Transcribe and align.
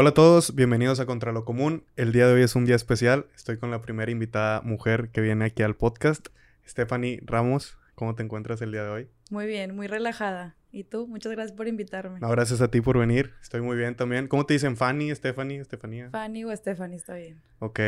Hola 0.00 0.10
a 0.10 0.14
todos, 0.14 0.54
bienvenidos 0.54 1.00
a 1.00 1.06
Contra 1.06 1.32
lo 1.32 1.44
Común. 1.44 1.82
El 1.96 2.12
día 2.12 2.28
de 2.28 2.34
hoy 2.34 2.42
es 2.42 2.54
un 2.54 2.64
día 2.64 2.76
especial. 2.76 3.26
Estoy 3.34 3.58
con 3.58 3.72
la 3.72 3.80
primera 3.80 4.12
invitada 4.12 4.60
mujer 4.60 5.08
que 5.08 5.20
viene 5.20 5.46
aquí 5.46 5.64
al 5.64 5.74
podcast, 5.74 6.28
Stephanie 6.64 7.20
Ramos. 7.24 7.76
¿Cómo 7.96 8.14
te 8.14 8.22
encuentras 8.22 8.62
el 8.62 8.70
día 8.70 8.84
de 8.84 8.90
hoy? 8.90 9.08
Muy 9.28 9.48
bien, 9.48 9.74
muy 9.74 9.88
relajada. 9.88 10.54
¿Y 10.70 10.84
tú? 10.84 11.08
Muchas 11.08 11.32
gracias 11.32 11.56
por 11.56 11.66
invitarme. 11.66 12.20
No, 12.20 12.28
gracias 12.28 12.60
a 12.60 12.70
ti 12.70 12.80
por 12.80 12.96
venir. 12.96 13.34
Estoy 13.42 13.60
muy 13.60 13.76
bien 13.76 13.96
también. 13.96 14.28
¿Cómo 14.28 14.46
te 14.46 14.54
dicen 14.54 14.76
Fanny, 14.76 15.12
Stephanie, 15.12 15.58
Estefanía? 15.58 16.10
Fanny 16.10 16.44
o 16.44 16.56
Stephanie, 16.56 16.96
está 16.96 17.16
bien. 17.16 17.42
Ok. 17.58 17.80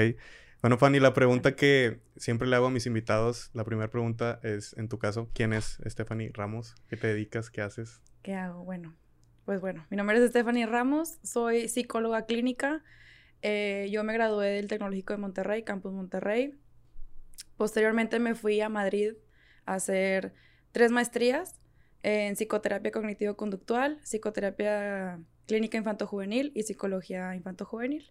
Bueno, 0.62 0.79
Fanny, 0.79 0.98
la 0.98 1.14
pregunta 1.14 1.54
que 1.54 2.00
siempre 2.16 2.48
le 2.48 2.56
hago 2.56 2.66
a 2.66 2.70
mis 2.70 2.86
invitados, 2.86 3.50
la 3.54 3.62
primera 3.62 3.88
pregunta 3.88 4.40
es, 4.42 4.77
en 4.77 4.88
tu 4.88 4.98
caso, 4.98 5.30
¿quién 5.32 5.52
es 5.52 5.79
Stephanie 5.86 6.32
Ramos? 6.34 6.74
¿Qué 6.88 6.96
te 6.96 7.06
dedicas? 7.06 7.50
¿Qué 7.50 7.62
haces? 7.62 8.00
¿Qué 8.22 8.34
hago? 8.34 8.64
Bueno, 8.64 8.96
pues 9.45 9.61
bueno, 9.61 9.86
mi 9.91 9.96
nombre 9.96 10.18
es 10.18 10.30
Stephanie 10.30 10.66
Ramos, 10.66 11.18
soy 11.23 11.68
psicóloga 11.68 12.27
clínica. 12.27 12.82
Eh, 13.43 13.88
yo 13.91 14.05
me 14.05 14.12
gradué 14.12 14.51
del 14.51 14.69
Tecnológico 14.69 15.12
de 15.12 15.19
Monterrey, 15.19 15.62
Campus 15.62 15.92
Monterrey. 15.92 16.55
Posteriormente 17.56 18.19
me 18.19 18.34
fui 18.34 18.61
a 18.61 18.69
Madrid 18.69 19.14
a 19.66 19.74
hacer 19.74 20.34
tres 20.73 20.91
maestrías 20.91 21.59
en 22.02 22.34
psicoterapia 22.34 22.91
cognitivo-conductual, 22.91 24.00
psicoterapia 24.02 25.20
clínica 25.47 25.78
infanto-juvenil 25.78 26.52
y 26.55 26.62
psicología 26.62 27.34
infanto-juvenil. 27.34 28.11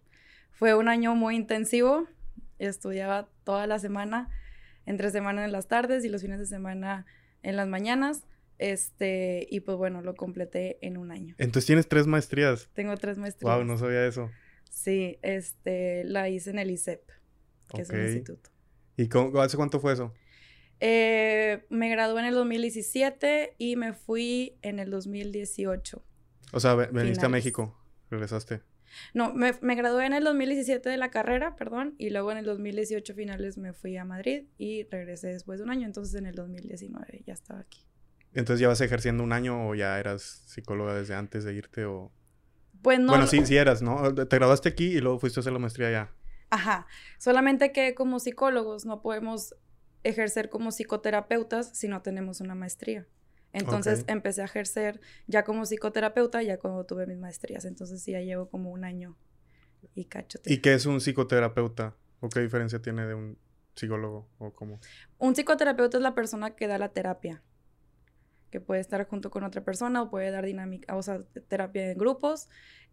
Fue 0.52 0.76
un 0.76 0.90
año 0.90 1.16
muy 1.16 1.36
intensivo, 1.36 2.08
estudiaba 2.58 3.30
toda 3.44 3.66
la 3.66 3.80
semana, 3.80 4.30
entre 4.86 5.10
semana 5.12 5.46
en 5.46 5.52
las 5.52 5.68
tardes 5.68 6.04
y 6.04 6.10
los 6.10 6.22
fines 6.22 6.40
de 6.40 6.46
semana 6.46 7.06
en 7.44 7.56
las 7.56 7.68
mañanas. 7.68 8.26
Este, 8.60 9.48
y 9.50 9.62
pues 9.62 9.78
bueno, 9.78 10.02
lo 10.02 10.16
completé 10.16 10.86
en 10.86 10.98
un 10.98 11.12
año. 11.12 11.34
Entonces 11.38 11.66
tienes 11.66 11.88
tres 11.88 12.08
maestrías. 12.08 12.70
Tengo 12.74 12.96
tres 12.98 13.18
maestrías. 13.18 13.56
Wow, 13.56 13.64
no 13.64 13.78
sabía 13.78 14.06
eso. 14.06 14.30
Sí, 14.70 15.18
este, 15.22 16.04
la 16.04 16.30
hice 16.30 16.52
en 16.52 16.60
el 16.60 16.70
ICEP, 16.70 17.02
que 17.74 17.82
es 17.82 17.90
un 17.90 18.02
instituto. 18.02 18.50
¿Y 18.98 19.08
cómo, 19.08 19.40
hace 19.42 19.56
cuánto 19.56 19.80
fue 19.80 19.94
eso? 19.94 20.14
Eh, 20.82 21.66
me 21.70 21.90
gradué 21.90 22.20
en 22.20 22.28
el 22.28 22.36
2017 22.36 23.56
y 23.58 23.78
me 23.78 23.94
fui 23.94 24.58
en 24.62 24.80
el 24.80 24.92
2018. 24.92 26.04
O 26.52 26.60
sea, 26.60 26.76
veniste 26.76 27.26
a 27.26 27.30
México, 27.30 27.78
regresaste. 28.10 28.62
No, 29.14 29.34
me, 29.34 29.54
me, 29.62 29.76
gradué 29.76 30.06
en 30.06 30.14
el 30.14 30.24
2017 30.24 30.90
de 30.90 30.98
la 30.98 31.12
carrera, 31.12 31.56
perdón, 31.56 31.96
y 31.98 32.10
luego 32.10 32.32
en 32.32 32.40
el 32.40 32.46
2018 32.46 33.14
finales 33.14 33.58
me 33.58 33.72
fui 33.72 33.96
a 33.98 34.04
Madrid 34.04 34.46
y 34.58 34.84
regresé 34.84 35.28
después 35.28 35.60
de 35.60 35.66
un 35.66 35.70
año, 35.70 35.86
entonces 35.86 36.16
en 36.16 36.26
el 36.26 36.36
2019 36.36 37.24
ya 37.26 37.34
estaba 37.34 37.60
aquí. 37.60 37.89
Entonces, 38.34 38.62
¿ya 38.62 38.68
vas 38.68 38.82
ejerciendo 38.82 39.24
un 39.24 39.34
año 39.34 39.68
o 39.68 39.76
ya 39.76 40.00
eras 40.00 40.44
psicóloga 40.46 40.94
desde 40.96 41.16
antes 41.16 41.44
de 41.44 41.54
irte 41.54 41.86
o...? 41.86 42.12
Pues 42.82 43.00
no... 43.00 43.08
Bueno, 43.08 43.28
sí, 43.28 43.46
sí 43.46 43.58
eras, 43.58 43.82
¿no? 43.82 44.14
Te 44.14 44.36
graduaste 44.38 44.70
aquí 44.70 44.86
y 44.86 45.02
luego 45.02 45.20
fuiste 45.20 45.40
a 45.40 45.42
hacer 45.42 45.54
la 45.54 45.60
maestría 45.60 45.88
allá. 45.88 46.12
Ajá. 46.50 46.88
Solamente 47.18 47.72
que 47.72 47.96
como 47.96 48.20
psicólogos 48.20 48.86
no 48.86 49.02
podemos 49.02 49.56
ejercer 50.04 50.50
como 50.50 50.72
psicoterapeutas 50.72 51.78
si 51.78 51.88
no 51.88 52.02
tenemos 52.02 52.42
una 52.42 52.56
maestría. 52.56 53.08
Entonces 53.52 54.06
empecé 54.08 54.42
a 54.42 54.46
ejercer 54.46 55.02
ya 55.28 55.44
como 55.44 55.66
psicoterapeuta 55.66 56.44
ya 56.44 56.58
cuando 56.58 56.86
tuve 56.86 57.08
mis 57.08 57.18
maestrías. 57.18 57.66
Entonces 57.66 58.02
sí, 58.02 58.12
ya 58.12 58.22
llevo 58.22 58.50
como 58.50 58.72
un 58.72 58.84
año 58.84 59.18
y 59.96 60.06
cacho. 60.06 60.40
¿Y 60.46 60.60
qué 60.60 60.74
es 60.74 60.86
un 60.86 61.02
psicoterapeuta? 61.02 61.96
¿O 62.20 62.30
qué 62.30 62.42
diferencia 62.42 62.80
tiene 62.82 63.06
de 63.06 63.16
un 63.16 63.38
psicólogo 63.76 64.30
o 64.38 64.54
cómo? 64.54 64.80
Un 65.18 65.34
psicoterapeuta 65.34 65.98
es 65.98 66.04
la 66.04 66.14
persona 66.14 66.52
que 66.52 66.68
da 66.68 66.78
la 66.78 66.90
terapia 66.90 67.42
que 68.50 68.60
puede 68.60 68.82
estar 68.82 69.06
junto 69.08 69.30
con 69.30 69.44
otra 69.44 69.64
persona 69.64 70.02
o 70.02 70.10
puede 70.10 70.32
dar 70.32 70.46
dinámica, 70.46 70.96
o 70.96 71.02
sea, 71.02 71.24
terapia 71.48 71.92
en 71.92 71.98
grupos, 71.98 72.50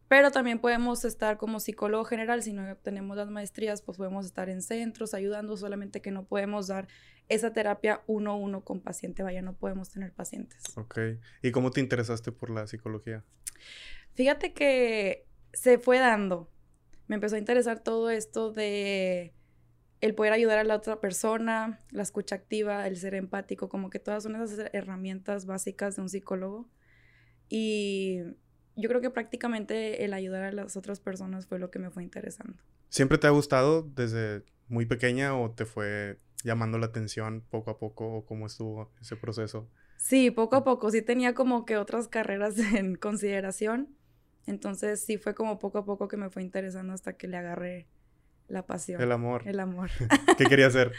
pero 0.08 0.30
también 0.30 0.60
podemos 0.60 1.04
estar 1.04 1.36
como 1.36 1.58
psicólogo 1.58 2.04
general, 2.04 2.42
si 2.42 2.52
no 2.52 2.76
tenemos 2.76 3.16
las 3.16 3.28
maestrías, 3.28 3.82
pues 3.82 3.98
podemos 3.98 4.24
estar 4.24 4.48
en 4.48 4.62
centros 4.62 5.14
ayudando, 5.14 5.56
solamente 5.56 6.00
que 6.00 6.12
no 6.12 6.24
podemos 6.24 6.68
dar 6.68 6.86
esa 7.28 7.52
terapia 7.52 8.02
uno 8.06 8.32
a 8.32 8.36
uno 8.36 8.62
con 8.62 8.80
paciente, 8.80 9.22
vaya, 9.22 9.42
no 9.42 9.54
podemos 9.54 9.90
tener 9.90 10.12
pacientes. 10.12 10.62
Ok, 10.76 10.98
¿y 11.42 11.50
cómo 11.50 11.70
te 11.70 11.80
interesaste 11.80 12.30
por 12.30 12.50
la 12.50 12.66
psicología? 12.68 13.24
Fíjate 14.14 14.52
que 14.52 15.26
se 15.52 15.78
fue 15.78 15.98
dando, 15.98 16.50
me 17.08 17.16
empezó 17.16 17.36
a 17.36 17.38
interesar 17.38 17.80
todo 17.80 18.10
esto 18.10 18.52
de 18.52 19.32
el 20.00 20.14
poder 20.14 20.32
ayudar 20.32 20.58
a 20.58 20.64
la 20.64 20.76
otra 20.76 21.00
persona, 21.00 21.80
la 21.90 22.02
escucha 22.02 22.34
activa, 22.34 22.86
el 22.86 22.96
ser 22.96 23.14
empático, 23.14 23.68
como 23.68 23.90
que 23.90 23.98
todas 23.98 24.22
son 24.22 24.36
esas 24.36 24.70
herramientas 24.72 25.46
básicas 25.46 25.96
de 25.96 26.02
un 26.02 26.08
psicólogo. 26.08 26.68
Y 27.48 28.20
yo 28.76 28.88
creo 28.88 29.00
que 29.00 29.10
prácticamente 29.10 30.04
el 30.04 30.12
ayudar 30.12 30.44
a 30.44 30.52
las 30.52 30.76
otras 30.76 31.00
personas 31.00 31.46
fue 31.46 31.58
lo 31.58 31.70
que 31.70 31.78
me 31.78 31.90
fue 31.90 32.02
interesando. 32.02 32.58
¿Siempre 32.88 33.18
te 33.18 33.26
ha 33.26 33.30
gustado 33.30 33.82
desde 33.82 34.44
muy 34.68 34.86
pequeña 34.86 35.38
o 35.38 35.50
te 35.50 35.64
fue 35.64 36.18
llamando 36.44 36.78
la 36.78 36.86
atención 36.86 37.42
poco 37.50 37.70
a 37.70 37.78
poco 37.78 38.06
o 38.06 38.26
cómo 38.26 38.46
estuvo 38.46 38.92
ese 39.00 39.16
proceso? 39.16 39.68
Sí, 39.96 40.30
poco 40.30 40.56
a 40.56 40.64
poco. 40.64 40.90
Sí 40.90 41.02
tenía 41.02 41.34
como 41.34 41.64
que 41.64 41.78
otras 41.78 42.08
carreras 42.08 42.58
en 42.74 42.96
consideración. 42.96 43.96
Entonces 44.46 45.04
sí 45.04 45.16
fue 45.16 45.34
como 45.34 45.58
poco 45.58 45.78
a 45.78 45.84
poco 45.84 46.06
que 46.06 46.16
me 46.16 46.30
fue 46.30 46.42
interesando 46.42 46.92
hasta 46.92 47.14
que 47.14 47.26
le 47.26 47.36
agarré 47.36 47.88
la 48.48 48.64
pasión. 48.64 49.00
El 49.00 49.12
amor. 49.12 49.42
El 49.46 49.60
amor. 49.60 49.90
¿Qué 50.38 50.44
quería 50.44 50.66
hacer? 50.66 50.92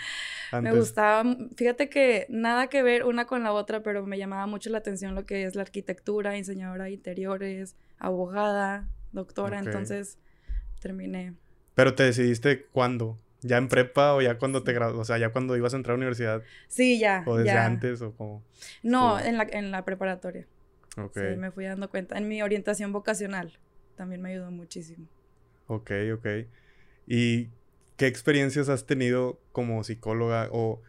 Me 0.62 0.72
gustaba, 0.72 1.24
fíjate 1.56 1.90
que 1.90 2.26
nada 2.30 2.68
que 2.68 2.82
ver 2.82 3.04
una 3.04 3.26
con 3.26 3.44
la 3.44 3.52
otra, 3.52 3.84
pero 3.84 4.06
me 4.06 4.18
llamaba 4.18 4.48
mucho 4.48 4.70
la 4.70 4.78
atención 4.78 5.14
lo 5.14 5.26
que 5.26 5.44
es 5.44 5.56
la 5.56 5.64
arquitectura, 5.64 6.32
diseñadora 6.32 6.86
de 6.86 6.92
interiores, 6.92 7.76
abogada, 8.00 8.88
doctora, 9.12 9.60
entonces 9.60 10.20
terminé. 10.80 11.34
Pero 11.76 11.96
te 11.96 12.04
decidiste 12.04 12.66
cuándo? 12.72 13.18
¿Ya 13.42 13.58
en 13.58 13.68
prepa 13.68 14.14
o 14.14 14.22
ya 14.22 14.38
cuando 14.38 14.64
te 14.64 14.74
graduaste? 14.74 15.02
O 15.02 15.06
sea, 15.06 15.18
ya 15.18 15.32
cuando 15.32 15.56
ibas 15.58 15.74
a 15.74 15.78
entrar 15.78 15.94
a 15.94 15.98
la 15.98 16.00
universidad. 16.00 16.42
Sí, 16.70 16.98
ya. 16.98 17.24
¿O 17.28 17.38
desde 17.38 17.52
antes 17.52 18.02
o 18.02 18.14
cómo? 18.16 18.44
No, 18.84 19.20
en 19.20 19.38
la, 19.38 19.48
en 19.52 19.72
la 19.72 19.86
preparatoria. 19.86 20.48
Ok. 20.98 21.14
Sí, 21.14 21.38
me 21.38 21.52
fui 21.52 21.66
dando 21.66 21.90
cuenta. 21.90 22.18
En 22.18 22.28
mi 22.28 22.42
orientación 22.42 22.92
vocacional 22.92 23.60
también 23.96 24.22
me 24.22 24.32
ayudó 24.32 24.50
muchísimo. 24.50 25.08
Ok, 25.68 25.92
ok. 26.14 26.28
¿Y 27.08 27.50
qué 27.96 28.08
experiencias 28.08 28.70
has 28.70 28.86
tenido 28.86 29.40
como 29.52 29.84
psicóloga? 29.84 30.50
O 30.52 30.82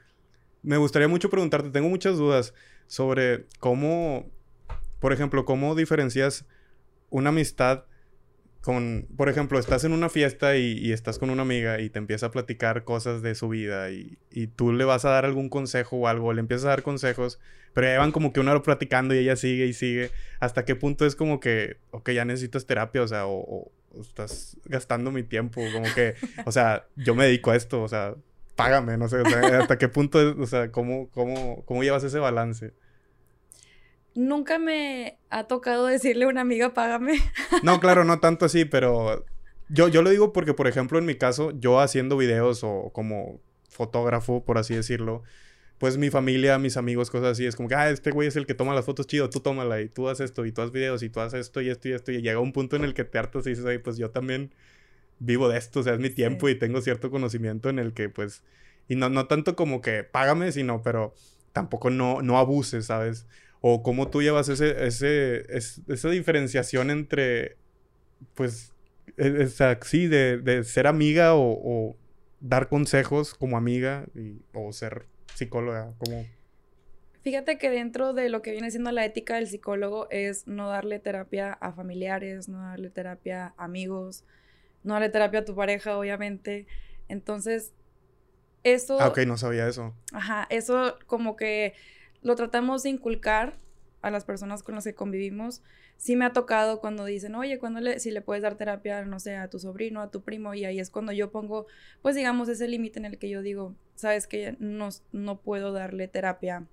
me 0.62 0.76
gustaría 0.76 1.08
mucho 1.08 1.30
preguntarte, 1.30 1.70
tengo 1.70 1.88
muchas 1.88 2.18
dudas 2.18 2.52
sobre 2.86 3.46
cómo, 3.60 4.28
por 5.00 5.12
ejemplo, 5.12 5.44
cómo 5.44 5.74
diferencias 5.74 6.44
una 7.10 7.30
amistad 7.30 7.84
con, 8.60 9.06
por 9.16 9.28
ejemplo, 9.28 9.58
estás 9.58 9.84
en 9.84 9.92
una 9.92 10.08
fiesta 10.08 10.56
y, 10.56 10.92
estás 10.92 11.18
con 11.18 11.30
una 11.30 11.42
amiga 11.42 11.80
y 11.80 11.90
te 11.90 11.98
empieza 11.98 12.26
a 12.26 12.30
platicar 12.30 12.84
cosas 12.84 13.22
de 13.22 13.34
su 13.34 13.48
vida 13.48 13.90
y, 13.90 14.18
tú 14.56 14.72
le 14.72 14.84
vas 14.84 15.04
a 15.04 15.10
dar 15.10 15.24
algún 15.24 15.48
consejo 15.48 15.96
o 15.96 16.08
algo, 16.08 16.32
le 16.32 16.40
empiezas 16.40 16.66
a 16.66 16.70
dar 16.70 16.82
consejos, 16.82 17.38
pero 17.72 17.86
ya 17.86 17.98
van 17.98 18.12
como 18.12 18.32
que 18.32 18.40
una 18.40 18.50
hora 18.50 18.62
platicando 18.62 19.14
y 19.14 19.18
ella 19.18 19.36
sigue 19.36 19.66
y 19.66 19.72
sigue. 19.72 20.10
¿Hasta 20.40 20.64
qué 20.64 20.74
punto 20.74 21.06
es 21.06 21.16
como 21.16 21.40
que, 21.40 21.78
ok, 21.92 22.10
ya 22.10 22.24
necesitas 22.24 22.66
terapia, 22.66 23.02
o 23.02 23.08
sea, 23.08 23.26
o, 23.26 23.70
estás 24.00 24.56
gastando 24.64 25.10
mi 25.10 25.22
tiempo, 25.22 25.60
como 25.72 25.86
que, 25.94 26.14
o 26.44 26.52
sea, 26.52 26.86
yo 26.96 27.14
me 27.14 27.24
dedico 27.24 27.50
a 27.50 27.56
esto, 27.56 27.82
o 27.82 27.88
sea, 27.88 28.14
págame, 28.56 28.96
no 28.96 29.08
sé, 29.08 29.18
o 29.20 29.24
sea, 29.24 29.60
hasta 29.60 29.78
qué 29.78 29.88
punto, 29.88 30.20
es, 30.20 30.36
o 30.36 30.46
sea, 30.46 30.70
cómo, 30.70 31.08
cómo, 31.10 31.64
cómo 31.64 31.82
llevas 31.82 32.04
ese 32.04 32.18
balance. 32.18 32.74
Nunca 34.14 34.58
me 34.58 35.18
ha 35.30 35.44
tocado 35.44 35.86
decirle 35.86 36.24
a 36.24 36.28
una 36.28 36.40
amiga, 36.40 36.74
págame. 36.74 37.20
No, 37.62 37.78
claro, 37.80 38.04
no 38.04 38.18
tanto 38.20 38.46
así, 38.46 38.64
pero 38.64 39.24
yo, 39.68 39.88
yo 39.88 40.02
lo 40.02 40.10
digo 40.10 40.32
porque, 40.32 40.54
por 40.54 40.66
ejemplo, 40.66 40.98
en 40.98 41.06
mi 41.06 41.14
caso, 41.14 41.52
yo 41.52 41.80
haciendo 41.80 42.16
videos 42.16 42.64
o 42.64 42.90
como 42.92 43.40
fotógrafo, 43.68 44.44
por 44.44 44.58
así 44.58 44.74
decirlo, 44.74 45.22
pues 45.78 45.96
mi 45.96 46.10
familia, 46.10 46.58
mis 46.58 46.76
amigos, 46.76 47.10
cosas 47.10 47.32
así, 47.32 47.46
es 47.46 47.56
como 47.56 47.68
que, 47.68 47.76
ah, 47.76 47.88
este 47.90 48.10
güey 48.10 48.28
es 48.28 48.36
el 48.36 48.46
que 48.46 48.54
toma 48.54 48.74
las 48.74 48.84
fotos 48.84 49.06
chido, 49.06 49.30
tú 49.30 49.40
tómala 49.40 49.80
y 49.80 49.88
tú 49.88 50.08
haces 50.08 50.26
esto 50.26 50.44
y 50.44 50.52
tú 50.52 50.62
haces 50.62 50.72
videos 50.72 51.02
y 51.02 51.08
tú 51.08 51.20
haces 51.20 51.40
esto 51.40 51.60
y 51.60 51.70
esto 51.70 51.88
y 51.88 51.92
esto 51.92 52.12
y 52.12 52.20
llega 52.20 52.40
un 52.40 52.52
punto 52.52 52.76
en 52.76 52.84
el 52.84 52.94
que 52.94 53.04
te 53.04 53.18
hartas 53.18 53.46
y 53.46 53.50
dices, 53.50 53.64
ay, 53.64 53.78
pues 53.78 53.96
yo 53.96 54.10
también 54.10 54.52
vivo 55.20 55.48
de 55.48 55.58
esto, 55.58 55.80
o 55.80 55.82
sea, 55.82 55.94
es 55.94 56.00
mi 56.00 56.10
tiempo 56.10 56.48
y 56.48 56.56
tengo 56.56 56.80
cierto 56.80 57.10
conocimiento 57.10 57.68
en 57.68 57.78
el 57.78 57.92
que 57.92 58.08
pues, 58.08 58.42
y 58.88 58.96
no, 58.96 59.08
no 59.08 59.26
tanto 59.26 59.54
como 59.54 59.80
que 59.80 60.02
págame, 60.04 60.50
sino, 60.52 60.82
pero 60.82 61.14
tampoco 61.52 61.90
no, 61.90 62.22
no 62.22 62.38
abuses, 62.38 62.86
¿sabes? 62.86 63.26
O 63.60 63.82
cómo 63.82 64.08
tú 64.08 64.22
llevas 64.22 64.48
ese, 64.48 64.86
ese, 64.86 65.46
esa 65.52 66.10
diferenciación 66.10 66.90
entre, 66.90 67.56
pues, 68.34 68.72
e, 69.16 69.42
esa, 69.42 69.78
sí, 69.82 70.06
de, 70.06 70.38
de 70.38 70.64
ser 70.64 70.86
amiga 70.86 71.34
o, 71.34 71.52
o, 71.52 71.96
dar 72.40 72.68
consejos 72.68 73.34
como 73.34 73.56
amiga 73.56 74.06
y, 74.14 74.40
o 74.54 74.72
ser 74.72 75.06
psicóloga? 75.38 75.94
como 75.98 76.26
Fíjate 77.22 77.58
que 77.58 77.68
dentro 77.68 78.14
de 78.14 78.28
lo 78.28 78.42
que 78.42 78.52
viene 78.52 78.70
siendo 78.70 78.92
la 78.92 79.04
ética 79.04 79.34
del 79.34 79.48
psicólogo 79.48 80.08
es 80.10 80.46
no 80.46 80.68
darle 80.68 80.98
terapia 80.98 81.52
a 81.52 81.72
familiares, 81.72 82.48
no 82.48 82.58
darle 82.62 82.90
terapia 82.90 83.54
a 83.56 83.64
amigos, 83.64 84.24
no 84.84 84.94
darle 84.94 85.10
terapia 85.10 85.40
a 85.40 85.44
tu 85.44 85.54
pareja, 85.54 85.98
obviamente. 85.98 86.66
Entonces, 87.08 87.74
eso... 88.62 89.00
Ah, 89.00 89.08
ok, 89.08 89.18
no 89.26 89.36
sabía 89.36 89.68
eso. 89.68 89.94
Ajá, 90.12 90.46
eso 90.48 90.96
como 91.06 91.36
que 91.36 91.74
lo 92.22 92.34
tratamos 92.36 92.84
de 92.84 92.90
inculcar 92.90 93.58
a 94.00 94.10
las 94.10 94.24
personas 94.24 94.62
con 94.62 94.76
las 94.76 94.84
que 94.84 94.94
convivimos, 94.94 95.62
sí 95.98 96.16
me 96.16 96.24
ha 96.24 96.32
tocado 96.32 96.80
cuando 96.80 97.04
dicen, 97.04 97.34
oye, 97.34 97.58
cuando 97.58 97.80
le, 97.80 98.00
si 98.00 98.10
le 98.10 98.22
puedes 98.22 98.42
dar 98.42 98.56
terapia, 98.56 99.04
no 99.04 99.20
sé, 99.20 99.36
a 99.36 99.50
tu 99.50 99.58
sobrino, 99.58 100.00
a 100.00 100.10
tu 100.10 100.22
primo, 100.22 100.54
y 100.54 100.64
ahí 100.64 100.80
es 100.80 100.90
cuando 100.90 101.12
yo 101.12 101.30
pongo, 101.30 101.66
pues 102.00 102.16
digamos, 102.16 102.48
ese 102.48 102.66
límite 102.68 102.98
en 102.98 103.04
el 103.04 103.18
que 103.18 103.28
yo 103.28 103.42
digo, 103.42 103.74
sabes 103.96 104.26
que 104.26 104.56
no, 104.60 104.88
no 105.12 105.40
puedo 105.40 105.72
darle 105.72 106.08
terapia 106.08 106.66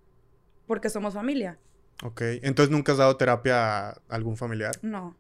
porque 0.68 0.90
somos 0.90 1.16
familia. 1.16 1.60
Ok, 2.04 2.22
entonces 2.44 2.72
nunca 2.72 2.92
has 2.92 3.00
dado 3.00 3.18
terapia 3.18 3.90
a 3.90 4.02
algún 4.10 4.38
familiar? 4.38 4.76
No. 4.82 5.18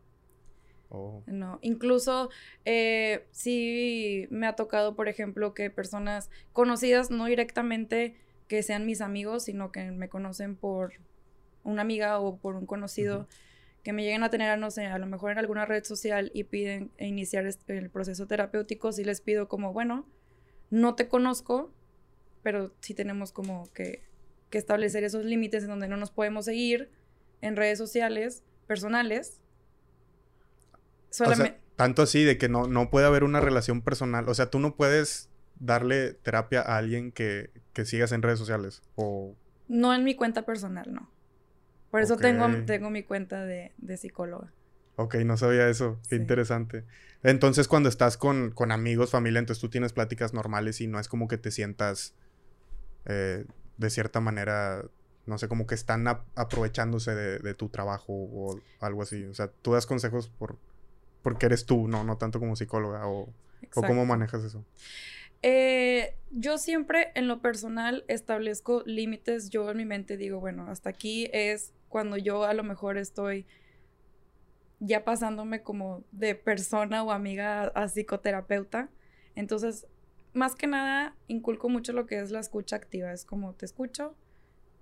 Oh. 0.90 1.24
No, 1.25 1.58
incluso 1.62 2.30
eh, 2.63 3.28
sí 3.31 4.28
me 4.30 4.46
ha 4.46 4.56
tocado, 4.56 4.96
por 4.96 5.10
ejemplo, 5.10 5.54
que 5.54 5.69
personas 5.69 6.30
conocidas, 6.54 7.10
no 7.10 7.25
directamente 7.25 8.16
que 8.48 8.62
sean 8.62 8.86
mis 8.86 9.01
amigos, 9.01 9.46
sino 9.46 9.72
que 9.72 9.92
me 9.92 10.10
conocen 10.10 10.56
por 10.56 10.94
una 11.63 11.81
amiga 11.81 12.19
o 12.19 12.38
por 12.38 12.56
un 12.56 12.68
conocido, 12.68 13.28
que 13.86 13.94
me 13.94 14.04
lleguen 14.04 14.24
a 14.24 14.30
tener, 14.30 14.60
no 14.60 14.70
sé, 14.70 14.88
a 14.88 14.98
lo 14.98 15.06
mejor 15.06 15.32
en 15.32 15.38
alguna 15.38 15.66
red 15.66 15.86
social 15.86 16.30
y 16.34 16.44
piden 16.44 16.92
iniciar 17.00 17.46
el 17.68 17.90
proceso 17.90 18.28
terapéutico, 18.28 18.92
sí 18.92 19.06
les 19.06 19.22
pido 19.22 19.48
como, 19.48 19.72
bueno, 19.72 20.06
no 20.70 20.96
te 20.96 21.08
conozco, 21.08 21.74
pero 22.44 22.74
sí 22.82 22.94
tenemos 22.94 23.32
como 23.32 23.72
que, 23.72 24.04
que 24.50 24.58
establecer 24.58 25.06
esos 25.06 25.24
límites 25.24 25.64
en 25.64 25.70
donde 25.70 25.88
no 25.88 25.96
nos 25.96 26.12
podemos 26.12 26.44
seguir 26.44 26.90
en 27.42 27.56
redes 27.56 27.78
sociales 27.78 28.44
personales 28.68 29.40
tanto 31.76 32.02
así 32.02 32.24
de 32.24 32.38
que 32.38 32.50
no, 32.50 32.68
no 32.68 32.90
puede 32.90 33.06
haber 33.06 33.24
una 33.24 33.40
relación 33.40 33.82
personal. 33.82 34.28
O 34.30 34.34
sea, 34.34 34.50
tú 34.50 34.60
no 34.60 34.76
puedes 34.76 35.30
darle 35.60 36.14
terapia 36.14 36.62
a 36.62 36.78
alguien 36.78 37.12
que, 37.12 37.52
que 37.74 37.86
sigas 37.86 38.12
en 38.12 38.22
redes 38.22 38.40
sociales. 38.40 38.82
O... 38.96 39.36
No 39.68 39.94
en 39.94 40.04
mi 40.04 40.16
cuenta 40.16 40.46
personal, 40.46 40.94
no. 40.94 41.10
Por 41.95 42.01
eso 42.01 42.18
tengo, 42.18 42.45
tengo 42.65 42.89
mi 42.89 43.03
cuenta 43.03 43.45
de, 43.45 43.71
de, 43.77 43.95
psicóloga. 43.95 44.51
Ok, 44.97 45.15
no 45.24 45.38
sabía 45.38 45.69
eso. 45.69 45.97
Qué 46.09 46.18
interesante. 46.18 46.83
Entonces, 47.24 47.69
cuando 47.69 47.88
estás 47.88 48.18
con, 48.18 48.51
con, 48.51 48.74
amigos, 48.74 49.12
familia, 49.12 49.39
entonces 49.39 49.62
tú 49.62 49.69
tienes 49.69 49.94
pláticas 49.94 50.33
normales 50.33 50.81
y 50.81 50.88
no 50.88 51.00
es 51.00 51.07
como 51.07 51.30
que 51.30 51.38
te 51.38 51.51
sientas 51.51 52.13
eh, 53.06 53.45
de 53.77 53.89
cierta 53.89 54.19
manera, 54.19 54.83
no 55.25 55.38
sé, 55.38 55.47
como 55.47 55.68
que 55.68 55.75
están 55.75 56.06
aprovechándose 56.06 57.15
de, 57.15 57.39
de, 57.39 57.53
tu 57.53 57.69
trabajo 57.69 58.12
o 58.12 58.59
algo 58.81 59.01
así. 59.01 59.24
O 59.24 59.33
sea, 59.33 59.48
tú 59.48 59.71
das 59.71 59.86
consejos 59.86 60.27
por 60.27 60.57
porque 61.21 61.45
eres 61.45 61.65
tú, 61.65 61.88
no, 61.88 62.03
no 62.03 62.18
tanto 62.18 62.41
como 62.41 62.57
psicóloga 62.57 63.07
o, 63.07 63.33
o 63.74 63.81
cómo 63.81 64.06
manejas 64.06 64.44
eso. 64.44 64.65
Eh, 65.48 66.15
yo 66.31 66.57
siempre 66.57 67.12
en 67.13 67.27
lo 67.27 67.39
personal 67.39 68.03
establezco 68.07 68.81
límites. 68.86 69.51
Yo 69.51 69.69
en 69.69 69.77
mi 69.77 69.86
mente 69.86 70.18
digo, 70.18 70.39
bueno, 70.39 70.68
hasta 70.69 70.89
aquí 70.89 71.30
es 71.33 71.71
cuando 71.95 72.18
yo 72.18 72.44
a 72.44 72.53
lo 72.53 72.62
mejor 72.62 72.97
estoy 72.97 73.47
ya 74.81 75.06
pasándome 75.06 75.63
como 75.63 76.03
de 76.12 76.36
persona 76.36 77.01
o 77.03 77.13
amiga 77.13 77.68
a, 77.68 77.88
psicoterapeuta. 77.88 78.89
Entonces, 79.33 79.88
más 80.33 80.56
que 80.56 80.68
nada, 80.68 81.15
inculco 81.30 81.69
mucho 81.69 81.94
lo 81.94 82.06
que 82.06 82.19
es 82.19 82.31
la 82.31 82.42
escucha 82.42 82.75
activa. 82.75 83.13
Es 83.13 83.24
como 83.24 83.53
te 83.53 83.65
escucho, 83.65 84.13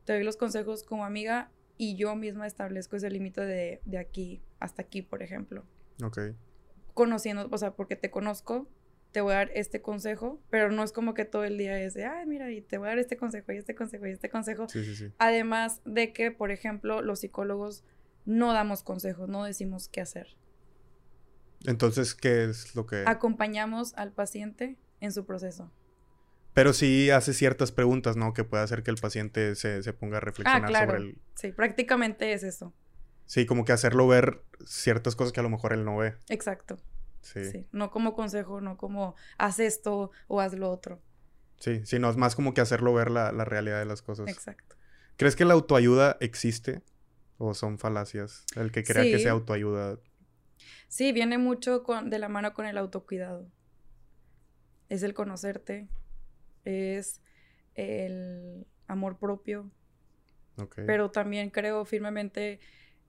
te 0.05 0.13
doy 0.13 0.23
los 0.23 0.37
consejos 0.37 0.81
como 0.81 1.05
amiga 1.05 1.51
y 1.77 1.97
yo 1.97 2.15
misma 2.15 2.47
establezco 2.47 2.95
ese 2.95 3.11
límite 3.11 3.41
de, 3.41 3.79
de 3.85 3.99
aquí 3.99 4.41
hasta 4.59 4.81
aquí, 4.81 5.03
por 5.03 5.21
ejemplo. 5.21 5.63
Ok. 6.03 6.17
Conociendo, 6.95 7.47
o 7.51 7.57
sea, 7.59 7.75
porque 7.75 7.95
te 7.95 8.09
conozco, 8.09 8.67
te 9.13 9.21
voy 9.21 9.33
a 9.33 9.37
dar 9.37 9.51
este 9.53 9.81
consejo, 9.81 10.41
pero 10.49 10.71
no 10.71 10.83
es 10.83 10.91
como 10.91 11.13
que 11.13 11.23
todo 11.23 11.43
el 11.43 11.57
día 11.57 11.79
es 11.79 11.93
de, 11.93 12.05
ay, 12.05 12.25
mira, 12.25 12.51
y 12.51 12.61
te 12.61 12.79
voy 12.79 12.87
a 12.87 12.89
dar 12.89 12.99
este 12.99 13.15
consejo, 13.15 13.51
y 13.53 13.57
este 13.57 13.75
consejo, 13.75 14.07
y 14.07 14.11
este 14.11 14.27
consejo. 14.27 14.67
Sí, 14.67 14.83
sí, 14.83 14.95
sí. 14.95 15.11
Además 15.19 15.81
de 15.85 16.11
que, 16.13 16.31
por 16.31 16.49
ejemplo, 16.49 17.01
los 17.03 17.19
psicólogos 17.19 17.85
no 18.25 18.53
damos 18.53 18.81
consejos, 18.81 19.29
no 19.29 19.45
decimos 19.45 19.87
qué 19.87 20.01
hacer. 20.01 20.35
Entonces, 21.65 22.15
¿qué 22.15 22.45
es 22.45 22.75
lo 22.75 22.87
que...? 22.87 23.03
Acompañamos 23.05 23.93
al 23.95 24.11
paciente 24.11 24.77
en 24.99 25.11
su 25.11 25.25
proceso. 25.25 25.71
Pero 26.53 26.73
sí 26.73 27.11
hace 27.11 27.33
ciertas 27.33 27.71
preguntas, 27.71 28.17
¿no? 28.17 28.33
Que 28.33 28.43
puede 28.43 28.63
hacer 28.63 28.81
que 28.81 28.89
el 28.89 28.97
paciente 28.97 29.55
se, 29.55 29.83
se 29.83 29.93
ponga 29.93 30.17
a 30.17 30.21
reflexionar 30.21 30.65
ah, 30.65 30.67
claro. 30.67 30.91
sobre 30.91 31.03
el... 31.03 31.17
Sí, 31.35 31.51
prácticamente 31.51 32.33
es 32.33 32.41
eso. 32.41 32.73
Sí, 33.27 33.45
como 33.45 33.63
que 33.63 33.73
hacerlo 33.73 34.07
ver 34.07 34.41
ciertas 34.65 35.15
cosas 35.15 35.31
que 35.31 35.39
a 35.39 35.43
lo 35.43 35.49
mejor 35.49 35.73
él 35.73 35.85
no 35.85 35.97
ve. 35.97 36.15
Exacto. 36.29 36.79
Sí. 37.23 37.65
No 37.71 37.89
como 37.89 38.13
consejo, 38.13 38.61
no 38.61 38.77
como 38.77 39.15
haz 39.37 39.59
esto 39.59 40.11
o 40.27 40.41
haz 40.41 40.53
lo 40.53 40.69
otro. 40.69 41.01
Sí, 41.57 41.81
sino 41.85 42.09
es 42.09 42.17
más 42.17 42.35
como 42.35 42.53
que 42.53 42.61
hacerlo 42.61 42.93
ver 42.93 43.09
la, 43.09 43.31
realidad 43.45 43.79
de 43.79 43.85
las 43.85 44.01
cosas. 44.01 44.29
Exacto. 44.29 44.75
¿Crees 45.15 45.35
que 45.35 45.45
la 45.45 45.53
autoayuda 45.53 46.17
existe? 46.19 46.81
¿O 47.37 47.53
son 47.53 47.77
falacias? 47.77 48.45
El 48.55 48.71
que 48.71 48.83
crea 48.83 49.03
que 49.03 49.19
sea 49.19 49.31
autoayuda. 49.31 49.99
Sí, 50.87 51.11
viene 51.13 51.37
mucho 51.37 51.83
con, 51.83 52.09
de 52.09 52.19
la 52.19 52.29
mano 52.29 52.53
con 52.53 52.65
el 52.65 52.77
autocuidado. 52.77 53.49
Es 54.89 55.03
el 55.03 55.13
conocerte, 55.13 55.87
es 56.65 57.21
el 57.75 58.67
amor 58.87 59.17
propio. 59.17 59.71
Okay. 60.57 60.85
Pero 60.85 61.11
también 61.11 61.49
creo 61.49 61.85
firmemente 61.85 62.59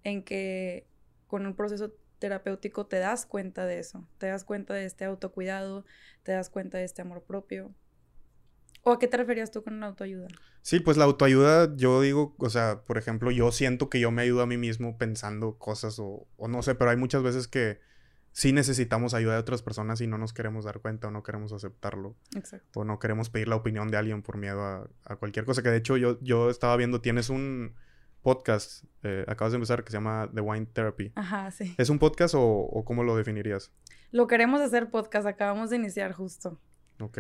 en 0.03 0.23
que 0.23 0.87
con 1.27 1.45
un 1.47 1.55
proceso 1.55 1.93
terapéutico 2.25 2.87
te 2.87 3.01
das 3.01 3.27
cuenta 3.27 3.67
de 3.67 3.79
eso, 3.79 4.09
te 4.17 4.29
das 4.29 4.45
cuenta 4.45 4.73
de 4.73 4.87
este 4.87 5.05
autocuidado, 5.05 5.85
te 6.23 6.33
das 6.33 6.49
cuenta 6.49 6.79
de 6.79 6.85
este 6.85 7.03
amor 7.03 7.23
propio. 7.23 7.75
¿O 8.83 8.93
a 8.93 8.99
qué 8.99 9.09
te 9.09 9.19
referías 9.19 9.51
tú 9.51 9.63
con 9.63 9.79
la 9.79 9.89
autoayuda? 9.89 10.29
Sí, 10.63 10.81
pues 10.81 10.97
la 10.97 11.05
autoayuda, 11.05 11.77
yo 11.77 12.01
digo, 12.01 12.35
o 12.39 12.49
sea, 12.49 12.81
por 12.87 12.97
ejemplo, 12.97 13.31
yo 13.31 13.53
siento 13.53 13.91
que 13.91 14.01
yo 14.01 14.11
me 14.11 14.23
ayudo 14.23 14.41
a 14.41 14.47
mí 14.47 14.57
mismo 14.57 14.97
pensando 14.97 15.59
cosas 15.59 15.99
o, 15.99 16.27
o 16.39 16.49
no 16.49 16.63
sé, 16.63 16.75
pero 16.75 16.91
hay 16.91 16.97
muchas 16.97 17.23
veces 17.23 17.47
que 17.47 17.81
sí 18.33 18.55
necesitamos 18.55 19.13
ayuda 19.13 19.35
de 19.35 19.41
otras 19.41 19.61
personas 19.61 20.01
y 20.01 20.07
no 20.07 20.17
nos 20.17 20.33
queremos 20.33 20.65
dar 20.65 20.81
cuenta 20.81 21.09
o 21.09 21.11
no 21.11 21.23
queremos 21.23 21.53
aceptarlo. 21.53 22.17
Exacto. 22.35 22.81
O 22.81 22.85
no 22.85 22.99
queremos 22.99 23.29
pedir 23.29 23.49
la 23.49 23.57
opinión 23.57 23.91
de 23.91 23.99
alguien 23.99 24.23
por 24.23 24.39
miedo 24.39 24.63
a, 24.63 24.89
a 25.05 25.17
cualquier 25.17 25.45
cosa. 25.45 25.63
Que 25.63 25.69
de 25.69 25.77
hecho 25.77 25.99
yo, 25.99 26.19
yo 26.23 26.49
estaba 26.49 26.75
viendo, 26.79 27.03
tienes 27.03 27.29
un, 27.29 27.75
podcast, 28.25 28.85
eh, 29.03 29.25
acabas 29.29 29.53
de 29.53 29.57
empezar, 29.57 29.85
que 29.85 29.93
se 29.93 29.99
llama 29.99 30.31
The 30.35 30.41
Wine 30.41 30.67
Therapy. 30.67 31.13
Ajá, 31.15 31.51
sí. 31.51 31.75
¿Es 31.79 31.91
un 31.91 31.99
podcast 31.99 32.35
o, 32.37 32.83
cómo 32.85 33.05
lo 33.05 33.17
definirías? 33.17 33.71
Lo 34.11 34.27
queremos 34.27 34.63
hacer 34.63 34.91
podcast, 34.91 35.27
acabamos 35.27 35.71
de 35.71 35.77
iniciar 35.77 36.13
justo. 36.13 36.59
Ok. 36.99 37.19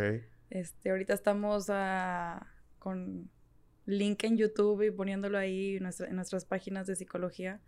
Este, 0.49 0.91
ahorita 0.91 1.13
estamos 1.13 1.67
ah, 1.69 2.47
con 2.79 3.31
link 3.85 4.25
en 4.25 4.39
YouTube 4.39 4.83
y 4.83 4.91
poniéndolo 4.91 5.37
ahí 5.37 5.77
en, 5.77 5.85
en 5.87 6.17
nuestras 6.17 6.47
páginas 6.47 6.87
de 6.87 6.97
psicología. 6.97 7.61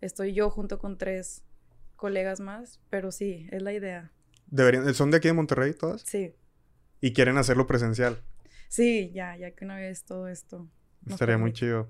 Estoy 0.00 0.32
yo 0.32 0.48
junto 0.48 0.78
con 0.78 0.96
tres 0.96 1.44
colegas 1.96 2.40
más, 2.40 2.80
pero 2.88 3.12
sí, 3.12 3.46
es 3.50 3.60
la 3.60 3.74
idea. 3.74 4.10
¿Deberían, 4.46 4.94
¿Son 4.94 5.10
de 5.10 5.18
aquí 5.18 5.28
de 5.28 5.34
Monterrey 5.34 5.74
todas? 5.74 6.00
Sí. 6.00 6.34
¿Y 7.02 7.12
quieren 7.12 7.36
hacerlo 7.36 7.66
presencial? 7.66 8.22
Sí, 8.68 9.12
ya, 9.12 9.36
ya 9.36 9.50
que 9.50 9.66
una 9.66 9.76
vez 9.76 10.04
todo 10.04 10.28
esto. 10.28 10.66
Estaría 11.06 11.36
muy 11.36 11.52
chido. 11.52 11.88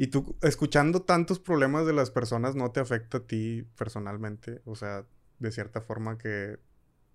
Y 0.00 0.06
tú, 0.06 0.36
escuchando 0.42 1.02
tantos 1.02 1.40
problemas 1.40 1.84
de 1.84 1.92
las 1.92 2.12
personas, 2.12 2.54
¿no 2.54 2.70
te 2.70 2.78
afecta 2.78 3.18
a 3.18 3.26
ti 3.26 3.66
personalmente? 3.76 4.62
O 4.64 4.76
sea, 4.76 5.04
de 5.40 5.50
cierta 5.50 5.80
forma 5.80 6.16
que 6.16 6.56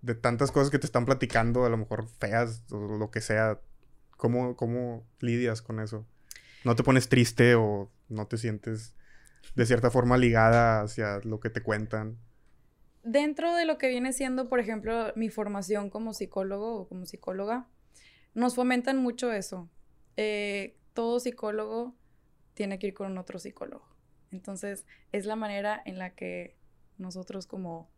de 0.02 0.14
tantas 0.14 0.52
cosas 0.52 0.70
que 0.70 0.78
te 0.78 0.84
están 0.84 1.06
platicando, 1.06 1.64
a 1.64 1.70
lo 1.70 1.78
mejor 1.78 2.06
feas 2.06 2.62
o 2.70 2.98
lo 2.98 3.10
que 3.10 3.22
sea, 3.22 3.58
¿cómo, 4.18 4.54
cómo 4.54 5.06
lidias 5.20 5.62
con 5.62 5.80
eso? 5.80 6.06
¿No 6.62 6.76
te 6.76 6.82
pones 6.82 7.08
triste 7.08 7.54
o 7.54 7.90
no 8.10 8.26
te 8.26 8.36
sientes 8.36 8.94
de 9.54 9.64
cierta 9.64 9.90
forma 9.90 10.18
ligada 10.18 10.82
hacia 10.82 11.20
lo 11.24 11.40
que 11.40 11.48
te 11.48 11.62
cuentan? 11.62 12.18
Dentro 13.02 13.54
de 13.54 13.64
lo 13.64 13.78
que 13.78 13.88
viene 13.88 14.12
siendo, 14.12 14.50
por 14.50 14.60
ejemplo, 14.60 15.10
mi 15.16 15.30
formación 15.30 15.88
como 15.88 16.12
psicólogo 16.12 16.80
o 16.80 16.88
como 16.88 17.06
psicóloga, 17.06 17.66
nos 18.34 18.54
fomentan 18.54 18.98
mucho 18.98 19.32
eso. 19.32 19.70
Eh, 20.18 20.76
todo 20.92 21.18
psicólogo 21.18 21.94
tiene 22.54 22.78
que 22.78 22.88
ir 22.88 22.94
con 22.94 23.18
otro 23.18 23.38
psicólogo. 23.38 23.86
Entonces, 24.30 24.86
es 25.12 25.26
la 25.26 25.36
manera 25.36 25.80
en 25.84 25.98
la 25.98 26.14
que 26.14 26.56
nosotros 26.98 27.46
como 27.46 27.90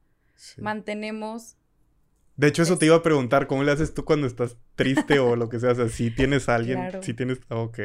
mantenemos... 0.58 1.56
De 2.36 2.48
hecho, 2.48 2.62
eso 2.62 2.76
te 2.76 2.86
iba 2.86 2.96
a 2.96 3.02
preguntar, 3.02 3.46
¿cómo 3.46 3.62
le 3.62 3.72
haces 3.72 3.94
tú 3.94 4.04
cuando 4.04 4.26
estás 4.26 4.58
triste 4.74 5.18
o 5.18 5.36
lo 5.36 5.48
que 5.48 5.58
sea? 5.58 5.70
O 5.70 5.88
si 5.88 6.10
tienes 6.10 6.48
a 6.48 6.56
alguien, 6.56 7.02
si 7.02 7.14
tienes... 7.14 7.40
Ok. 7.48 7.78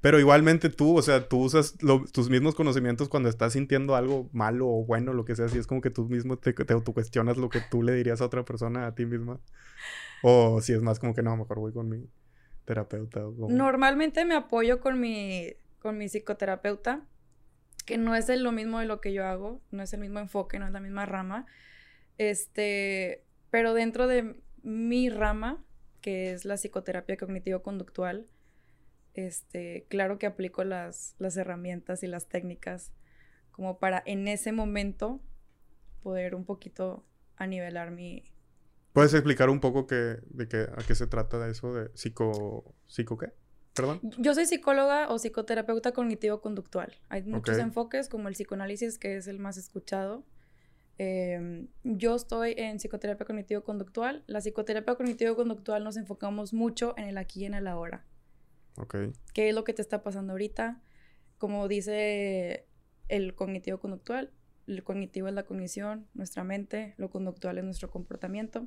Pero 0.00 0.20
igualmente 0.20 0.68
tú, 0.68 0.96
o 0.96 1.02
sea, 1.02 1.28
tú 1.28 1.42
usas 1.42 1.76
tus 2.12 2.30
mismos 2.30 2.54
conocimientos 2.54 3.08
cuando 3.08 3.28
estás 3.28 3.54
sintiendo 3.54 3.96
algo 3.96 4.28
malo 4.32 4.68
o 4.68 4.84
bueno, 4.84 5.12
lo 5.12 5.24
que 5.24 5.34
sea, 5.34 5.48
si 5.48 5.58
es 5.58 5.66
como 5.66 5.80
que 5.80 5.90
tú 5.90 6.06
mismo 6.06 6.38
te, 6.38 6.52
te 6.52 6.72
autocuestionas 6.72 7.36
lo 7.36 7.48
que 7.48 7.60
tú 7.68 7.82
le 7.82 7.94
dirías 7.94 8.20
a 8.20 8.26
otra 8.26 8.44
persona, 8.44 8.86
a 8.86 8.94
ti 8.94 9.06
misma. 9.06 9.40
O 10.22 10.60
si 10.60 10.72
es 10.72 10.82
más 10.82 11.00
como 11.00 11.14
que 11.14 11.22
no, 11.22 11.36
mejor 11.36 11.58
voy 11.58 11.72
con 11.72 11.88
mi 11.88 12.08
terapeuta. 12.64 13.22
Normalmente 13.48 14.24
me 14.24 14.36
apoyo 14.36 14.80
con 14.80 15.00
mi 15.00 15.54
con 15.88 15.96
mi 15.96 16.10
psicoterapeuta, 16.10 17.00
que 17.86 17.96
no 17.96 18.14
es 18.14 18.28
lo 18.28 18.52
mismo 18.52 18.78
de 18.78 18.84
lo 18.84 19.00
que 19.00 19.14
yo 19.14 19.24
hago, 19.24 19.62
no 19.70 19.82
es 19.82 19.90
el 19.94 20.00
mismo 20.00 20.18
enfoque, 20.18 20.58
no 20.58 20.66
es 20.66 20.72
la 20.72 20.80
misma 20.80 21.06
rama. 21.06 21.46
Este, 22.18 23.24
pero 23.48 23.72
dentro 23.72 24.06
de 24.06 24.38
mi 24.62 25.08
rama, 25.08 25.64
que 26.02 26.34
es 26.34 26.44
la 26.44 26.58
psicoterapia 26.58 27.16
cognitivo-conductual, 27.16 28.26
este, 29.14 29.86
claro 29.88 30.18
que 30.18 30.26
aplico 30.26 30.62
las, 30.62 31.14
las 31.18 31.38
herramientas 31.38 32.02
y 32.02 32.06
las 32.06 32.28
técnicas 32.28 32.92
como 33.50 33.78
para 33.78 34.02
en 34.04 34.28
ese 34.28 34.52
momento 34.52 35.22
poder 36.02 36.34
un 36.34 36.44
poquito 36.44 37.06
anivelar 37.36 37.92
mi... 37.92 38.24
¿Puedes 38.92 39.14
explicar 39.14 39.48
un 39.48 39.60
poco 39.60 39.86
que, 39.86 40.18
de 40.26 40.48
qué, 40.48 40.66
a 40.70 40.84
qué 40.86 40.94
se 40.94 41.06
trata 41.06 41.38
de 41.38 41.52
eso 41.52 41.72
de 41.72 41.90
psico... 41.94 42.74
¿Psico 42.86 43.16
qué? 43.16 43.32
¿Perdón? 43.78 44.00
Yo 44.18 44.34
soy 44.34 44.46
psicóloga 44.46 45.08
o 45.08 45.18
psicoterapeuta 45.18 45.92
cognitivo-conductual. 45.92 46.96
Hay 47.08 47.22
muchos 47.22 47.58
enfoques, 47.58 48.08
como 48.08 48.26
el 48.26 48.34
psicoanálisis, 48.34 48.98
que 48.98 49.16
es 49.16 49.28
el 49.28 49.38
más 49.38 49.56
escuchado. 49.56 50.24
Em, 50.98 51.68
yo 51.84 52.16
estoy 52.16 52.54
en 52.56 52.78
psicoterapia 52.78 53.24
cognitivo-conductual. 53.24 54.24
La 54.26 54.40
psicoterapia 54.40 54.96
cognitivo-conductual 54.96 55.84
nos 55.84 55.96
enfocamos 55.96 56.52
mucho 56.52 56.94
en 56.96 57.04
el 57.04 57.18
aquí 57.18 57.42
y 57.42 57.44
en 57.44 57.54
el 57.54 57.68
ahora. 57.68 58.04
Ok. 58.78 58.96
¿Qué 59.32 59.50
es 59.50 59.54
lo 59.54 59.62
que 59.62 59.74
te 59.74 59.82
está 59.82 60.02
pasando 60.02 60.32
ahorita? 60.32 60.82
Como 61.38 61.68
dice 61.68 62.66
el 63.06 63.36
cognitivo-conductual, 63.36 64.32
el 64.66 64.82
cognitivo 64.82 65.28
es 65.28 65.34
la 65.34 65.44
cognición, 65.44 66.08
nuestra 66.14 66.42
mente, 66.42 66.94
lo 66.96 67.10
conductual 67.10 67.58
es 67.58 67.64
nuestro 67.64 67.90
comportamiento. 67.90 68.66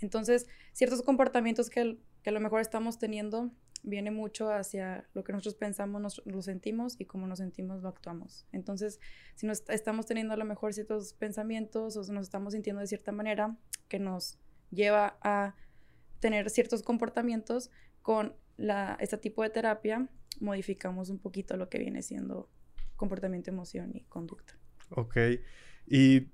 Entonces, 0.00 0.46
ciertos 0.72 1.02
comportamientos 1.02 1.68
que, 1.68 1.98
que 2.22 2.30
a 2.30 2.32
lo 2.32 2.38
mejor 2.38 2.60
estamos 2.60 3.00
teniendo 3.00 3.50
viene 3.82 4.10
mucho 4.10 4.50
hacia 4.50 5.06
lo 5.12 5.24
que 5.24 5.32
nosotros 5.32 5.54
pensamos, 5.54 6.00
nos, 6.00 6.22
lo 6.24 6.40
sentimos 6.42 6.96
y 6.98 7.04
cómo 7.04 7.26
nos 7.26 7.38
sentimos 7.38 7.82
lo 7.82 7.88
actuamos. 7.88 8.46
Entonces, 8.52 9.00
si 9.34 9.46
nos 9.46 9.68
estamos 9.68 10.06
teniendo 10.06 10.34
a 10.34 10.36
lo 10.36 10.44
mejor 10.44 10.72
ciertos 10.72 11.14
pensamientos 11.14 11.96
o 11.96 12.12
nos 12.12 12.26
estamos 12.26 12.52
sintiendo 12.52 12.80
de 12.80 12.86
cierta 12.86 13.12
manera 13.12 13.56
que 13.88 13.98
nos 13.98 14.38
lleva 14.70 15.18
a 15.22 15.54
tener 16.20 16.50
ciertos 16.50 16.82
comportamientos 16.82 17.70
con 18.02 18.34
la, 18.56 18.96
este 19.00 19.18
tipo 19.18 19.42
de 19.42 19.50
terapia, 19.50 20.08
modificamos 20.40 21.10
un 21.10 21.18
poquito 21.18 21.56
lo 21.56 21.68
que 21.68 21.78
viene 21.78 22.02
siendo 22.02 22.48
comportamiento, 22.96 23.50
emoción 23.50 23.90
y 23.94 24.02
conducta. 24.02 24.56
Ok. 24.90 25.16
Y 25.86 26.28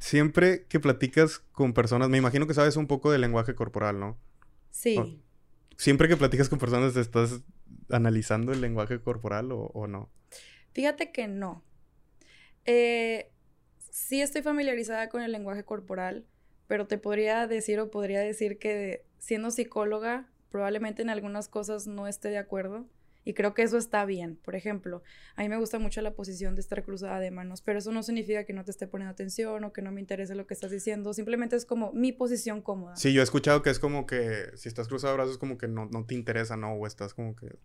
siempre 0.00 0.64
que 0.66 0.80
platicas 0.80 1.38
con 1.38 1.72
personas, 1.72 2.08
me 2.08 2.18
imagino 2.18 2.46
que 2.46 2.54
sabes 2.54 2.76
un 2.76 2.88
poco 2.88 3.12
del 3.12 3.20
lenguaje 3.20 3.54
corporal, 3.54 4.00
¿no? 4.00 4.18
Sí. 4.70 5.22
Siempre 5.80 6.08
que 6.08 6.16
platicas 6.18 6.50
con 6.50 6.58
personas, 6.58 6.94
¿estás 6.94 7.40
analizando 7.88 8.52
el 8.52 8.60
lenguaje 8.60 9.00
corporal 9.00 9.48
o, 9.50 9.86
no? 9.86 10.10
Fíjate 10.72 11.10
que 11.10 11.26
no. 11.26 11.64
Eh, 12.66 13.30
sí 13.90 14.20
estoy 14.20 14.42
familiarizada 14.42 15.08
con 15.08 15.22
el 15.22 15.32
lenguaje 15.32 15.64
corporal, 15.64 16.26
pero 16.66 16.86
te 16.86 16.98
podría 16.98 17.46
decir 17.46 17.80
o 17.80 17.90
podría 17.90 18.20
decir 18.20 18.58
que 18.58 19.06
siendo 19.18 19.50
psicóloga, 19.50 20.28
probablemente 20.50 21.00
en 21.00 21.08
algunas 21.08 21.48
cosas 21.48 21.86
no 21.86 22.06
esté 22.06 22.28
de 22.28 22.38
acuerdo 22.38 22.86
y 23.30 23.32
creo 23.32 23.54
que 23.54 23.62
eso 23.62 23.78
está 23.78 24.04
bien. 24.04 24.40
Por 24.44 24.56
ejemplo, 24.56 25.04
a 25.36 25.42
mí 25.42 25.48
me 25.48 25.56
gusta 25.56 25.78
mucho 25.78 26.02
la 26.02 26.14
posición 26.14 26.56
de 26.56 26.62
estar 26.62 26.82
cruzada 26.82 27.20
de 27.20 27.30
manos, 27.30 27.62
pero 27.62 27.78
eso 27.78 27.92
no 27.92 28.02
significa 28.02 28.42
que 28.42 28.52
no 28.52 28.64
te 28.64 28.72
esté 28.72 28.88
poniendo 28.88 29.12
atención 29.12 29.62
o 29.62 29.72
que 29.72 29.82
no 29.82 29.92
me 29.92 30.00
interese 30.00 30.34
lo 30.34 30.48
que 30.48 30.54
estás 30.54 30.72
diciendo. 30.72 31.14
Simplemente 31.14 31.54
es 31.54 31.64
como 31.64 31.92
mi 31.92 32.10
posición 32.10 32.60
cómoda. 32.60 32.96
Sí, 32.96 33.12
yo 33.12 33.20
he 33.20 33.22
escuchado 33.22 33.62
que 33.62 33.70
es 33.70 33.78
como 33.78 34.04
que 34.04 34.50
si 34.56 34.68
estás 34.68 34.88
cruzado 34.88 35.12
de 35.12 35.18
brazos, 35.18 35.38
como 35.38 35.58
que 35.58 35.68
no, 35.68 35.86
no 35.86 36.04
te 36.06 36.16
interesa, 36.16 36.56
¿no? 36.56 36.72
O 36.72 36.88
estás 36.88 37.14
como 37.14 37.36
que. 37.36 37.56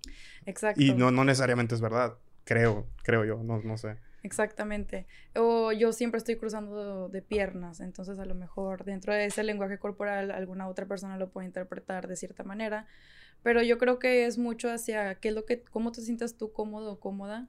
Exacto. 0.45 0.79
Y 0.79 0.93
no, 0.93 1.09
no 1.09 1.23
necesariamente 1.23 1.73
es 1.73 1.81
verdad. 1.81 2.13
Creo, 2.43 2.85
creo 3.01 3.25
yo, 3.25 3.41
no, 3.41 3.59
no 3.63 3.75
sé. 3.79 3.97
Exactamente. 4.25 5.05
O 5.35 5.71
yo 5.71 5.93
siempre 5.93 6.17
estoy 6.17 6.35
cruzando 6.35 7.09
de, 7.09 7.21
piernas, 7.21 7.79
entonces 7.79 8.17
a 8.17 8.25
lo 8.25 8.33
mejor 8.33 8.83
dentro 8.83 9.13
de 9.13 9.25
ese 9.25 9.43
lenguaje 9.43 9.77
corporal 9.77 10.31
alguna 10.31 10.67
otra 10.67 10.87
persona 10.87 11.15
lo 11.15 11.29
puede 11.29 11.45
interpretar 11.45 12.07
de 12.07 12.15
cierta 12.15 12.43
manera, 12.43 12.87
pero 13.43 13.61
yo 13.61 13.77
creo 13.77 13.99
que 13.99 14.25
es 14.25 14.39
mucho 14.39 14.71
hacia 14.71 15.13
qué 15.19 15.27
es 15.27 15.35
lo 15.35 15.45
que, 15.45 15.61
cómo 15.61 15.91
te 15.91 16.01
sientas 16.01 16.37
tú 16.37 16.51
cómodo 16.51 16.93
o 16.93 16.99
cómoda 16.99 17.47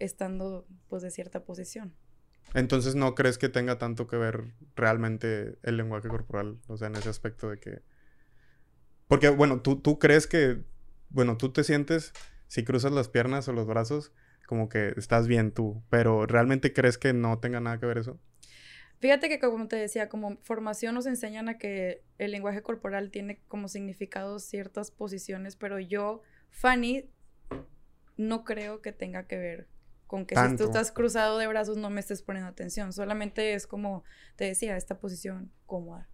estando 0.00 0.66
pues 0.88 1.02
de 1.02 1.12
cierta 1.12 1.44
posición. 1.44 1.94
Entonces 2.54 2.96
no 2.96 3.14
crees 3.14 3.38
que 3.38 3.48
tenga 3.48 3.78
tanto 3.78 4.08
que 4.08 4.16
ver 4.16 4.52
realmente 4.74 5.58
el 5.62 5.76
lenguaje 5.76 6.08
corporal, 6.08 6.58
o 6.66 6.76
sea, 6.76 6.88
en 6.88 6.96
ese 6.96 7.08
aspecto 7.08 7.48
de 7.48 7.60
que... 7.60 7.82
Porque 9.06 9.28
bueno, 9.28 9.60
tú, 9.60 9.76
tú 9.76 10.00
crees 10.00 10.26
que, 10.26 10.64
bueno, 11.08 11.36
tú 11.36 11.52
te 11.52 11.62
sientes, 11.62 12.12
si 12.48 12.64
cruzas 12.64 12.90
las 12.90 13.08
piernas 13.08 13.46
o 13.46 13.52
los 13.52 13.68
brazos, 13.68 14.12
como 14.50 14.68
que 14.68 14.92
estás 14.96 15.28
bien 15.28 15.52
tú, 15.52 15.80
pero 15.90 16.26
¿realmente 16.26 16.72
crees 16.72 16.98
que 16.98 17.12
no 17.12 17.38
tenga 17.38 17.60
nada 17.60 17.78
que 17.78 17.86
ver 17.86 17.98
eso? 17.98 18.18
Fíjate 18.98 19.28
que 19.28 19.38
como 19.38 19.68
te 19.68 19.76
decía, 19.76 20.08
como 20.08 20.38
formación 20.42 20.96
nos 20.96 21.06
enseñan 21.06 21.48
a 21.48 21.56
que 21.56 22.02
el 22.18 22.32
lenguaje 22.32 22.60
corporal 22.60 23.12
tiene 23.12 23.40
como 23.46 23.68
significado 23.68 24.40
ciertas 24.40 24.90
posiciones, 24.90 25.54
pero 25.54 25.78
yo, 25.78 26.22
Fanny, 26.50 27.08
no 28.16 28.42
creo 28.42 28.82
que 28.82 28.90
tenga 28.90 29.28
que 29.28 29.38
ver 29.38 29.68
con 30.08 30.26
que 30.26 30.34
si 30.34 30.56
tú 30.56 30.64
estás 30.64 30.90
cruzado 30.90 31.38
de 31.38 31.46
brazos 31.46 31.76
no 31.76 31.90
me 31.90 32.00
estés 32.00 32.20
poniendo 32.20 32.50
atención, 32.50 32.92
solamente 32.92 33.54
es 33.54 33.68
como 33.68 34.02
te 34.34 34.46
decía, 34.46 34.76
esta 34.76 34.98
posición 34.98 35.52
cómoda. 35.64 36.08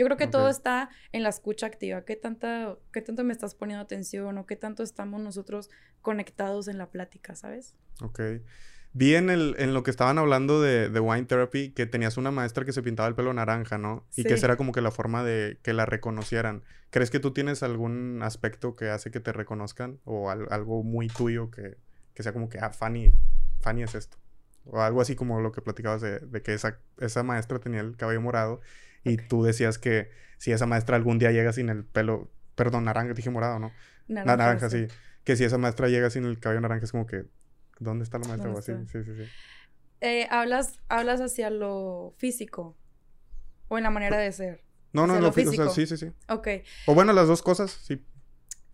Yo 0.00 0.06
creo 0.06 0.16
que 0.16 0.28
todo 0.28 0.48
está 0.48 0.88
en 1.12 1.22
la 1.22 1.28
escucha 1.28 1.66
activa. 1.66 2.06
¿Qué, 2.06 2.16
tanta, 2.16 2.78
¿Qué 2.90 3.02
tanto 3.02 3.22
me 3.22 3.34
estás 3.34 3.54
poniendo 3.54 3.82
atención 3.82 4.38
o 4.38 4.46
qué 4.46 4.56
tanto 4.56 4.82
estamos 4.82 5.20
nosotros 5.20 5.68
conectados 6.00 6.68
en 6.68 6.78
la 6.78 6.88
plática, 6.88 7.34
sabes? 7.34 7.76
Ok. 8.00 8.18
Vi 8.94 9.14
en, 9.14 9.28
el, 9.28 9.56
en 9.58 9.74
lo 9.74 9.82
que 9.82 9.90
estaban 9.90 10.16
hablando 10.16 10.62
de, 10.62 10.88
de, 10.88 11.00
Wine 11.00 11.26
Therapy 11.26 11.72
que 11.72 11.84
tenías 11.84 12.16
una 12.16 12.30
maestra 12.30 12.64
que 12.64 12.72
se 12.72 12.82
pintaba 12.82 13.10
el 13.10 13.14
pelo 13.14 13.34
naranja, 13.34 13.76
¿no? 13.76 14.06
Y 14.16 14.24
que 14.24 14.32
esa 14.32 14.46
era 14.46 14.56
como 14.56 14.72
que 14.72 14.80
la 14.80 14.90
forma 14.90 15.22
de 15.22 15.58
que 15.62 15.74
la 15.74 15.84
reconocieran. 15.84 16.64
¿Crees 16.88 17.10
que 17.10 17.20
tú 17.20 17.34
tienes 17.34 17.62
algún 17.62 18.22
aspecto 18.22 18.76
que 18.76 18.88
hace 18.88 19.10
que 19.10 19.20
te 19.20 19.32
reconozcan? 19.32 20.00
¿O 20.04 20.30
algo 20.30 20.82
muy 20.82 21.08
tuyo 21.08 21.50
que, 21.50 21.76
que, 22.14 22.22
sea 22.22 22.32
como 22.32 22.48
que, 22.48 22.58
ah, 22.58 22.70
Fanny, 22.70 23.12
Fanny 23.60 23.82
es 23.82 23.94
esto? 23.94 24.16
O 24.64 24.80
algo 24.80 25.02
así 25.02 25.14
como 25.14 25.42
lo 25.42 25.52
que 25.52 25.60
platicabas 25.60 26.00
de, 26.00 26.20
de 26.20 26.40
que 26.40 26.54
esa, 26.54 26.78
esa 27.00 27.22
maestra 27.22 27.58
tenía 27.58 27.80
el 27.80 27.98
cabello 27.98 28.22
morado 28.22 28.62
y 29.04 29.16
tú 29.16 29.42
decías 29.42 29.78
que 29.78 30.10
si 30.38 30.52
esa 30.52 30.66
maestra 30.66 30.96
algún 30.96 31.18
día 31.18 31.30
llega 31.32 31.52
sin 31.52 31.68
el 31.68 31.84
pelo, 31.84 32.30
perdón, 32.54 32.84
naranja, 32.84 33.14
dije 33.14 33.30
morado, 33.30 33.58
¿no? 33.58 33.72
Naranja, 34.08 34.36
naranja 34.36 34.70
sí. 34.70 34.86
Que 35.24 35.36
si 35.36 35.44
esa 35.44 35.58
maestra 35.58 35.88
llega 35.88 36.10
sin 36.10 36.24
el 36.24 36.38
cabello 36.40 36.60
naranja 36.62 36.84
es 36.84 36.92
como 36.92 37.06
que 37.06 37.26
¿Dónde 37.80 38.04
está 38.04 38.18
la 38.18 38.28
maestra? 38.28 38.52
así? 38.52 38.72
Sí, 38.92 39.02
sí, 39.04 39.16
sí. 39.16 39.22
Eh, 40.02 40.28
¿hablas, 40.30 40.78
¿Hablas 40.88 41.20
hacia 41.20 41.50
lo 41.50 42.14
físico? 42.18 42.76
¿O 43.68 43.78
en 43.78 43.84
la 43.84 43.90
manera 43.90 44.18
de 44.18 44.30
ser? 44.32 44.62
No, 44.92 45.06
no, 45.06 45.16
en 45.16 45.22
lo 45.22 45.32
físico. 45.32 45.68
sí, 45.70 45.86
sí, 45.86 45.96
sí. 45.96 46.12
Ok. 46.28 46.48
O 46.86 46.94
bueno, 46.94 47.12
las 47.12 47.26
dos 47.26 47.42
cosas, 47.42 47.70
sí. 47.70 48.04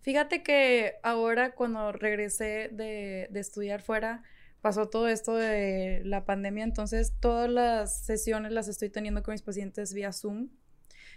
Fíjate 0.01 0.43
que 0.43 0.95
ahora 1.03 1.53
cuando 1.55 1.91
regresé 1.91 2.69
de, 2.71 3.27
de 3.29 3.39
estudiar 3.39 3.81
fuera, 3.81 4.23
pasó 4.61 4.89
todo 4.89 5.07
esto 5.07 5.35
de 5.35 6.01
la 6.03 6.25
pandemia, 6.25 6.63
entonces 6.63 7.13
todas 7.19 7.49
las 7.49 8.05
sesiones 8.05 8.51
las 8.51 8.67
estoy 8.67 8.89
teniendo 8.89 9.23
con 9.23 9.33
mis 9.33 9.41
pacientes 9.41 9.93
vía 9.93 10.11
Zoom. 10.11 10.49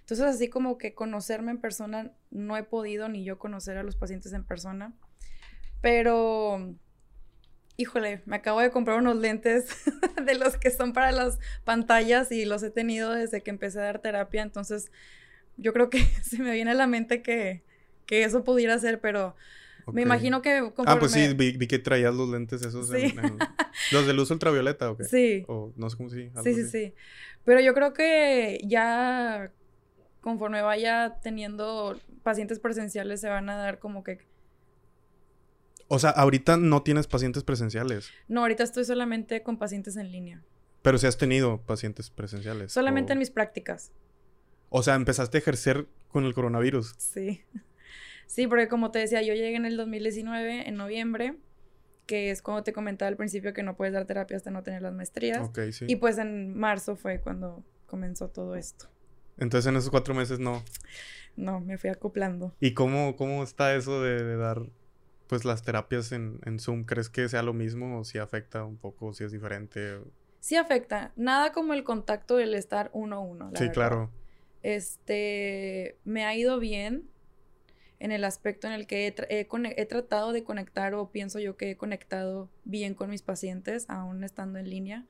Entonces, 0.00 0.26
así 0.26 0.48
como 0.48 0.78
que 0.78 0.94
conocerme 0.94 1.52
en 1.52 1.60
persona, 1.60 2.12
no 2.30 2.56
he 2.56 2.62
podido 2.62 3.08
ni 3.08 3.24
yo 3.24 3.38
conocer 3.38 3.76
a 3.76 3.82
los 3.82 3.96
pacientes 3.96 4.32
en 4.32 4.44
persona, 4.44 4.92
pero 5.80 6.74
híjole, 7.76 8.20
me 8.26 8.36
acabo 8.36 8.60
de 8.60 8.70
comprar 8.70 8.98
unos 8.98 9.16
lentes 9.16 9.68
de 10.24 10.34
los 10.34 10.56
que 10.58 10.70
son 10.70 10.92
para 10.92 11.12
las 11.12 11.38
pantallas 11.64 12.30
y 12.30 12.44
los 12.44 12.62
he 12.62 12.70
tenido 12.70 13.10
desde 13.10 13.42
que 13.42 13.50
empecé 13.50 13.80
a 13.80 13.84
dar 13.84 14.00
terapia, 14.00 14.42
entonces 14.42 14.92
yo 15.56 15.72
creo 15.72 15.88
que 15.88 16.02
se 16.22 16.38
me 16.38 16.52
viene 16.52 16.72
a 16.72 16.74
la 16.74 16.86
mente 16.86 17.22
que, 17.22 17.62
que 18.06 18.24
eso 18.24 18.44
pudiera 18.44 18.78
ser, 18.78 19.00
pero 19.00 19.34
me 19.92 20.02
imagino 20.02 20.42
que... 20.42 20.72
Ah, 20.86 20.98
pues 20.98 21.12
sí, 21.12 21.34
vi, 21.34 21.56
que 21.66 21.78
traías 21.78 22.14
los 22.14 22.28
lentes 22.28 22.62
esos. 22.62 22.88
Sí. 22.88 23.14
¿Los 23.92 24.06
de 24.06 24.12
luz 24.12 24.30
ultravioleta 24.30 24.90
o 24.90 24.96
qué? 24.96 25.04
Sí. 25.04 25.44
O 25.48 25.72
no 25.76 25.90
sé 25.90 25.96
cómo 25.96 26.10
sí. 26.10 26.30
Sí, 26.42 26.54
sí, 26.54 26.64
sí. 26.64 26.94
Pero 27.44 27.60
yo 27.60 27.74
creo 27.74 27.92
que 27.92 28.60
ya 28.64 29.52
conforme 30.20 30.62
vaya 30.62 31.18
teniendo 31.22 31.98
pacientes 32.22 32.58
presenciales 32.58 33.20
se 33.20 33.28
van 33.28 33.48
a 33.48 33.56
dar 33.56 33.78
como 33.78 34.04
que 34.04 34.18
o 35.92 35.98
sea, 35.98 36.10
ahorita 36.10 36.56
no 36.56 36.84
tienes 36.84 37.08
pacientes 37.08 37.42
presenciales. 37.42 38.10
No, 38.28 38.42
ahorita 38.42 38.62
estoy 38.62 38.84
solamente 38.84 39.42
con 39.42 39.58
pacientes 39.58 39.96
en 39.96 40.12
línea. 40.12 40.40
Pero 40.82 40.98
si 40.98 41.08
has 41.08 41.18
tenido 41.18 41.62
pacientes 41.62 42.10
presenciales. 42.10 42.70
Solamente 42.70 43.12
en 43.12 43.18
mis 43.18 43.30
prácticas. 43.30 43.90
O 44.68 44.84
sea, 44.84 44.94
empezaste 44.94 45.38
a 45.38 45.40
ejercer 45.40 45.88
con 46.06 46.24
el 46.24 46.32
coronavirus. 46.32 46.94
Sí. 46.96 47.42
Sí, 48.30 48.46
porque 48.46 48.68
como 48.68 48.92
te 48.92 49.00
decía, 49.00 49.22
yo 49.22 49.34
llegué 49.34 49.56
en 49.56 49.66
el 49.66 49.76
2019, 49.76 50.68
en 50.68 50.76
noviembre, 50.76 51.34
que 52.06 52.30
es 52.30 52.42
como 52.42 52.62
te 52.62 52.72
comentaba 52.72 53.08
al 53.08 53.16
principio 53.16 53.52
que 53.52 53.64
no 53.64 53.76
puedes 53.76 53.92
dar 53.92 54.06
terapia 54.06 54.36
hasta 54.36 54.52
no 54.52 54.62
tener 54.62 54.82
las 54.82 54.94
maestrías. 54.94 55.48
Ok, 55.48 55.58
sí. 55.72 55.86
Y 55.88 55.96
pues 55.96 56.16
en 56.16 56.56
marzo 56.56 56.94
fue 56.94 57.20
cuando 57.20 57.64
comenzó 57.86 58.28
todo 58.28 58.54
esto. 58.54 58.86
Entonces 59.36 59.68
en 59.68 59.74
esos 59.74 59.90
cuatro 59.90 60.14
meses 60.14 60.38
no. 60.38 60.62
No, 61.34 61.58
me 61.58 61.76
fui 61.76 61.90
acoplando. 61.90 62.54
¿Y 62.60 62.72
cómo, 62.72 63.16
cómo 63.16 63.42
está 63.42 63.74
eso 63.74 64.00
de 64.00 64.36
dar 64.36 64.62
pues 65.26 65.44
las 65.44 65.64
terapias 65.64 66.12
en, 66.12 66.38
Zoom, 66.60 66.84
¿crees 66.84 67.10
que 67.10 67.28
sea 67.28 67.42
lo 67.42 67.52
mismo 67.52 67.98
o 67.98 68.04
si 68.04 68.18
afecta 68.18 68.62
un 68.62 68.76
poco, 68.76 69.12
si 69.12 69.24
es 69.24 69.32
diferente? 69.32 69.98
Sí 70.38 70.54
afecta. 70.54 71.10
Nada 71.16 71.50
como 71.50 71.74
el 71.74 71.82
contacto 71.82 72.36
del 72.36 72.54
estar 72.54 72.90
uno 72.92 73.16
a 73.16 73.18
uno. 73.18 73.50
sí, 73.56 73.70
claro. 73.70 74.08
Este, 74.62 75.98
me 76.04 76.24
ha 76.24 76.36
ido 76.36 76.60
bien. 76.60 77.10
En 78.00 78.12
el 78.12 78.24
aspecto 78.24 78.66
en 78.66 78.72
el 78.72 78.86
que 78.86 79.06
he, 79.06 79.14
he, 79.28 79.86
tratado 79.86 80.32
de 80.32 80.42
conectar 80.42 80.94
o 80.94 81.10
pienso 81.10 81.38
yo 81.38 81.56
que 81.58 81.72
he 81.72 81.76
conectado 81.76 82.48
bien 82.64 82.94
con 82.94 83.10
mis 83.10 83.20
pacientes, 83.20 83.84
aún 83.88 84.24
estando 84.24 84.58
en 84.58 84.70
línea. 84.70 85.06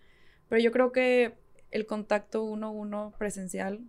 Pero 0.48 0.60
yo 0.60 0.72
creo 0.72 0.90
que 0.90 1.34
el 1.70 1.86
contacto 1.86 2.42
uno 2.42 2.66
a 2.66 2.70
uno 2.70 3.14
presencial 3.16 3.80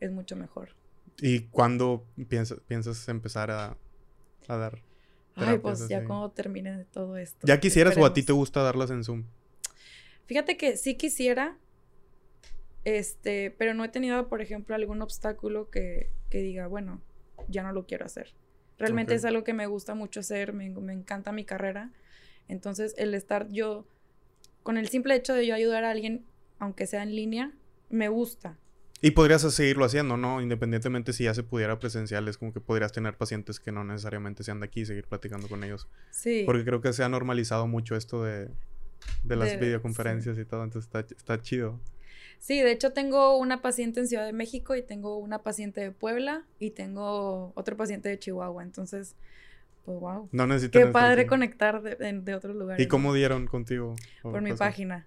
es 0.00 0.10
mucho 0.10 0.34
mejor. 0.34 0.70
¿Y 1.20 1.42
cuándo 1.42 2.04
piensas, 2.28 2.58
piensas 2.66 3.08
empezar 3.08 3.52
a, 3.52 3.76
a 4.48 4.56
dar? 4.56 4.82
Ay, 5.36 5.58
pues 5.58 5.88
ya 5.88 6.04
cuando 6.04 6.32
termine 6.32 6.86
todo 6.92 7.16
esto. 7.16 7.46
¿Ya 7.46 7.60
quisieras 7.60 7.96
o 7.96 8.04
a 8.04 8.12
ti 8.12 8.24
te 8.24 8.32
gusta 8.32 8.64
darlas 8.64 8.90
en 8.90 9.04
Zoom? 9.04 9.24
Fíjate 10.26 10.56
que 10.56 10.76
sí 10.76 10.96
quisiera, 10.96 11.56
este, 12.84 13.54
pero 13.56 13.74
no 13.74 13.84
he 13.84 13.88
tenido, 13.88 14.28
por 14.28 14.42
ejemplo, 14.42 14.74
algún 14.74 15.02
obstáculo 15.02 15.70
que, 15.70 16.10
que 16.30 16.38
diga, 16.38 16.66
bueno, 16.66 17.00
ya 17.48 17.62
no 17.62 17.72
lo 17.72 17.86
quiero 17.86 18.04
hacer. 18.04 18.34
Realmente 18.78 19.14
es 19.14 19.24
algo 19.24 19.42
que 19.42 19.54
me 19.54 19.66
gusta 19.66 19.94
mucho 19.94 20.20
hacer, 20.20 20.52
me, 20.52 20.70
me, 20.70 20.92
encanta 20.92 21.32
mi 21.32 21.44
carrera. 21.44 21.90
Entonces, 22.46 22.94
el 22.96 23.12
estar 23.14 23.48
yo, 23.48 23.86
con 24.62 24.76
el 24.76 24.88
simple 24.88 25.16
hecho 25.16 25.34
de 25.34 25.46
yo 25.46 25.54
ayudar 25.54 25.84
a 25.84 25.90
alguien, 25.90 26.24
aunque 26.58 26.86
sea 26.86 27.02
en 27.02 27.14
línea, 27.14 27.52
me 27.90 28.08
gusta. 28.08 28.56
Y 29.00 29.12
podrías 29.12 29.42
seguirlo 29.42 29.84
haciendo, 29.84 30.16
¿no? 30.16 30.40
Independientemente 30.40 31.12
si 31.12 31.24
ya 31.24 31.34
se 31.34 31.42
pudiera 31.42 31.78
presencial, 31.78 32.26
es 32.28 32.36
como 32.38 32.52
que 32.52 32.60
podrías 32.60 32.92
tener 32.92 33.16
pacientes 33.16 33.60
que 33.60 33.70
no 33.70 33.84
necesariamente 33.84 34.42
sean 34.42 34.60
de 34.60 34.66
aquí 34.66 34.80
y 34.80 34.86
seguir 34.86 35.06
platicando 35.06 35.48
con 35.48 35.62
ellos. 35.62 35.88
Sí. 36.10 36.42
Porque 36.46 36.64
creo 36.64 36.80
que 36.80 36.92
se 36.92 37.04
ha 37.04 37.08
normalizado 37.08 37.66
mucho 37.68 37.94
esto 37.94 38.24
de, 38.24 38.48
de 39.24 39.36
las 39.36 39.58
videoconferencias 39.58 40.38
y 40.38 40.44
todo, 40.44 40.64
entonces 40.64 40.88
está, 40.88 41.00
está 41.14 41.40
chido. 41.40 41.80
Sí, 42.38 42.60
de 42.62 42.70
hecho 42.70 42.92
tengo 42.92 43.36
una 43.36 43.62
paciente 43.62 44.00
en 44.00 44.08
Ciudad 44.08 44.24
de 44.24 44.32
México 44.32 44.76
y 44.76 44.82
tengo 44.82 45.18
una 45.18 45.42
paciente 45.42 45.80
de 45.80 45.90
Puebla 45.90 46.44
y 46.58 46.70
tengo 46.70 47.52
otro 47.54 47.76
paciente 47.76 48.08
de 48.08 48.18
Chihuahua. 48.18 48.62
Entonces, 48.62 49.16
pues 49.84 49.98
wow. 49.98 50.28
No 50.32 50.46
necesito. 50.46 50.78
Qué 50.78 50.86
padre 50.86 51.26
conectar 51.26 51.82
de, 51.82 52.20
de, 52.20 52.34
otros 52.34 52.54
lugares. 52.56 52.84
¿Y 52.84 52.88
cómo 52.88 53.12
dieron 53.12 53.46
contigo? 53.46 53.96
Por 54.22 54.40
mi 54.40 54.52
página 54.52 55.06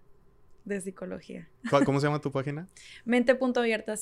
de 0.65 0.81
psicología. 0.81 1.47
¿Cómo 1.85 1.99
se 1.99 2.07
llama 2.07 2.19
tu 2.19 2.31
página? 2.31 2.67
Mente.abierta 3.05 3.95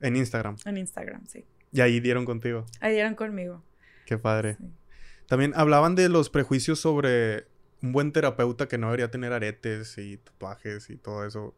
En 0.00 0.16
Instagram. 0.16 0.56
En 0.64 0.76
Instagram, 0.78 1.26
sí. 1.26 1.44
Y 1.72 1.80
ahí 1.80 2.00
dieron 2.00 2.24
contigo. 2.24 2.64
Ahí 2.80 2.94
dieron 2.94 3.14
conmigo. 3.14 3.62
Qué 4.06 4.18
padre. 4.18 4.56
También 5.26 5.52
hablaban 5.56 5.94
de 5.94 6.08
los 6.08 6.30
prejuicios 6.30 6.78
sobre 6.78 7.48
un 7.82 7.92
buen 7.92 8.12
terapeuta 8.12 8.68
que 8.68 8.78
no 8.78 8.86
debería 8.86 9.10
tener 9.10 9.32
aretes 9.32 9.98
y 9.98 10.16
tatuajes 10.18 10.88
y 10.90 10.96
todo 10.96 11.26
eso. 11.26 11.54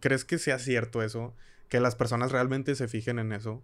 ¿Crees 0.00 0.24
que 0.24 0.38
sea 0.38 0.58
cierto 0.58 1.02
eso? 1.02 1.34
Que 1.68 1.80
las 1.80 1.96
personas 1.96 2.32
realmente 2.32 2.74
se 2.74 2.88
fijen 2.88 3.18
en 3.18 3.32
eso. 3.32 3.62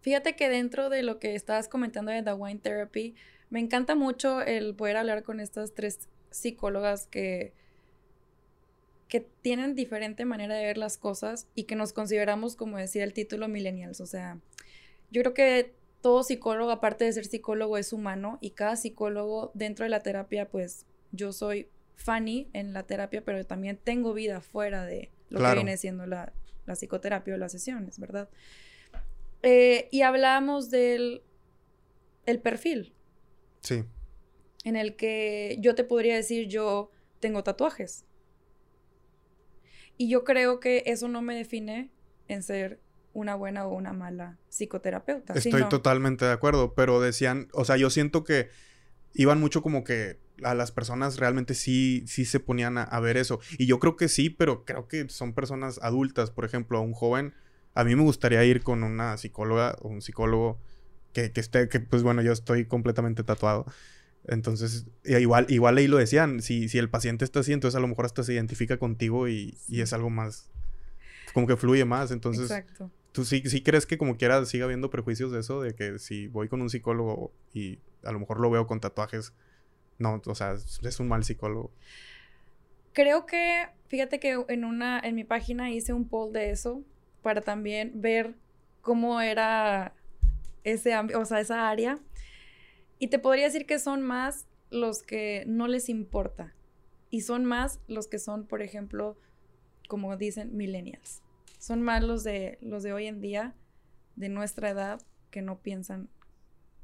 Fíjate 0.00 0.36
que 0.36 0.50
dentro 0.50 0.90
de 0.90 1.02
lo 1.02 1.18
que 1.18 1.34
estabas 1.34 1.68
comentando 1.68 2.12
de 2.12 2.22
The 2.22 2.34
Wine 2.34 2.60
Therapy, 2.60 3.14
me 3.48 3.60
encanta 3.60 3.94
mucho 3.94 4.42
el 4.42 4.74
poder 4.74 4.98
hablar 4.98 5.22
con 5.22 5.40
estas 5.40 5.72
tres 5.72 6.08
psicólogas 6.30 7.06
que, 7.06 7.54
que 9.08 9.20
tienen 9.20 9.74
diferente 9.74 10.26
manera 10.26 10.56
de 10.56 10.66
ver 10.66 10.76
las 10.76 10.98
cosas 10.98 11.46
y 11.54 11.64
que 11.64 11.74
nos 11.74 11.92
consideramos, 11.94 12.54
como 12.56 12.76
decía 12.76 13.04
el 13.04 13.14
título, 13.14 13.48
millennials. 13.48 14.00
O 14.00 14.06
sea, 14.06 14.40
yo 15.10 15.22
creo 15.22 15.32
que 15.32 15.72
todo 16.02 16.22
psicólogo, 16.22 16.70
aparte 16.70 17.06
de 17.06 17.12
ser 17.14 17.24
psicólogo, 17.24 17.78
es 17.78 17.94
humano 17.94 18.36
y 18.42 18.50
cada 18.50 18.76
psicólogo 18.76 19.52
dentro 19.54 19.84
de 19.84 19.88
la 19.88 20.00
terapia, 20.00 20.50
pues 20.50 20.84
yo 21.12 21.32
soy 21.32 21.68
Fanny 21.96 22.50
en 22.52 22.74
la 22.74 22.82
terapia, 22.82 23.24
pero 23.24 23.46
también 23.46 23.78
tengo 23.82 24.12
vida 24.12 24.42
fuera 24.42 24.84
de 24.84 25.10
lo 25.34 25.40
que 25.40 25.54
viene 25.54 25.76
siendo 25.76 26.06
la, 26.06 26.32
psicoterapia 26.74 27.34
o 27.34 27.36
las 27.36 27.52
sesiones, 27.52 27.98
¿verdad? 27.98 28.28
Eh, 29.42 29.88
y 29.92 30.02
hablamos 30.02 30.70
del 30.70 31.22
el 32.26 32.40
perfil. 32.40 32.94
Sí. 33.60 33.84
En 34.64 34.76
el 34.76 34.96
que 34.96 35.58
yo 35.60 35.74
te 35.74 35.84
podría 35.84 36.16
decir, 36.16 36.48
yo 36.48 36.90
tengo 37.20 37.44
tatuajes. 37.44 38.06
Y 39.96 40.08
yo 40.08 40.24
creo 40.24 40.58
que 40.58 40.82
eso 40.86 41.08
no 41.08 41.22
me 41.22 41.36
define 41.36 41.90
en 42.28 42.42
ser 42.42 42.80
una 43.12 43.34
buena 43.36 43.66
o 43.66 43.74
una 43.74 43.92
mala 43.92 44.38
psicoterapeuta. 44.48 45.34
Estoy 45.34 45.68
totalmente 45.68 46.24
de 46.24 46.32
acuerdo, 46.32 46.74
pero 46.74 47.00
decían, 47.00 47.48
o 47.52 47.64
sea, 47.64 47.76
yo 47.76 47.90
siento 47.90 48.24
que 48.24 48.48
iban 49.14 49.40
mucho 49.40 49.62
como 49.62 49.84
que 49.84 50.18
a 50.42 50.54
las 50.54 50.72
personas 50.72 51.18
realmente 51.18 51.54
sí, 51.54 52.04
sí 52.06 52.24
se 52.24 52.40
ponían 52.40 52.76
a, 52.78 53.00
ver 53.00 53.16
eso. 53.16 53.40
Y 53.56 53.66
yo 53.66 53.78
creo 53.78 53.96
que 53.96 54.08
sí, 54.08 54.30
pero 54.30 54.64
creo 54.64 54.88
que 54.88 55.08
son 55.08 55.32
personas 55.32 55.78
adultas. 55.82 56.30
Por 56.30 56.44
ejemplo, 56.44 56.78
a 56.78 56.80
un 56.80 56.92
joven, 56.92 57.34
a 57.74 57.84
mí 57.84 57.94
me 57.94 58.02
gustaría 58.02 58.44
ir 58.44 58.62
con 58.62 58.82
una 58.82 59.16
psicóloga 59.16 59.76
o 59.80 59.88
un 59.88 60.02
psicólogo 60.02 60.58
que, 61.12 61.30
que 61.30 61.40
esté, 61.40 61.68
que 61.68 61.80
pues 61.80 62.02
bueno, 62.02 62.20
yo 62.22 62.32
estoy 62.32 62.66
completamente 62.66 63.22
tatuado. 63.22 63.64
Entonces, 64.26 64.86
igual, 65.04 65.46
igual 65.50 65.76
ahí 65.76 65.86
lo 65.86 65.98
decían, 65.98 66.40
si, 66.40 66.68
si 66.68 66.78
el 66.78 66.88
paciente 66.88 67.24
está 67.24 67.40
así, 67.40 67.52
entonces 67.52 67.76
a 67.76 67.80
lo 67.80 67.88
mejor 67.88 68.06
hasta 68.06 68.22
se 68.22 68.32
identifica 68.32 68.78
contigo 68.78 69.28
y, 69.28 69.58
y 69.68 69.82
es 69.82 69.92
algo 69.92 70.10
más, 70.10 70.50
como 71.32 71.46
que 71.46 71.56
fluye 71.56 71.84
más. 71.84 72.10
Entonces, 72.10 72.44
Exacto. 72.44 72.90
¿Tú 73.14 73.24
sí, 73.24 73.42
sí 73.46 73.62
crees 73.62 73.86
que 73.86 73.96
como 73.96 74.16
quiera 74.16 74.44
siga 74.44 74.64
habiendo 74.64 74.90
prejuicios 74.90 75.30
de 75.30 75.38
eso? 75.38 75.62
De 75.62 75.74
que 75.76 76.00
si 76.00 76.26
voy 76.26 76.48
con 76.48 76.60
un 76.60 76.68
psicólogo 76.68 77.32
y 77.54 77.78
a 78.02 78.10
lo 78.10 78.18
mejor 78.18 78.40
lo 78.40 78.50
veo 78.50 78.66
con 78.66 78.80
tatuajes, 78.80 79.32
no, 79.98 80.20
o 80.26 80.34
sea, 80.34 80.54
es 80.54 81.00
un 81.00 81.06
mal 81.06 81.22
psicólogo. 81.22 81.70
Creo 82.92 83.24
que, 83.24 83.68
fíjate 83.86 84.18
que 84.18 84.44
en 84.48 84.64
una, 84.64 84.98
en 84.98 85.14
mi 85.14 85.22
página 85.22 85.70
hice 85.70 85.92
un 85.92 86.08
poll 86.08 86.32
de 86.32 86.50
eso 86.50 86.82
para 87.22 87.40
también 87.40 87.92
ver 87.94 88.34
cómo 88.82 89.20
era 89.20 89.94
ese, 90.64 90.96
o 90.98 91.24
sea, 91.24 91.38
esa 91.38 91.70
área. 91.70 92.00
Y 92.98 93.08
te 93.08 93.20
podría 93.20 93.44
decir 93.44 93.64
que 93.64 93.78
son 93.78 94.02
más 94.02 94.48
los 94.70 95.04
que 95.04 95.44
no 95.46 95.68
les 95.68 95.88
importa. 95.88 96.52
Y 97.10 97.20
son 97.20 97.44
más 97.44 97.78
los 97.86 98.08
que 98.08 98.18
son, 98.18 98.44
por 98.44 98.60
ejemplo, 98.60 99.16
como 99.86 100.16
dicen, 100.16 100.56
millennials. 100.56 101.22
Son 101.64 101.80
más 101.80 102.04
los 102.04 102.24
de, 102.24 102.58
los 102.60 102.82
de 102.82 102.92
hoy 102.92 103.06
en 103.06 103.22
día, 103.22 103.54
de 104.16 104.28
nuestra 104.28 104.68
edad, 104.68 105.00
que 105.30 105.40
no 105.40 105.62
piensan 105.62 106.10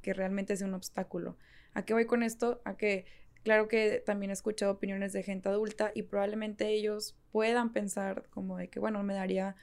que 0.00 0.14
realmente 0.14 0.54
es 0.54 0.62
un 0.62 0.72
obstáculo. 0.72 1.36
¿A 1.74 1.84
qué 1.84 1.92
voy 1.92 2.06
con 2.06 2.22
esto? 2.22 2.62
A 2.64 2.78
que, 2.78 3.04
claro 3.42 3.68
que 3.68 4.02
también 4.06 4.30
he 4.30 4.32
escuchado 4.32 4.72
opiniones 4.72 5.12
de 5.12 5.22
gente 5.22 5.50
adulta 5.50 5.92
y 5.94 6.04
probablemente 6.04 6.68
ellos 6.68 7.14
puedan 7.30 7.74
pensar 7.74 8.26
como 8.30 8.56
de 8.56 8.70
que, 8.70 8.80
bueno, 8.80 9.02
me 9.02 9.12
daría 9.12 9.54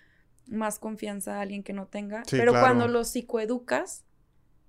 más 0.46 0.78
confianza 0.78 1.38
a 1.38 1.42
alguien 1.42 1.64
que 1.64 1.74
no 1.74 1.88
tenga. 1.88 2.22
pero 2.30 2.52
cuando 2.52 2.88
los 2.88 3.08
psicoeducas, 3.08 4.06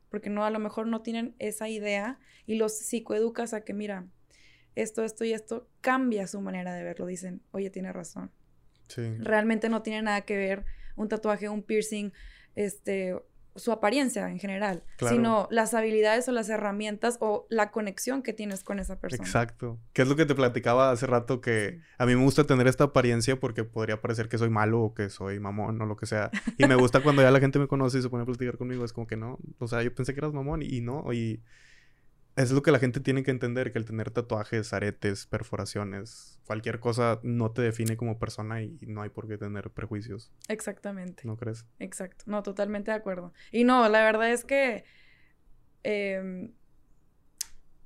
porque 0.08 0.30
no, 0.30 0.46
a 0.46 0.50
lo 0.50 0.60
mejor 0.60 0.86
no 0.86 1.02
tienen 1.02 1.34
esa 1.38 1.68
idea 1.68 2.20
y 2.46 2.54
los 2.54 2.74
psicoeducas 2.78 3.52
a 3.52 3.66
que, 3.66 3.74
mira, 3.74 4.06
esto, 4.76 5.04
esto 5.04 5.26
y 5.26 5.34
esto, 5.34 5.68
cambia 5.82 6.26
su 6.26 6.40
manera 6.40 6.72
de 6.72 6.84
verlo. 6.84 7.04
Dicen, 7.04 7.42
oye, 7.50 7.68
tiene 7.68 7.92
razón. 7.92 8.30
Sí. 8.88 9.16
Realmente 9.18 9.68
no 9.68 9.82
tiene 9.82 10.02
nada 10.02 10.22
que 10.22 10.36
ver 10.36 10.64
un 10.96 11.08
tatuaje, 11.08 11.48
un 11.48 11.62
piercing, 11.62 12.10
este, 12.56 13.14
su 13.58 13.72
apariencia 13.72 14.28
en 14.30 14.38
general, 14.38 14.82
sino 15.08 15.48
las 15.50 15.74
habilidades 15.74 16.28
o 16.28 16.32
las 16.32 16.48
herramientas 16.48 17.18
o 17.20 17.46
la 17.50 17.70
conexión 17.70 18.22
que 18.22 18.32
tienes 18.32 18.62
con 18.62 18.78
esa 18.78 19.00
persona. 19.00 19.24
Exacto. 19.24 19.78
¿Qué 19.92 20.02
es 20.02 20.08
lo 20.08 20.16
que 20.16 20.26
te 20.26 20.34
platicaba 20.34 20.90
hace 20.90 21.06
rato? 21.06 21.40
Que 21.40 21.80
a 21.98 22.06
mí 22.06 22.14
me 22.14 22.22
gusta 22.22 22.44
tener 22.44 22.66
esta 22.66 22.84
apariencia 22.84 23.38
porque 23.38 23.64
podría 23.64 24.00
parecer 24.00 24.28
que 24.28 24.38
soy 24.38 24.50
malo 24.50 24.80
o 24.80 24.94
que 24.94 25.10
soy 25.10 25.40
mamón 25.40 25.80
o 25.80 25.86
lo 25.86 25.96
que 25.96 26.06
sea. 26.06 26.30
Y 26.56 26.66
me 26.66 26.76
gusta 26.76 27.00
cuando 27.00 27.22
ya 27.22 27.30
la 27.30 27.40
gente 27.40 27.58
me 27.58 27.66
conoce 27.66 27.98
y 27.98 28.02
se 28.02 28.08
pone 28.08 28.22
a 28.22 28.26
platicar 28.26 28.56
conmigo. 28.56 28.84
Es 28.84 28.92
como 28.92 29.06
que 29.06 29.16
no. 29.16 29.38
O 29.58 29.66
sea, 29.66 29.82
yo 29.82 29.94
pensé 29.94 30.14
que 30.14 30.20
eras 30.20 30.32
mamón 30.32 30.62
y, 30.62 30.80
no. 30.80 31.12
Y 31.12 31.42
es 32.38 32.52
lo 32.52 32.62
que 32.62 32.70
la 32.70 32.78
gente 32.78 33.00
tiene 33.00 33.24
que 33.24 33.32
entender, 33.32 33.72
que 33.72 33.78
el 33.78 33.84
tener 33.84 34.12
tatuajes, 34.12 34.72
aretes, 34.72 35.26
perforaciones, 35.26 36.38
cualquier 36.46 36.78
cosa 36.78 37.18
no 37.24 37.50
te 37.50 37.62
define 37.62 37.96
como 37.96 38.20
persona 38.20 38.62
y 38.62 38.78
no 38.86 39.02
hay 39.02 39.08
por 39.08 39.26
qué 39.26 39.36
tener 39.36 39.70
prejuicios. 39.70 40.30
Exactamente. 40.46 41.24
¿No 41.26 41.36
crees? 41.36 41.66
Exacto. 41.80 42.24
No, 42.28 42.44
totalmente 42.44 42.92
de 42.92 42.96
acuerdo. 42.96 43.32
Y 43.50 43.64
no, 43.64 43.88
la 43.88 44.04
verdad 44.04 44.30
es 44.30 44.44
que 44.44 44.84
em, 45.82 46.52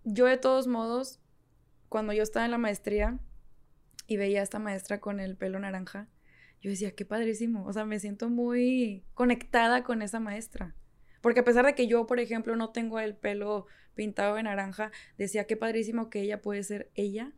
yo 0.05 0.27
de 0.27 0.37
todos 0.37 0.67
modos, 0.67 1.19
cuando 1.88 2.12
yo 2.12 2.23
estaba 2.23 2.45
en 2.45 2.51
la 2.51 2.59
maestría 2.59 3.19
y 4.07 4.19
veía 4.19 4.41
a 4.41 4.43
esta 4.43 4.59
maestra 4.59 5.01
con 5.01 5.19
el 5.19 5.38
pelo 5.38 5.61
naranja, 5.61 6.09
yo 6.61 6.69
decía, 6.69 6.95
qué 6.95 7.07
padrísimo. 7.07 7.65
O 7.65 7.73
sea, 7.73 7.87
me 7.87 7.99
siento 7.99 8.29
muy 8.29 9.03
conectada 9.15 9.83
con 9.83 10.03
esa 10.03 10.21
maestra. 10.21 10.77
Porque 11.23 11.41
a 11.41 11.45
pesar 11.45 11.65
de 11.65 11.75
que 11.75 11.87
yo, 11.87 12.07
por 12.07 12.21
ejemplo, 12.21 12.55
no 12.55 12.71
tengo 12.71 13.01
el 13.01 13.17
pelo 13.17 13.67
pintado 13.94 14.37
de 14.37 14.42
naranja, 14.42 14.90
decía 15.18 15.46
qué 15.46 15.57
padrísimo 15.57 16.11
que 16.11 16.20
ella 16.20 16.40
puede 16.40 16.62
ser 16.62 16.90
ella. 16.94 17.33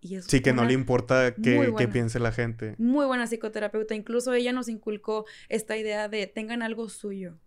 Y 0.00 0.16
es 0.16 0.24
sí, 0.24 0.40
que 0.40 0.52
no 0.52 0.64
le 0.64 0.72
importa 0.72 1.34
qué, 1.34 1.88
piense 1.92 2.18
la 2.20 2.32
gente. 2.32 2.74
Muy 2.78 3.04
buena 3.04 3.26
psicoterapeuta. 3.26 3.94
Incluso 3.94 4.32
ella 4.32 4.52
nos 4.52 4.68
inculcó 4.68 5.26
esta 5.50 5.76
idea 5.76 6.08
de 6.08 6.26
tengan 6.26 6.62
algo 6.62 6.88
suyo. 6.88 7.38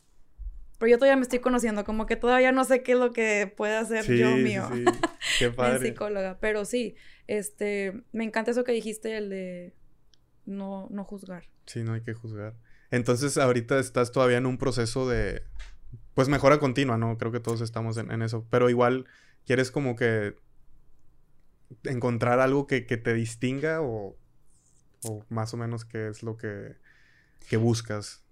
Pero 0.78 0.92
yo 0.92 0.98
todavía 0.98 1.16
me 1.16 1.24
estoy 1.24 1.40
conociendo, 1.40 1.84
como 1.84 2.06
que 2.06 2.16
todavía 2.16 2.52
no 2.52 2.64
sé 2.64 2.84
qué 2.84 2.92
es 2.92 3.00
lo 3.00 3.12
que 3.12 3.52
puede 3.56 3.76
hacer 3.76 4.06
yo 4.06 4.36
mío. 4.38 4.70
Sí, 4.72 4.86
Qué 5.40 5.50
padre. 5.50 5.88
psicóloga. 5.88 6.38
Pero 6.40 6.66
sí, 6.66 6.96
este, 7.28 8.04
me 8.12 8.24
encanta 8.24 8.52
eso 8.52 8.64
que 8.64 8.72
dijiste, 8.72 9.18
el 9.18 9.30
de 9.30 9.74
no, 10.46 10.88
no 10.92 11.06
juzgar. 11.06 11.50
Sí, 11.66 11.84
no 11.84 11.94
hay 11.94 12.02
que 12.02 12.14
juzgar. 12.14 12.56
Entonces, 12.92 13.38
ahorita 13.38 13.80
estás 13.80 14.12
todavía 14.12 14.38
en 14.38 14.46
un 14.46 14.58
proceso 14.60 15.10
de, 15.10 15.44
pues 16.14 16.30
mejora 16.30 16.60
continua, 16.60 16.98
¿no? 16.98 17.18
Creo 17.18 17.32
que 17.32 17.40
todos 17.40 17.62
estamos 17.62 17.98
en, 17.98 18.22
eso. 18.22 18.46
Pero 18.50 18.70
igual 18.70 19.06
quieres 19.46 19.72
como 19.72 19.96
que 19.96 20.36
encontrar 21.84 22.40
algo 22.40 22.68
que, 22.68 22.82
te 22.82 23.14
distinga 23.14 23.82
o, 23.82 24.16
o, 25.04 25.26
más 25.30 25.54
o 25.54 25.58
menos 25.58 25.86
qué 25.86 26.08
es 26.08 26.24
lo 26.24 26.38
que, 26.38 26.76
que 27.50 27.58
buscas. 27.58 28.24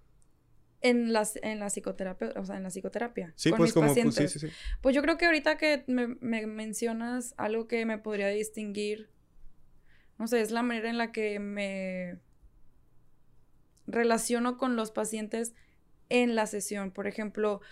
En 0.80 1.12
la, 1.12 1.28
en 1.42 1.60
la 1.60 1.66
psicoterapia, 1.68 2.32
o 2.36 2.44
sea, 2.44 2.56
en 2.56 2.64
la 2.64 2.70
psicoterapia. 2.70 3.32
Sí, 3.36 3.52
pues 3.56 3.72
como, 3.72 3.94
pues, 3.94 4.14
sí, 4.14 4.28
sí, 4.28 4.38
sí. 4.40 4.48
Pues 4.80 4.94
yo 4.96 5.02
creo 5.02 5.16
que 5.16 5.26
ahorita 5.26 5.56
que 5.56 5.84
me, 5.86 6.08
me, 6.20 6.46
mencionas 6.46 7.34
algo 7.36 7.68
que 7.68 7.86
me 7.86 7.98
podría 7.98 8.28
distinguir, 8.28 9.08
no 10.18 10.26
sé, 10.26 10.40
es 10.40 10.50
la 10.50 10.62
manera 10.62 10.90
en 10.90 10.98
la 10.98 11.12
que 11.12 11.38
me 11.38 12.18
relaciono 13.86 14.58
con 14.58 14.74
los 14.76 14.90
pacientes 14.90 15.54
en 16.12 16.34
la 16.34 16.46
sesión. 16.46 16.90
Por 16.90 17.06
ejemplo, 17.06 17.62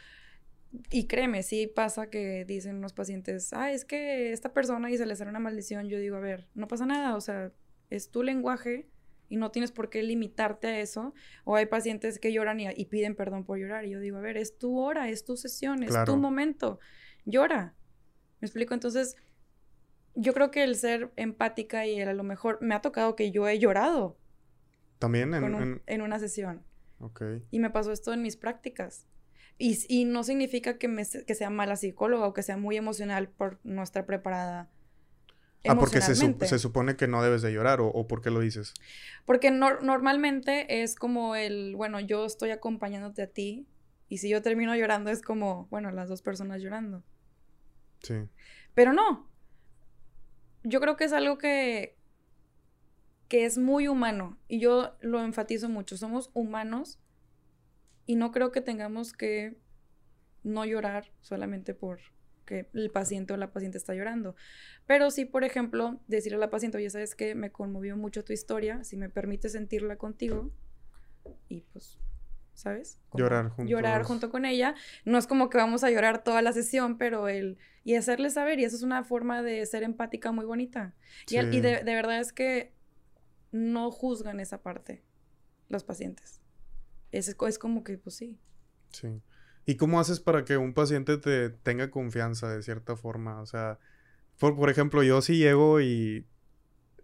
y 0.90 1.06
créeme, 1.06 1.42
sí 1.42 1.66
pasa 1.66 2.08
que 2.08 2.44
dicen 2.46 2.76
unos 2.76 2.94
pacientes, 2.94 3.52
ah, 3.52 3.70
es 3.70 3.84
que 3.84 4.32
esta 4.32 4.54
persona 4.54 4.90
y 4.90 4.96
se 4.96 5.04
le 5.04 5.14
sale 5.14 5.30
una 5.30 5.40
maldición. 5.40 5.88
Yo 5.88 5.98
digo, 5.98 6.16
a 6.16 6.20
ver, 6.20 6.48
no 6.54 6.66
pasa 6.66 6.86
nada, 6.86 7.16
o 7.16 7.20
sea, 7.20 7.52
es 7.90 8.10
tu 8.10 8.22
lenguaje 8.22 8.88
y 9.28 9.36
no 9.36 9.50
tienes 9.50 9.72
por 9.72 9.90
qué 9.90 10.02
limitarte 10.02 10.68
a 10.68 10.80
eso. 10.80 11.12
O 11.44 11.54
hay 11.54 11.66
pacientes 11.66 12.18
que 12.18 12.32
lloran 12.32 12.60
y, 12.60 12.84
piden 12.86 13.14
perdón 13.14 13.44
por 13.44 13.58
llorar. 13.58 13.84
Y 13.84 13.90
yo 13.90 14.00
digo, 14.00 14.16
a 14.16 14.22
ver, 14.22 14.38
es 14.38 14.56
tu 14.56 14.78
hora, 14.78 15.10
es 15.10 15.24
tu 15.24 15.36
sesión, 15.36 15.82
es 15.82 15.94
tu 16.06 16.16
momento. 16.16 16.80
Llora. 17.26 17.74
¿Me 18.40 18.46
explico? 18.46 18.72
Entonces, 18.72 19.16
yo 20.14 20.32
creo 20.32 20.50
que 20.50 20.64
el 20.64 20.76
ser 20.76 21.12
empática 21.16 21.86
y 21.86 22.00
el, 22.00 22.08
a 22.08 22.14
lo 22.14 22.22
mejor 22.22 22.58
me 22.62 22.74
ha 22.74 22.80
tocado 22.80 23.16
que 23.16 23.30
yo 23.30 23.46
he 23.46 23.58
llorado. 23.58 24.16
También 24.98 25.34
en, 25.34 25.82
en... 25.86 26.02
una 26.02 26.18
sesión. 26.18 26.64
Ok. 27.00 27.22
Y 27.50 27.58
me 27.58 27.70
pasó 27.70 27.92
esto 27.92 28.12
en 28.12 28.22
mis 28.22 28.36
prácticas. 28.36 29.06
Y, 29.58 29.78
y 29.88 30.04
no 30.04 30.22
significa 30.22 30.78
que, 30.78 30.88
me, 30.88 31.04
que 31.04 31.34
sea 31.34 31.50
mala 31.50 31.76
psicóloga 31.76 32.26
o 32.26 32.32
que 32.32 32.42
sea 32.42 32.56
muy 32.56 32.76
emocional 32.76 33.28
por 33.28 33.58
no 33.62 33.82
estar 33.82 34.06
preparada 34.06 34.70
Ah, 35.68 35.76
porque 35.76 36.00
se, 36.00 36.14
se, 36.14 36.58
supone 36.58 36.96
que 36.96 37.06
no 37.06 37.22
debes 37.22 37.42
de 37.42 37.52
llorar, 37.52 37.80
¿o, 37.82 38.06
por 38.06 38.22
qué 38.22 38.30
lo 38.30 38.40
dices? 38.40 38.72
Porque 39.26 39.50
normalmente 39.50 40.82
es 40.82 40.94
como 40.94 41.36
el, 41.36 41.76
bueno, 41.76 42.00
yo 42.00 42.24
estoy 42.24 42.50
acompañándote 42.50 43.22
a 43.22 43.26
ti, 43.26 43.66
y 44.08 44.18
si 44.18 44.30
yo 44.30 44.40
termino 44.40 44.74
llorando 44.74 45.10
es 45.10 45.20
como, 45.20 45.66
bueno, 45.70 45.90
las 45.90 46.08
dos 46.08 46.22
personas 46.22 46.62
llorando. 46.62 47.02
Sí. 48.02 48.14
Pero 48.74 48.94
no. 48.94 49.28
Yo 50.62 50.80
creo 50.80 50.96
que 50.96 51.04
es 51.04 51.12
algo 51.12 51.36
que, 51.36 51.98
que 53.30 53.44
es 53.44 53.58
muy 53.58 53.86
humano, 53.86 54.36
y 54.48 54.58
yo 54.58 54.96
lo 55.00 55.22
enfatizo 55.22 55.68
mucho. 55.68 55.96
Somos 55.96 56.30
humanos, 56.34 56.98
y 58.04 58.16
no 58.16 58.32
creo 58.32 58.50
que 58.50 58.60
tengamos 58.60 59.12
que 59.12 59.56
no 60.42 60.64
llorar 60.64 61.12
solamente 61.20 61.72
por 61.72 62.00
que 62.44 62.68
el 62.74 62.90
paciente 62.90 63.32
o 63.32 63.36
la 63.36 63.52
paciente 63.52 63.78
está 63.78 63.94
llorando. 63.94 64.34
Pero 64.84 65.12
sí, 65.12 65.26
por 65.26 65.44
ejemplo, 65.44 66.00
decirle 66.08 66.38
a 66.38 66.40
la 66.40 66.50
paciente, 66.50 66.78
oye, 66.78 66.90
¿sabes 66.90 67.14
que 67.14 67.36
Me 67.36 67.52
conmovió 67.52 67.96
mucho 67.96 68.24
tu 68.24 68.32
historia, 68.32 68.82
si 68.82 68.96
me 68.96 69.08
permite 69.08 69.48
sentirla 69.48 69.94
contigo. 69.94 70.50
Y 71.48 71.60
pues, 71.72 72.00
¿sabes? 72.54 72.98
llorar 73.14 73.50
junto. 73.50 73.70
Llorar 73.70 74.02
junto 74.02 74.30
con 74.30 74.44
ella. 74.44 74.74
No 75.04 75.18
es 75.18 75.28
como 75.28 75.50
que 75.50 75.58
vamos 75.58 75.84
a 75.84 75.90
llorar 75.92 76.24
toda 76.24 76.42
la 76.42 76.52
sesión, 76.52 76.98
pero 76.98 77.28
el... 77.28 77.58
Y 77.84 77.94
hacerle 77.94 78.30
saber, 78.30 78.58
y 78.58 78.64
eso 78.64 78.74
es 78.74 78.82
una 78.82 79.04
forma 79.04 79.40
de 79.40 79.64
ser 79.66 79.84
empática 79.84 80.32
muy 80.32 80.46
bonita. 80.46 80.96
Y, 81.28 81.38
y 81.38 81.60
de, 81.60 81.84
de 81.84 81.94
verdad 81.94 82.18
es 82.18 82.32
que 82.32 82.72
no 83.52 83.90
juzgan 83.90 84.40
esa 84.40 84.62
parte 84.62 85.02
los 85.68 85.84
pacientes. 85.84 86.40
Es, 87.12 87.28
es 87.28 87.58
como 87.58 87.84
que, 87.84 87.98
pues 87.98 88.16
sí. 88.16 88.38
Sí. 88.90 89.22
¿Y 89.66 89.76
cómo 89.76 90.00
haces 90.00 90.20
para 90.20 90.44
que 90.44 90.56
un 90.56 90.74
paciente 90.74 91.16
te 91.18 91.50
tenga 91.50 91.90
confianza 91.90 92.48
de 92.48 92.62
cierta 92.62 92.96
forma? 92.96 93.40
O 93.40 93.46
sea, 93.46 93.78
por, 94.38 94.56
por 94.56 94.70
ejemplo, 94.70 95.02
yo 95.02 95.22
sí 95.22 95.38
llego 95.38 95.80
y 95.80 96.26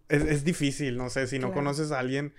es, 0.09 0.43
difícil, 0.43 0.97
no 0.97 1.09
sé, 1.09 1.27
si 1.27 1.39
no 1.39 1.53
conoces 1.53 1.91
a 1.91 1.99
alguien, 1.99 2.33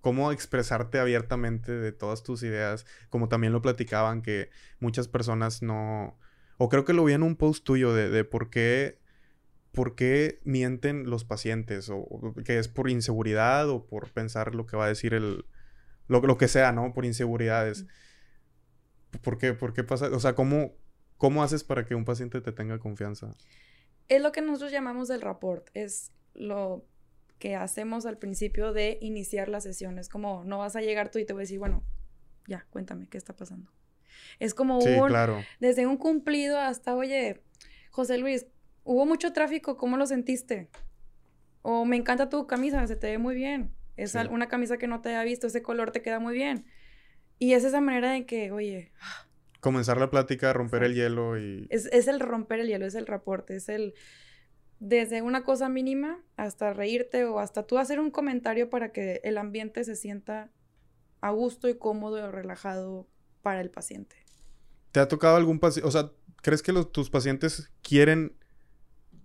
cómo 0.00 0.32
expresarte 0.32 0.98
abiertamente 0.98 1.72
de 1.72 1.92
todas 1.92 2.22
tus 2.22 2.42
ideas, 2.42 2.86
como 3.08 3.28
también 3.28 3.52
lo 3.52 3.62
platicaban, 3.62 4.22
que 4.22 4.50
muchas 4.80 5.08
personas 5.08 5.62
no, 5.62 6.18
o 6.58 6.68
creo 6.68 6.84
que 6.84 6.92
lo 6.92 7.04
vi 7.04 7.14
en 7.14 7.22
un 7.22 7.36
post 7.36 7.64
tuyo 7.64 7.94
de, 7.94 8.10
de 8.10 8.24
por 8.24 8.50
qué, 8.50 8.98
por 9.74 9.94
qué 9.96 10.40
mienten 10.44 11.10
los 11.10 11.24
pacientes, 11.24 11.90
o, 11.90 12.34
que 12.44 12.58
es 12.58 12.68
por 12.68 12.88
inseguridad 12.88 13.68
o 13.68 13.86
por 13.86 14.10
pensar 14.10 14.54
lo 14.54 14.66
que 14.66 14.76
va 14.76 14.86
a 14.86 14.88
decir 14.88 15.12
el, 15.12 15.44
lo, 16.08 16.20
lo 16.22 16.38
que 16.38 16.48
sea, 16.48 16.72
¿no? 16.72 16.94
Por 16.94 17.04
inseguridades. 17.04 17.86
¿Por 19.22 19.36
qué? 19.36 19.52
¿Por 19.52 19.74
qué 19.74 19.84
pasa? 19.84 20.06
O 20.12 20.20
sea, 20.20 20.34
¿cómo, 20.34 20.72
¿cómo 21.18 21.42
haces 21.42 21.64
para 21.64 21.84
que 21.84 21.94
un 21.94 22.04
paciente 22.04 22.40
te 22.40 22.52
tenga 22.52 22.78
confianza? 22.78 23.34
Es 24.08 24.22
lo 24.22 24.32
que 24.32 24.40
nosotros 24.40 24.72
llamamos 24.72 25.10
el 25.10 25.20
rapport. 25.20 25.68
Es 25.74 26.12
lo 26.34 26.86
que 27.38 27.56
hacemos 27.56 28.06
al 28.06 28.18
principio 28.18 28.72
de 28.72 28.98
iniciar 29.00 29.48
la 29.48 29.60
sesión. 29.60 29.98
Es 29.98 30.08
como, 30.08 30.44
no 30.44 30.58
vas 30.58 30.76
a 30.76 30.80
llegar 30.80 31.10
tú 31.10 31.18
y 31.18 31.24
te 31.24 31.32
voy 31.32 31.40
a 31.40 31.44
decir, 31.44 31.58
bueno, 31.58 31.84
ya, 32.46 32.66
cuéntame, 32.70 33.08
¿qué 33.08 33.18
está 33.18 33.36
pasando? 33.36 33.70
Es 34.38 34.54
como 34.54 34.80
sí, 34.80 34.90
claro. 35.08 35.42
desde 35.60 35.86
un 35.86 35.96
cumplido 35.96 36.58
hasta, 36.58 36.94
oye, 36.94 37.42
José 37.90 38.18
Luis, 38.18 38.46
hubo 38.84 39.06
mucho 39.06 39.32
tráfico, 39.32 39.76
¿cómo 39.76 39.96
lo 39.96 40.06
sentiste? 40.06 40.70
O 41.62 41.84
me 41.84 41.96
encanta 41.96 42.28
tu 42.28 42.46
camisa, 42.46 42.86
se 42.86 42.96
te 42.96 43.08
ve 43.08 43.18
muy 43.18 43.34
bien. 43.34 43.74
Es 43.96 44.14
una 44.14 44.48
camisa 44.48 44.76
que 44.76 44.86
no 44.86 45.00
te 45.00 45.10
había 45.10 45.24
visto, 45.24 45.46
ese 45.46 45.62
color 45.62 45.90
te 45.90 46.02
queda 46.02 46.18
muy 46.18 46.34
bien. 46.34 46.66
Y 47.38 47.54
es 47.54 47.64
esa 47.64 47.80
manera 47.80 48.12
de 48.12 48.26
que, 48.26 48.52
oye... 48.52 48.92
Comenzar 49.60 49.98
la 49.98 50.10
plática, 50.10 50.52
romper 50.52 50.82
el 50.84 50.94
hielo 50.94 51.38
y... 51.38 51.66
Es, 51.70 51.86
es 51.86 52.06
el 52.06 52.20
romper 52.20 52.60
el 52.60 52.68
hielo, 52.68 52.86
es 52.86 52.94
el 52.94 53.06
reporte, 53.06 53.56
es 53.56 53.68
el... 53.68 53.94
Desde 54.80 55.22
una 55.22 55.44
cosa 55.44 55.68
mínima 55.68 56.22
hasta 56.36 56.72
reírte 56.72 57.24
o 57.24 57.38
hasta 57.38 57.66
tú 57.66 57.78
hacer 57.78 58.00
un 58.00 58.10
comentario 58.10 58.68
para 58.68 58.92
que 58.92 59.20
el 59.24 59.38
ambiente 59.38 59.84
se 59.84 59.96
sienta 59.96 60.50
a 61.20 61.30
gusto 61.30 61.68
y 61.68 61.78
cómodo 61.78 62.18
y 62.18 62.30
relajado 62.30 63.08
para 63.40 63.60
el 63.60 63.70
paciente. 63.70 64.16
¿Te 64.92 65.00
ha 65.00 65.08
tocado 65.08 65.36
algún 65.36 65.58
paciente? 65.58 65.88
O 65.88 65.90
sea, 65.90 66.10
¿crees 66.42 66.62
que 66.62 66.72
los, 66.72 66.92
tus 66.92 67.08
pacientes 67.08 67.70
quieren, 67.82 68.36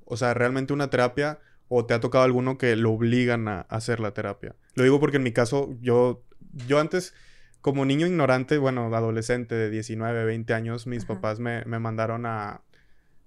o 0.10 0.18
sea, 0.18 0.34
realmente 0.34 0.74
una 0.74 0.90
terapia 0.90 1.40
o 1.68 1.86
te 1.86 1.94
ha 1.94 2.00
tocado 2.00 2.24
alguno 2.24 2.58
que 2.58 2.76
lo 2.76 2.92
obligan 2.92 3.48
a 3.48 3.62
hacer 3.62 4.00
la 4.00 4.14
terapia? 4.14 4.56
Lo 4.76 4.84
digo 4.84 5.00
porque 5.00 5.18
en 5.18 5.24
mi 5.24 5.32
caso, 5.32 5.76
yo, 5.82 6.24
yo 6.68 6.80
antes 6.80 7.14
como 7.62 7.86
niño 7.86 8.08
ignorante, 8.08 8.58
bueno, 8.58 8.94
adolescente 8.94 9.56
de 9.56 9.70
19, 9.70 10.26
20 10.26 10.54
años, 10.54 10.88
mis 10.88 11.06
papás 11.06 11.40
me, 11.40 11.64
mandaron 11.66 12.26
a 12.26 12.62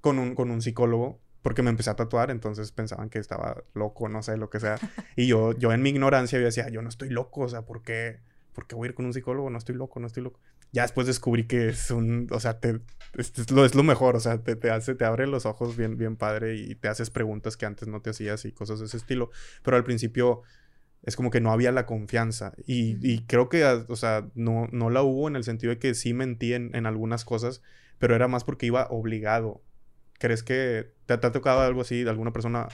con 0.00 0.18
un, 0.18 0.34
con 0.34 0.50
un 0.50 0.62
psicólogo 0.62 1.20
porque 1.42 1.62
me 1.62 1.70
empecé 1.70 1.90
a 1.90 1.96
tatuar, 1.96 2.30
entonces 2.30 2.72
pensaban 2.72 3.10
que 3.10 3.18
estaba 3.18 3.62
loco, 3.74 4.08
no 4.08 4.22
sé, 4.22 4.36
lo 4.36 4.48
que 4.48 4.60
sea. 4.60 4.78
Y 5.16 5.26
yo, 5.26 5.52
yo 5.58 5.72
en 5.72 5.82
mi 5.82 5.90
ignorancia 5.90 6.38
yo 6.38 6.44
decía, 6.44 6.68
yo 6.68 6.82
no 6.82 6.88
estoy 6.88 7.10
loco, 7.10 7.42
o 7.42 7.48
sea, 7.48 7.62
¿por 7.62 7.82
qué, 7.82 8.20
¿por 8.54 8.66
qué 8.66 8.74
voy 8.74 8.86
a 8.86 8.90
ir 8.90 8.94
con 8.94 9.06
un 9.06 9.12
psicólogo? 9.12 9.50
No 9.50 9.58
estoy 9.58 9.74
loco, 9.74 10.00
no 10.00 10.06
estoy 10.06 10.22
loco. 10.22 10.40
Ya 10.72 10.82
después 10.82 11.06
descubrí 11.06 11.46
que 11.46 11.68
es 11.68 11.90
un, 11.90 12.28
o 12.30 12.40
sea, 12.40 12.58
te, 12.58 12.80
es, 13.14 13.50
lo, 13.50 13.64
es 13.64 13.74
lo 13.74 13.82
mejor, 13.82 14.16
o 14.16 14.20
sea, 14.20 14.42
te, 14.42 14.56
te, 14.56 14.70
hace, 14.70 14.94
te 14.94 15.04
abre 15.04 15.26
los 15.26 15.44
ojos 15.44 15.76
bien, 15.76 15.98
bien 15.98 16.16
padre 16.16 16.56
y 16.56 16.74
te 16.74 16.88
haces 16.88 17.10
preguntas 17.10 17.56
que 17.56 17.66
antes 17.66 17.88
no 17.88 18.00
te 18.00 18.10
hacías 18.10 18.44
y 18.46 18.52
cosas 18.52 18.80
de 18.80 18.86
ese 18.86 18.96
estilo. 18.96 19.30
Pero 19.62 19.76
al 19.76 19.84
principio 19.84 20.42
es 21.02 21.16
como 21.16 21.30
que 21.30 21.40
no 21.40 21.52
había 21.52 21.72
la 21.72 21.86
confianza. 21.86 22.54
Y, 22.66 23.22
creo 23.26 23.48
que, 23.48 23.64
ah, 23.64 23.84
o 23.88 23.96
sea, 23.96 24.28
no, 24.34 24.68
no 24.72 24.88
la 24.90 25.02
hubo 25.02 25.28
en 25.28 25.36
el 25.36 25.44
sentido 25.44 25.70
de 25.70 25.78
que 25.78 25.94
sí 25.94 26.14
mentí 26.14 26.54
en, 26.54 26.86
algunas 26.86 27.24
cosas, 27.24 27.62
pero 27.98 28.14
era 28.14 28.28
más 28.28 28.44
porque 28.44 28.66
iba 28.66 28.86
obligado. 28.88 29.62
¿Crees 30.18 30.42
que 30.42 30.92
te, 31.06 31.14
ha 31.14 31.20
tocado 31.20 31.60
algo 31.60 31.80
así 31.80 32.04
de 32.04 32.10
alguna 32.10 32.32
persona 32.32 32.68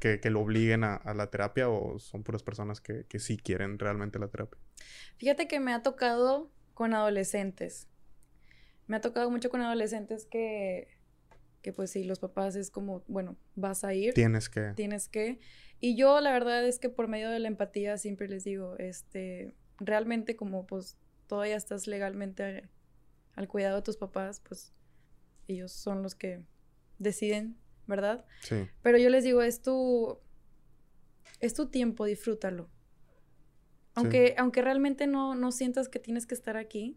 que, 0.00 0.18
lo 0.30 0.40
obliguen 0.40 0.82
a, 0.82 1.00
la 1.14 1.30
terapia 1.30 1.68
o 1.68 2.00
son 2.00 2.24
puras 2.24 2.42
personas 2.42 2.80
que, 2.80 3.06
que 3.08 3.20
sí 3.20 3.36
quieren 3.36 3.78
realmente 3.78 4.18
la 4.18 4.28
terapia? 4.28 4.58
Fíjate 5.16 5.46
que 5.46 5.60
me 5.60 5.72
ha 5.72 5.82
tocado 5.82 6.50
con 6.74 6.94
adolescentes. 6.94 7.88
Me 8.86 8.96
ha 8.96 9.00
tocado 9.00 9.30
mucho 9.30 9.50
con 9.50 9.60
adolescentes 9.60 10.26
que, 10.26 10.88
que 11.62 11.72
pues 11.72 11.90
sí, 11.90 12.04
los 12.04 12.18
papás 12.18 12.56
es 12.56 12.70
como, 12.70 13.04
bueno, 13.06 13.36
vas 13.54 13.84
a 13.84 13.94
ir. 13.94 14.14
Tienes 14.14 14.48
que. 14.48 14.72
Tienes 14.74 15.08
que. 15.08 15.38
Y 15.80 15.96
yo 15.96 16.20
la 16.20 16.32
verdad 16.32 16.64
es 16.66 16.78
que 16.78 16.88
por 16.88 17.08
medio 17.08 17.30
de 17.30 17.38
la 17.38 17.48
empatía 17.48 17.98
siempre 17.98 18.28
les 18.28 18.44
digo, 18.44 18.76
este, 18.78 19.54
realmente 19.78 20.36
como 20.36 20.66
pues 20.66 20.96
todavía 21.26 21.56
estás 21.56 21.86
legalmente 21.86 22.68
al 23.34 23.48
cuidado 23.48 23.76
de 23.76 23.82
tus 23.82 23.96
papás, 23.96 24.40
pues 24.40 24.72
ellos 25.48 25.72
son 25.72 26.02
los 26.02 26.14
que 26.14 26.44
deciden, 26.98 27.56
¿verdad? 27.86 28.24
Sí. 28.42 28.68
Pero 28.82 28.98
yo 28.98 29.08
les 29.10 29.24
digo, 29.24 29.42
es 29.42 29.62
tu, 29.62 30.18
es 31.40 31.54
tu 31.54 31.68
tiempo, 31.68 32.04
disfrútalo. 32.04 32.68
Aunque, 33.94 34.34
aunque 34.38 34.62
realmente 34.62 35.06
no, 35.06 35.34
no 35.34 35.52
sientas 35.52 35.88
que 35.88 35.98
tienes 35.98 36.26
que 36.26 36.34
estar 36.34 36.56
aquí, 36.56 36.96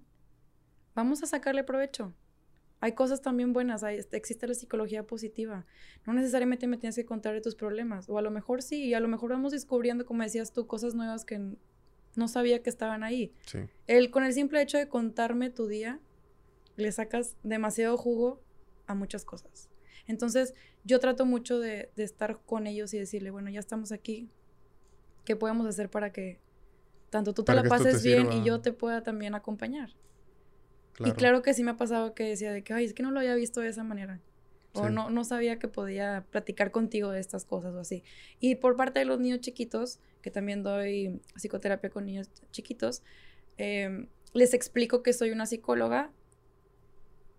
vamos 0.93 1.23
a 1.23 1.25
sacarle 1.25 1.63
provecho 1.63 2.13
hay 2.85 2.91
cosas 2.91 3.21
también 3.21 3.53
buenas, 3.53 3.83
hay, 3.83 3.97
este, 3.97 4.15
existe 4.17 4.47
la 4.47 4.53
psicología 4.53 5.07
positiva. 5.07 5.65
No 6.05 6.13
necesariamente 6.13 6.67
me 6.67 6.77
tienes 6.77 6.95
que 6.95 7.05
contar 7.05 7.33
de 7.33 7.41
tus 7.41 7.55
problemas, 7.55 8.09
o 8.09 8.17
a 8.17 8.21
lo 8.21 8.31
mejor 8.31 8.61
sí, 8.61 8.85
y 8.85 8.93
a 8.93 8.99
lo 8.99 9.07
mejor 9.07 9.31
vamos 9.31 9.53
descubriendo, 9.53 10.05
como 10.05 10.23
decías 10.23 10.53
tú, 10.53 10.67
cosas 10.67 10.93
nuevas 10.93 11.25
que 11.25 11.55
no 12.15 12.27
sabía 12.27 12.61
que 12.61 12.69
estaban 12.69 13.03
ahí. 13.03 13.33
Sí. 13.47 13.59
El, 13.87 14.11
con 14.11 14.23
el 14.23 14.33
simple 14.33 14.61
hecho 14.61 14.77
de 14.77 14.87
contarme 14.87 15.49
tu 15.49 15.67
día, 15.67 15.99
le 16.75 16.91
sacas 16.91 17.37
demasiado 17.43 17.97
jugo 17.97 18.43
a 18.87 18.93
muchas 18.93 19.25
cosas. 19.25 19.69
Entonces, 20.05 20.53
yo 20.83 20.99
trato 20.99 21.25
mucho 21.25 21.59
de, 21.59 21.89
estar 21.95 22.39
con 22.45 22.67
ellos 22.67 22.93
y 22.93 22.99
decirle, 22.99 23.31
bueno, 23.31 23.49
ya 23.49 23.59
estamos 23.59 23.91
aquí, 23.91 24.29
¿qué 25.23 25.35
podemos 25.35 25.65
hacer 25.65 25.89
para 25.89 26.11
que 26.11 26.39
tanto 27.15 27.33
tú 27.33 27.45
te 27.45 27.55
la 27.55 27.63
pases 27.63 28.03
bien 28.03 28.33
y 28.33 28.43
yo 28.43 28.59
te 28.59 28.73
pueda 28.73 29.01
también 29.01 29.35
acompañar? 29.35 29.95
Y 30.99 31.13
claro 31.13 31.41
que 31.41 31.53
sí 31.53 31.63
me 31.63 31.71
ha 31.71 31.77
pasado 31.77 32.13
que 32.13 32.25
decía 32.25 32.51
de 32.51 32.61
que, 32.61 32.73
ay, 32.73 32.83
es 32.83 32.93
que 32.93 33.03
no 33.03 33.11
lo 33.11 33.21
había 33.21 33.35
visto 33.35 33.61
de 33.61 33.69
esa 33.69 33.85
manera. 33.85 34.19
O 34.73 34.89
no, 34.89 35.09
no 35.09 35.23
sabía 35.23 35.57
que 35.57 35.69
podía 35.69 36.25
platicar 36.29 36.71
contigo 36.71 37.09
de 37.11 37.21
estas 37.21 37.45
cosas 37.45 37.73
o 37.73 37.79
así. 37.79 38.03
Y 38.41 38.55
por 38.55 38.75
parte 38.75 38.99
de 38.99 39.05
los 39.05 39.17
niños 39.21 39.39
chiquitos, 39.39 39.99
que 40.21 40.29
también 40.29 40.61
doy 40.61 41.21
psicoterapia 41.37 41.89
con 41.89 42.05
niños 42.05 42.29
chiquitos, 42.51 43.01
em, 43.55 44.07
les 44.33 44.53
explico 44.53 45.01
que 45.01 45.13
soy 45.13 45.31
una 45.31 45.45
psicóloga. 45.45 46.11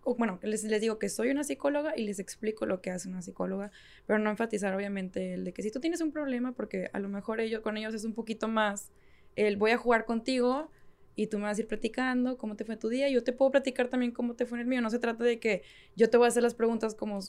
O 0.04 0.14
bueno, 0.14 0.38
les, 0.42 0.64
les 0.64 0.80
digo 0.80 0.98
que 0.98 1.10
soy 1.10 1.28
una 1.28 1.44
psicóloga 1.44 1.92
y 1.94 2.04
les 2.04 2.18
explico 2.18 2.64
lo 2.64 2.80
que 2.80 2.90
hace 2.90 3.10
una 3.10 3.20
psicóloga, 3.20 3.70
pero 4.06 4.18
no 4.18 4.30
enfatizar 4.30 4.74
obviamente 4.74 5.34
el 5.34 5.44
de 5.44 5.52
que 5.52 5.62
si 5.62 5.70
tú 5.70 5.80
tienes 5.80 6.00
un 6.00 6.12
problema, 6.12 6.52
porque 6.52 6.88
a 6.94 6.98
lo 6.98 7.10
mejor 7.10 7.40
ellos, 7.40 7.60
con 7.60 7.76
ellos 7.76 7.92
es 7.92 8.04
un 8.04 8.14
poquito 8.14 8.48
más 8.48 8.90
el 9.36 9.56
voy 9.56 9.70
a 9.70 9.76
jugar 9.78 10.04
contigo, 10.04 10.70
y 11.14 11.28
tú 11.28 11.38
me 11.38 11.44
vas 11.44 11.56
a 11.56 11.62
ir 11.62 11.66
platicando 11.66 12.36
cómo 12.36 12.56
te 12.56 12.64
fue 12.64 12.76
tu 12.76 12.90
día. 12.90 13.08
Yo 13.08 13.24
te 13.24 13.32
puedo 13.32 13.50
platicar 13.50 13.88
también 13.88 14.12
cómo 14.12 14.34
te 14.34 14.44
fue 14.44 14.58
en 14.58 14.62
el 14.62 14.66
mío. 14.68 14.82
No 14.82 14.90
se 14.90 14.98
trata 14.98 15.24
de 15.24 15.40
que 15.40 15.62
yo 15.96 16.10
te 16.10 16.18
voy 16.18 16.26
a 16.26 16.28
hacer 16.28 16.42
las 16.42 16.54
preguntas 16.54 16.94
como, 16.94 17.20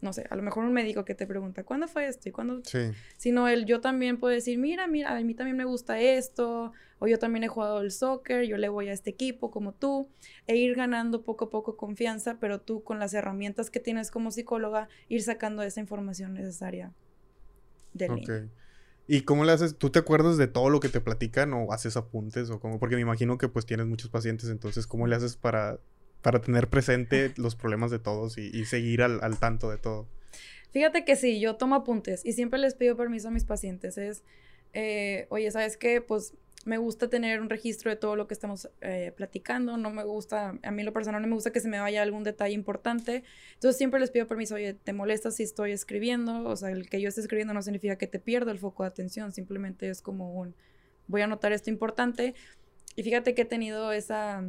no 0.00 0.12
sé, 0.12 0.26
a 0.28 0.34
lo 0.34 0.42
mejor 0.42 0.64
un 0.64 0.72
médico 0.72 1.04
que 1.04 1.14
te 1.14 1.24
pregunta, 1.24 1.62
¿cuándo 1.62 1.86
fue 1.86 2.08
esto? 2.08 2.28
¿Y 2.28 2.32
cuándo? 2.32 2.60
Sí. 2.64 2.90
Sino 3.16 3.46
él, 3.46 3.64
yo 3.64 3.80
también 3.80 4.18
puedo 4.18 4.34
decir, 4.34 4.58
mira, 4.58 4.88
mira, 4.88 5.16
a 5.16 5.20
mí 5.20 5.34
también 5.34 5.56
me 5.56 5.64
gusta 5.64 6.00
esto, 6.00 6.72
o 6.98 7.06
yo 7.06 7.20
también 7.20 7.44
he 7.44 7.48
jugado 7.48 7.80
el 7.80 7.92
soccer, 7.92 8.44
yo 8.44 8.56
le 8.56 8.68
voy 8.68 8.88
a 8.88 8.92
este 8.92 9.10
equipo 9.10 9.52
como 9.52 9.72
tú, 9.72 10.08
e 10.48 10.56
ir 10.56 10.74
ganando 10.74 11.22
poco 11.22 11.44
a 11.44 11.50
poco 11.50 11.76
confianza, 11.76 12.38
pero 12.40 12.60
tú 12.60 12.82
con 12.82 12.98
las 12.98 13.14
herramientas 13.14 13.70
que 13.70 13.78
tienes 13.78 14.10
como 14.10 14.32
psicóloga, 14.32 14.88
ir 15.08 15.22
sacando 15.22 15.62
esa 15.62 15.78
información 15.78 16.34
necesaria 16.34 16.92
del 17.92 18.16
niño. 18.16 18.50
¿Y 19.06 19.22
cómo 19.22 19.44
le 19.44 19.52
haces? 19.52 19.76
¿Tú 19.76 19.90
te 19.90 19.98
acuerdas 19.98 20.36
de 20.36 20.46
todo 20.46 20.70
lo 20.70 20.80
que 20.80 20.88
te 20.88 21.00
platican 21.00 21.52
o 21.52 21.72
haces 21.72 21.96
apuntes 21.96 22.50
o 22.50 22.60
cómo? 22.60 22.78
Porque 22.78 22.94
me 22.94 23.02
imagino 23.02 23.36
que 23.38 23.48
pues 23.48 23.66
tienes 23.66 23.86
muchos 23.86 24.10
pacientes, 24.10 24.48
entonces 24.48 24.86
¿cómo 24.86 25.06
le 25.06 25.16
haces 25.16 25.36
para, 25.36 25.80
para 26.22 26.40
tener 26.40 26.68
presente 26.68 27.32
los 27.36 27.56
problemas 27.56 27.90
de 27.90 27.98
todos 27.98 28.38
y, 28.38 28.64
seguir 28.64 29.02
al, 29.02 29.22
al, 29.22 29.38
tanto 29.38 29.70
de 29.70 29.78
todo? 29.78 30.06
Fíjate 30.70 31.04
que 31.04 31.16
sí, 31.16 31.40
yo 31.40 31.56
tomo 31.56 31.74
apuntes 31.74 32.24
y 32.24 32.32
siempre 32.32 32.58
les 32.58 32.74
pido 32.74 32.96
permiso 32.96 33.28
a 33.28 33.30
mis 33.32 33.44
pacientes. 33.44 33.98
Es, 33.98 34.22
eh, 34.72 35.26
oye, 35.30 35.50
¿sabes 35.50 35.76
qué? 35.76 36.00
Pues 36.00 36.34
me 36.64 36.78
gusta 36.78 37.08
tener 37.08 37.40
un 37.40 37.50
registro 37.50 37.90
de 37.90 37.96
todo 37.96 38.16
lo 38.16 38.26
que 38.26 38.34
estamos 38.34 38.68
eh, 38.80 39.12
platicando, 39.16 39.76
no 39.76 39.90
me 39.90 40.04
gusta, 40.04 40.58
a 40.62 40.70
mí 40.70 40.82
lo 40.82 40.92
personal 40.92 41.22
no 41.22 41.28
me 41.28 41.34
gusta 41.34 41.52
que 41.52 41.60
se 41.60 41.68
me 41.68 41.80
vaya 41.80 42.02
algún 42.02 42.24
detalle 42.24 42.54
importante, 42.54 43.24
entonces 43.54 43.76
siempre 43.76 44.00
les 44.00 44.10
pido 44.10 44.26
permiso, 44.26 44.54
oye, 44.54 44.74
¿te 44.74 44.92
molesta 44.92 45.30
si 45.30 45.42
estoy 45.42 45.72
escribiendo? 45.72 46.44
O 46.44 46.56
sea, 46.56 46.70
el 46.70 46.88
que 46.88 47.00
yo 47.00 47.08
esté 47.08 47.20
escribiendo 47.20 47.54
no 47.54 47.62
significa 47.62 47.96
que 47.96 48.06
te 48.06 48.18
pierda 48.18 48.52
el 48.52 48.58
foco 48.58 48.82
de 48.82 48.88
atención, 48.88 49.32
simplemente 49.32 49.88
es 49.88 50.02
como 50.02 50.32
un, 50.32 50.54
voy 51.06 51.20
a 51.20 51.24
anotar 51.24 51.52
esto 51.52 51.70
importante. 51.70 52.34
Y 52.94 53.02
fíjate 53.02 53.34
que 53.34 53.42
he 53.42 53.46
tenido 53.46 53.92
esa 53.92 54.44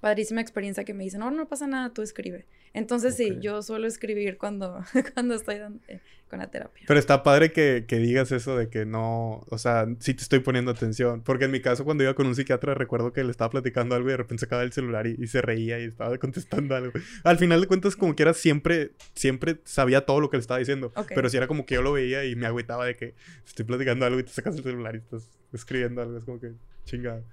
padrísima 0.00 0.40
experiencia 0.40 0.84
que 0.84 0.94
me 0.94 1.04
dicen, 1.04 1.20
no, 1.20 1.30
no 1.30 1.48
pasa 1.48 1.66
nada, 1.66 1.92
tú 1.92 2.02
escribe. 2.02 2.46
Entonces 2.74 3.16
sí, 3.16 3.38
yo 3.40 3.62
suelo 3.62 3.86
escribir 3.86 4.38
cuando, 4.38 4.84
cuando 5.14 5.34
estoy 5.34 5.56
eh, 5.88 6.00
con 6.28 6.38
la 6.38 6.50
terapia. 6.50 6.84
Pero 6.86 7.00
está 7.00 7.22
padre 7.22 7.50
que, 7.50 7.84
que, 7.88 7.98
digas 7.98 8.30
eso 8.30 8.56
de 8.56 8.68
que 8.68 8.84
no, 8.84 9.44
o 9.48 9.58
sea, 9.58 9.88
sí 9.98 10.14
te 10.14 10.22
estoy 10.22 10.40
poniendo 10.40 10.70
atención. 10.70 11.22
Porque 11.22 11.46
en 11.46 11.50
mi 11.50 11.60
caso 11.60 11.84
cuando 11.84 12.04
iba 12.04 12.14
con 12.14 12.26
un 12.26 12.34
psiquiatra 12.34 12.74
recuerdo 12.74 13.12
que 13.12 13.24
le 13.24 13.30
estaba 13.30 13.50
platicando 13.50 13.94
algo 13.94 14.08
y 14.08 14.12
de 14.12 14.18
repente 14.18 14.42
sacaba 14.42 14.62
el 14.62 14.72
celular 14.72 15.06
y, 15.06 15.26
se 15.26 15.42
reía 15.42 15.80
y 15.80 15.84
estaba 15.84 16.16
contestando 16.18 16.76
algo. 16.76 16.92
Al 17.24 17.38
final 17.38 17.60
de 17.60 17.66
cuentas 17.66 17.96
como 17.96 18.14
que 18.14 18.22
era 18.22 18.34
siempre, 18.34 18.92
siempre 19.14 19.60
sabía 19.64 20.06
todo 20.06 20.20
lo 20.20 20.30
que 20.30 20.36
le 20.36 20.42
estaba 20.42 20.58
diciendo. 20.58 20.92
Pero 21.08 21.28
si 21.28 21.36
era 21.36 21.48
como 21.48 21.66
que 21.66 21.74
yo 21.74 21.82
lo 21.82 21.92
veía 21.92 22.24
y 22.24 22.36
me 22.36 22.46
agüitaba 22.46 22.86
de 22.86 22.96
que 22.96 23.14
estoy 23.44 23.64
platicando 23.64 24.06
algo 24.06 24.20
y 24.20 24.22
te 24.22 24.30
sacas 24.30 24.56
el 24.56 24.62
celular 24.62 24.94
y 24.94 24.98
estás 24.98 25.28
escribiendo 25.52 26.02
algo. 26.02 26.18
Es 26.18 26.24
como 26.24 26.38
que 26.38 26.52
chingado. 26.84 27.24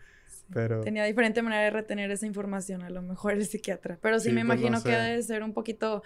Pero... 0.53 0.81
Tenía 0.81 1.03
diferente 1.03 1.41
manera 1.41 1.63
de 1.63 1.69
retener 1.71 2.11
esa 2.11 2.25
información, 2.25 2.83
a 2.83 2.89
lo 2.89 3.01
mejor 3.01 3.33
el 3.33 3.45
psiquiatra. 3.45 3.97
Pero 4.01 4.19
sí, 4.19 4.29
me 4.29 4.45
pues, 4.45 4.59
imagino 4.59 4.83
que 4.83 4.91
debe 4.91 5.21
ser 5.23 5.43
un 5.43 5.53
poquito 5.53 6.03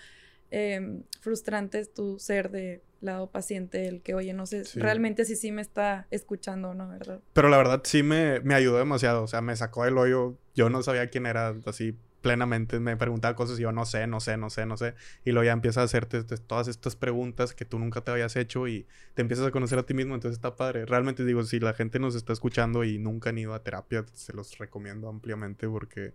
eh, 0.52 1.02
frustrante 1.22 1.86
tu 1.86 2.20
ser 2.20 2.50
de 2.50 2.82
lado 3.02 3.28
paciente, 3.28 3.88
el 3.88 4.02
que, 4.02 4.14
oye, 4.14 4.34
no 4.34 4.46
sé, 4.46 4.64
realmente 4.76 5.24
si 5.24 5.36
sí 5.36 5.52
me 5.52 5.62
está 5.62 6.08
escuchando 6.12 6.74
no, 6.74 6.90
¿verdad? 6.90 7.22
Pero 7.34 7.48
la 7.48 7.58
verdad 7.58 7.82
sí 7.86 8.04
me, 8.04 8.42
me 8.42 8.56
ayudó 8.56 8.78
demasiado, 8.78 9.24
o 9.24 9.28
sea, 9.28 9.42
me 9.42 9.56
sacó 9.56 9.86
del 9.86 9.98
hoyo, 9.98 10.38
yo 10.54 10.70
no 10.70 10.84
sabía 10.84 11.10
quién 11.10 11.26
era, 11.26 11.56
así 11.66 11.96
plenamente 12.22 12.80
me 12.80 12.98
preguntaba 12.98 13.36
cosas 13.36 13.60
y 13.60 13.64
yo 13.64 13.72
no 13.72 13.86
sé, 13.86 14.08
no 14.08 14.20
sé, 14.20 14.38
no 14.38 14.50
sé, 14.50 14.66
no 14.66 14.78
sé. 14.78 14.96
Y 15.26 15.32
luego 15.32 15.46
ya 15.46 15.52
empieza 15.52 15.82
a 15.82 15.86
hacerte 15.86 16.24
todas 16.24 16.68
estas 16.68 16.96
preguntas 16.96 17.54
que 17.54 17.66
tú 17.66 17.80
nunca 17.80 18.02
te 18.02 18.12
habías 18.12 18.36
hecho 18.36 18.68
y 18.68 18.86
te 19.14 19.22
empiezas 19.22 19.48
a 19.48 19.52
conocer 19.52 19.80
a 19.80 19.84
ti 19.84 19.94
mismo, 19.94 20.16
entonces 20.16 20.38
está 20.38 20.56
padre. 20.56 20.86
Realmente 20.86 21.26
digo, 21.26 21.44
si 21.44 21.60
la 21.60 21.74
gente 21.74 22.00
nos 22.00 22.16
está 22.16 22.34
escuchando 22.34 22.84
y 22.84 23.00
nunca 23.00 23.30
han 23.30 23.38
ido 23.38 23.54
a 23.54 23.64
terapia, 23.64 24.06
se 24.14 24.34
los 24.34 24.58
recomiendo 24.58 25.10
ampliamente 25.10 25.68
porque, 25.68 26.14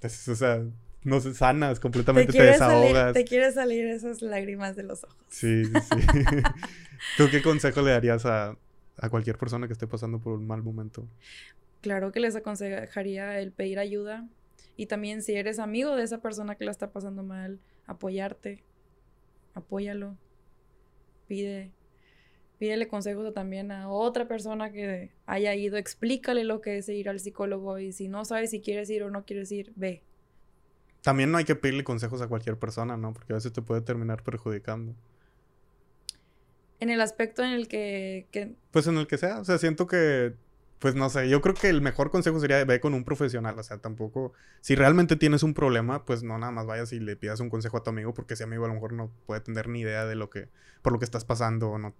pues, 0.00 0.28
o 0.28 0.36
sea, 0.36 0.62
no 1.04 1.20
se 1.20 1.34
sanas 1.34 1.80
completamente, 1.80 2.32
te, 2.32 2.42
desahogas. 2.42 3.12
te 3.12 3.24
quiere 3.24 3.50
salir 3.52 3.86
esas 3.86 4.22
lágrimas 4.22 4.76
de 4.76 4.84
los 4.84 5.04
ojos. 5.04 5.16
Sí, 5.28 5.64
sí, 5.64 5.72
sí. 5.72 6.06
¿Tú 7.16 7.28
qué 7.30 7.42
consejo 7.42 7.82
le 7.82 7.90
darías 7.90 8.24
a, 8.26 8.56
a 8.98 9.08
cualquier 9.10 9.38
persona 9.38 9.66
que 9.66 9.72
esté 9.72 9.86
pasando 9.86 10.20
por 10.20 10.34
un 10.34 10.46
mal 10.46 10.62
momento? 10.62 11.08
Claro 11.80 12.12
que 12.12 12.20
les 12.20 12.36
aconsejaría 12.36 13.40
el 13.40 13.50
pedir 13.50 13.80
ayuda, 13.80 14.28
y 14.76 14.86
también 14.86 15.22
si 15.22 15.34
eres 15.34 15.58
amigo 15.58 15.96
de 15.96 16.04
esa 16.04 16.18
persona 16.18 16.54
que 16.54 16.64
la 16.64 16.70
está 16.70 16.90
pasando 16.90 17.22
mal, 17.22 17.60
apoyarte, 17.86 18.62
apóyalo, 19.54 20.16
pide, 21.26 21.72
pídele 22.58 22.88
consejos 22.88 23.32
también 23.34 23.70
a 23.70 23.88
otra 23.88 24.26
persona 24.26 24.72
que 24.72 25.12
haya 25.26 25.54
ido, 25.54 25.76
explícale 25.76 26.44
lo 26.44 26.60
que 26.60 26.78
es 26.78 26.88
ir 26.88 27.08
al 27.08 27.20
psicólogo 27.20 27.78
y 27.78 27.92
si 27.92 28.08
no 28.08 28.24
sabes 28.24 28.50
si 28.50 28.60
quieres 28.60 28.88
ir 28.90 29.02
o 29.02 29.10
no 29.10 29.24
quieres 29.24 29.52
ir, 29.52 29.72
ve. 29.76 30.02
También 31.02 31.32
no 31.32 31.38
hay 31.38 31.44
que 31.44 31.56
pedirle 31.56 31.84
consejos 31.84 32.22
a 32.22 32.28
cualquier 32.28 32.58
persona, 32.58 32.96
¿no? 32.96 33.12
Porque 33.12 33.32
a 33.32 33.36
veces 33.36 33.52
te 33.52 33.60
puede 33.60 33.80
terminar 33.80 34.22
perjudicando. 34.22 34.94
En 36.78 36.90
el 36.90 37.00
aspecto 37.00 37.42
en 37.42 37.50
el 37.50 37.68
que, 37.68 38.26
que... 38.30 38.54
Pues 38.70 38.86
en 38.86 38.96
el 38.96 39.06
que 39.06 39.18
sea, 39.18 39.40
o 39.40 39.44
sea, 39.44 39.58
siento 39.58 39.86
que 39.86 40.34
pues 40.82 40.96
no 40.96 41.08
sé, 41.08 41.28
yo 41.28 41.40
creo 41.40 41.54
que 41.54 41.68
el 41.68 41.80
mejor 41.80 42.10
consejo 42.10 42.40
sería 42.40 42.64
ve 42.64 42.80
con 42.80 42.92
un 42.92 43.04
profesional, 43.04 43.56
o 43.56 43.62
sea, 43.62 43.78
tampoco, 43.78 44.32
si 44.60 44.74
realmente 44.74 45.14
tienes 45.14 45.44
un 45.44 45.54
problema, 45.54 46.04
pues 46.04 46.24
no 46.24 46.36
nada 46.38 46.50
más 46.50 46.66
vayas 46.66 46.92
y 46.92 46.98
le 46.98 47.14
pidas 47.14 47.38
un 47.38 47.50
consejo 47.50 47.76
a 47.76 47.84
tu 47.84 47.90
amigo, 47.90 48.12
porque 48.14 48.34
ese 48.34 48.42
amigo 48.42 48.64
a 48.64 48.68
lo 48.68 48.74
mejor 48.74 48.92
no 48.92 49.12
puede 49.24 49.40
tener 49.40 49.68
ni 49.68 49.82
idea 49.82 50.06
de 50.06 50.16
lo 50.16 50.28
que, 50.28 50.48
por 50.82 50.92
lo 50.92 50.98
que 50.98 51.04
estás 51.04 51.24
pasando 51.24 51.70
o 51.70 51.78
no. 51.78 51.94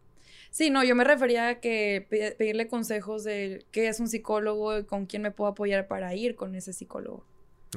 Sí, 0.50 0.70
no, 0.70 0.82
yo 0.82 0.96
me 0.96 1.04
refería 1.04 1.48
a 1.48 1.60
que 1.60 2.34
pedirle 2.36 2.66
consejos 2.66 3.22
de 3.22 3.64
qué 3.70 3.86
es 3.86 4.00
un 4.00 4.08
psicólogo 4.08 4.76
y 4.76 4.84
con 4.84 5.06
quién 5.06 5.22
me 5.22 5.30
puedo 5.30 5.52
apoyar 5.52 5.86
para 5.86 6.12
ir 6.16 6.34
con 6.34 6.56
ese 6.56 6.72
psicólogo. 6.72 7.24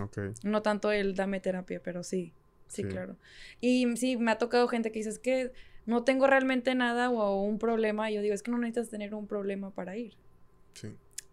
Ok. 0.02 0.18
No 0.44 0.64
tanto 0.64 0.92
el 0.92 1.14
dame 1.14 1.40
terapia, 1.40 1.82
pero 1.84 2.02
sí, 2.02 2.34
sí, 2.68 2.84
claro. 2.84 3.16
Y 3.62 3.96
sí, 3.96 4.18
me 4.18 4.32
ha 4.32 4.40
tocado 4.40 4.68
gente 4.68 4.92
que 4.92 4.98
dice, 4.98 5.12
es 5.12 5.20
que 5.20 5.52
no 5.86 6.04
tengo 6.04 6.26
realmente 6.26 6.74
nada 6.74 7.12
o 7.12 7.44
un 7.44 7.60
problema, 7.60 8.10
y 8.10 8.16
yo 8.16 8.22
digo, 8.22 8.34
es 8.34 8.42
que 8.42 8.50
no 8.50 8.58
necesitas 8.58 8.90
tener 8.90 9.14
un 9.14 9.28
problema 9.28 9.70
para 9.70 9.96
ir. 9.98 10.18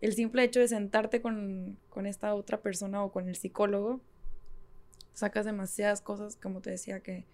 El 0.01 0.15
simple 0.15 0.43
hecho 0.45 0.61
de 0.61 0.69
sentarte 0.69 1.21
con, 1.21 1.79
esta 2.05 2.35
otra 2.35 2.61
persona 2.61 3.03
o 3.05 3.13
con 3.13 3.29
el 3.29 3.37
psicólogo, 3.37 4.01
sacas 5.13 5.45
demasiadas 5.45 6.01
cosas, 6.01 6.37
como 6.37 6.61
te 6.61 6.71
decía, 6.71 7.01
que 7.01 7.25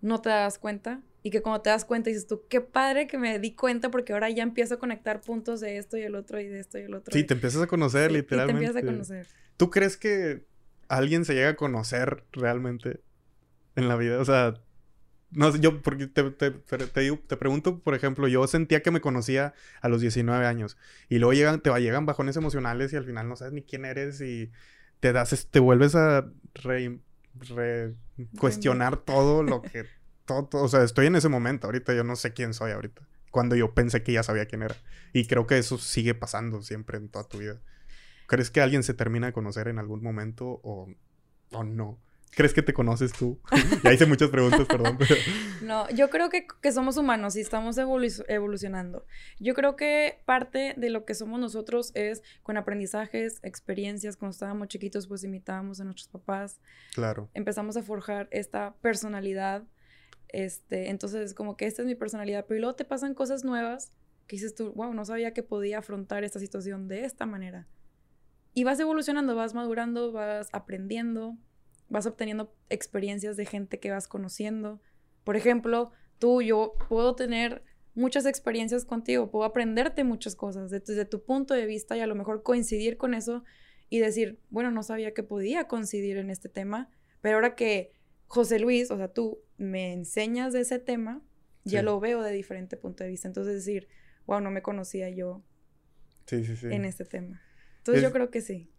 no 0.00 0.20
te 0.20 0.30
das 0.30 0.58
cuenta 0.58 1.02
y 1.22 1.30
que 1.30 1.42
cuando 1.42 1.60
te 1.60 1.70
das 1.70 1.84
cuenta 1.84 2.10
dices 2.10 2.26
tú, 2.26 2.42
qué 2.48 2.60
padre 2.60 3.06
que 3.06 3.18
me 3.18 3.38
di 3.38 3.54
cuenta 3.54 3.90
porque 3.90 4.12
ahora 4.12 4.30
ya 4.30 4.42
empiezo 4.42 4.74
a 4.74 4.78
conectar 4.78 5.20
puntos 5.20 5.60
de 5.60 5.78
esto 5.78 5.96
y 5.96 6.02
el 6.02 6.14
otro 6.14 6.40
y 6.40 6.46
de 6.46 6.60
esto 6.60 6.78
y 6.78 6.82
el 6.82 6.94
otro. 6.94 7.12
Sí, 7.12 7.24
te 7.24 7.34
empiezas 7.34 7.62
a 7.62 7.66
conocer 7.66 8.12
literalmente. 8.12 8.60
te 8.60 8.66
empiezas 8.66 8.82
a 8.82 8.92
conocer. 8.92 9.26
¿Tú 9.56 9.70
crees 9.70 9.96
que 9.96 10.46
alguien 10.88 11.24
se 11.24 11.34
llega 11.34 11.50
a 11.50 11.56
conocer 11.56 12.24
realmente 12.32 13.00
en 13.76 13.88
la 13.88 13.96
vida? 13.96 14.20
O 14.20 14.24
sea, 14.24 14.54
no 15.30 15.52
sé, 15.52 15.60
yo, 15.60 15.82
porque 15.82 16.06
te, 16.06 16.30
te, 16.30 16.50
te, 16.50 17.36
pregunto, 17.36 17.80
por 17.80 17.94
ejemplo, 17.94 18.28
yo 18.28 18.46
sentía 18.46 18.82
que 18.82 18.90
me 18.90 19.00
conocía 19.00 19.54
a 19.80 19.88
los 19.88 20.00
19 20.00 20.46
años 20.46 20.78
y 21.08 21.18
luego 21.18 21.34
llegan, 21.34 21.60
te 21.60 21.70
llegan 21.80 22.06
bajones 22.06 22.36
emocionales 22.36 22.92
y 22.92 22.96
al 22.96 23.04
final 23.04 23.28
no 23.28 23.36
sabes 23.36 23.52
ni 23.52 23.62
quién 23.62 23.84
eres 23.84 24.20
y 24.20 24.50
te 25.00 25.12
das, 25.12 25.48
te 25.50 25.60
vuelves 25.60 25.94
a 25.94 26.30
re, 26.54 26.98
cuestionar 28.38 28.96
todo 28.96 29.42
lo 29.42 29.62
que, 29.62 29.84
todo, 30.24 30.48
o 30.52 30.68
sea, 30.68 30.82
estoy 30.82 31.06
en 31.06 31.16
ese 31.16 31.28
momento 31.28 31.66
ahorita, 31.66 31.94
yo 31.94 32.04
no 32.04 32.16
sé 32.16 32.32
quién 32.32 32.54
soy 32.54 32.72
ahorita, 32.72 33.02
cuando 33.30 33.54
yo 33.54 33.74
pensé 33.74 34.02
que 34.02 34.12
ya 34.12 34.22
sabía 34.22 34.46
quién 34.46 34.62
era. 34.62 34.76
Y 35.12 35.26
creo 35.26 35.46
que 35.46 35.58
eso 35.58 35.78
sigue 35.78 36.14
pasando 36.14 36.62
siempre 36.62 36.98
en 36.98 37.08
toda 37.08 37.28
tu 37.28 37.38
vida. 37.38 37.60
¿Crees 38.26 38.50
que 38.50 38.60
alguien 38.60 38.82
se 38.82 38.94
termina 38.94 39.28
de 39.28 39.32
conocer 39.32 39.68
en 39.68 39.78
algún 39.78 40.02
momento 40.02 40.60
o, 40.62 40.88
o 41.52 41.64
no? 41.64 41.98
Crees 42.34 42.54
que 42.54 42.62
te 42.62 42.72
conoces 42.72 43.12
tú? 43.12 43.40
ya 43.84 43.92
hice 43.92 44.06
muchas 44.06 44.30
preguntas, 44.30 44.66
perdón. 44.66 44.96
Pero... 44.98 45.14
No, 45.62 45.88
yo 45.90 46.08
creo 46.08 46.30
que, 46.30 46.46
que 46.62 46.72
somos 46.72 46.96
humanos 46.96 47.36
y 47.36 47.40
estamos 47.40 47.76
evolucionando. 47.78 49.04
Yo 49.38 49.54
creo 49.54 49.76
que 49.76 50.20
parte 50.24 50.74
de 50.76 50.88
lo 50.88 51.04
que 51.04 51.14
somos 51.14 51.38
nosotros 51.40 51.90
es 51.94 52.22
con 52.42 52.56
aprendizajes, 52.56 53.40
experiencias. 53.42 54.16
Cuando 54.16 54.32
estábamos 54.32 54.68
chiquitos, 54.68 55.06
pues 55.08 55.24
imitábamos 55.24 55.80
a 55.80 55.84
nuestros 55.84 56.08
papás. 56.08 56.60
Claro. 56.94 57.28
Empezamos 57.34 57.76
a 57.76 57.82
forjar 57.82 58.28
esta 58.30 58.74
personalidad. 58.80 59.64
Este, 60.28 60.90
entonces, 60.90 61.22
es 61.22 61.34
como 61.34 61.56
que 61.56 61.66
esta 61.66 61.82
es 61.82 61.86
mi 61.86 61.94
personalidad, 61.94 62.46
pero 62.46 62.60
luego 62.60 62.76
te 62.76 62.84
pasan 62.84 63.14
cosas 63.14 63.44
nuevas 63.44 63.92
que 64.28 64.36
dices 64.36 64.54
tú, 64.54 64.72
wow, 64.74 64.92
no 64.94 65.04
sabía 65.04 65.32
que 65.32 65.42
podía 65.42 65.78
afrontar 65.78 66.22
esta 66.22 66.38
situación 66.38 66.86
de 66.86 67.04
esta 67.04 67.26
manera. 67.26 67.66
Y 68.52 68.64
vas 68.64 68.78
evolucionando, 68.78 69.34
vas 69.34 69.54
madurando, 69.54 70.12
vas 70.12 70.48
aprendiendo, 70.52 71.36
vas 71.88 72.06
obteniendo 72.06 72.54
experiencias 72.68 73.36
de 73.36 73.46
gente 73.46 73.80
que 73.80 73.90
vas 73.90 74.08
conociendo. 74.08 74.80
Por 75.24 75.36
ejemplo, 75.36 75.92
tú, 76.18 76.42
yo 76.42 76.74
puedo 76.88 77.14
tener 77.14 77.62
muchas 77.94 78.26
experiencias 78.26 78.84
contigo, 78.84 79.30
puedo 79.30 79.44
aprenderte 79.44 80.04
muchas 80.04 80.36
cosas 80.36 80.70
desde 80.70 81.04
tu 81.04 81.24
punto 81.24 81.54
de 81.54 81.66
vista 81.66 81.96
y 81.96 82.00
a 82.00 82.06
lo 82.06 82.14
mejor 82.14 82.42
coincidir 82.42 82.96
con 82.96 83.14
eso 83.14 83.44
y 83.90 83.98
decir, 83.98 84.38
bueno, 84.50 84.70
no 84.70 84.82
sabía 84.82 85.14
que 85.14 85.22
podía 85.22 85.66
coincidir 85.66 86.18
en 86.18 86.30
este 86.30 86.48
tema, 86.48 86.90
pero 87.20 87.36
ahora 87.36 87.54
que 87.54 87.92
José 88.26 88.58
Luis, 88.58 88.90
o 88.90 88.96
sea, 88.96 89.08
tú 89.08 89.40
me 89.56 89.92
enseñas 89.92 90.52
de 90.52 90.60
ese 90.60 90.78
tema, 90.78 91.22
ya 91.64 91.82
lo 91.82 91.98
veo 92.00 92.22
de 92.22 92.32
diferente 92.32 92.76
punto 92.76 93.04
de 93.04 93.10
vista. 93.10 93.28
Entonces 93.28 93.54
decir, 93.54 93.88
wow, 94.26 94.40
no 94.40 94.50
me 94.50 94.62
conocía 94.62 95.10
yo 95.10 95.42
en 96.30 96.84
este 96.84 97.04
tema. 97.04 97.42
Entonces 97.78 98.02
yo 98.02 98.12
creo 98.12 98.30
que 98.30 98.40
sí. 98.40 98.70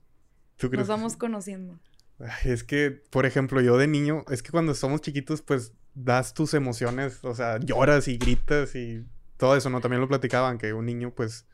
Nos 0.72 0.88
vamos 0.88 1.18
conociendo. 1.18 1.80
Es 2.46 2.64
que, 2.64 2.92
por 2.92 3.26
ejemplo, 3.26 3.62
yo 3.62 3.78
de 3.78 3.88
niño, 3.88 4.26
es 4.30 4.44
que 4.44 4.52
cuando 4.52 4.74
somos 4.74 5.02
chiquitos, 5.02 5.42
pues 5.42 5.74
das 5.94 6.34
tus 6.34 6.54
emociones, 6.54 7.24
o 7.24 7.36
sea, 7.36 7.60
lloras 7.60 8.08
y 8.08 8.18
gritas 8.18 8.76
y 8.76 9.06
todo 9.38 9.56
eso, 9.56 9.70
¿no? 9.70 9.82
También 9.82 10.02
lo 10.02 10.08
platicaban, 10.08 10.58
que 10.58 10.74
un 10.74 10.86
niño, 10.86 11.14
pues, 11.16 11.46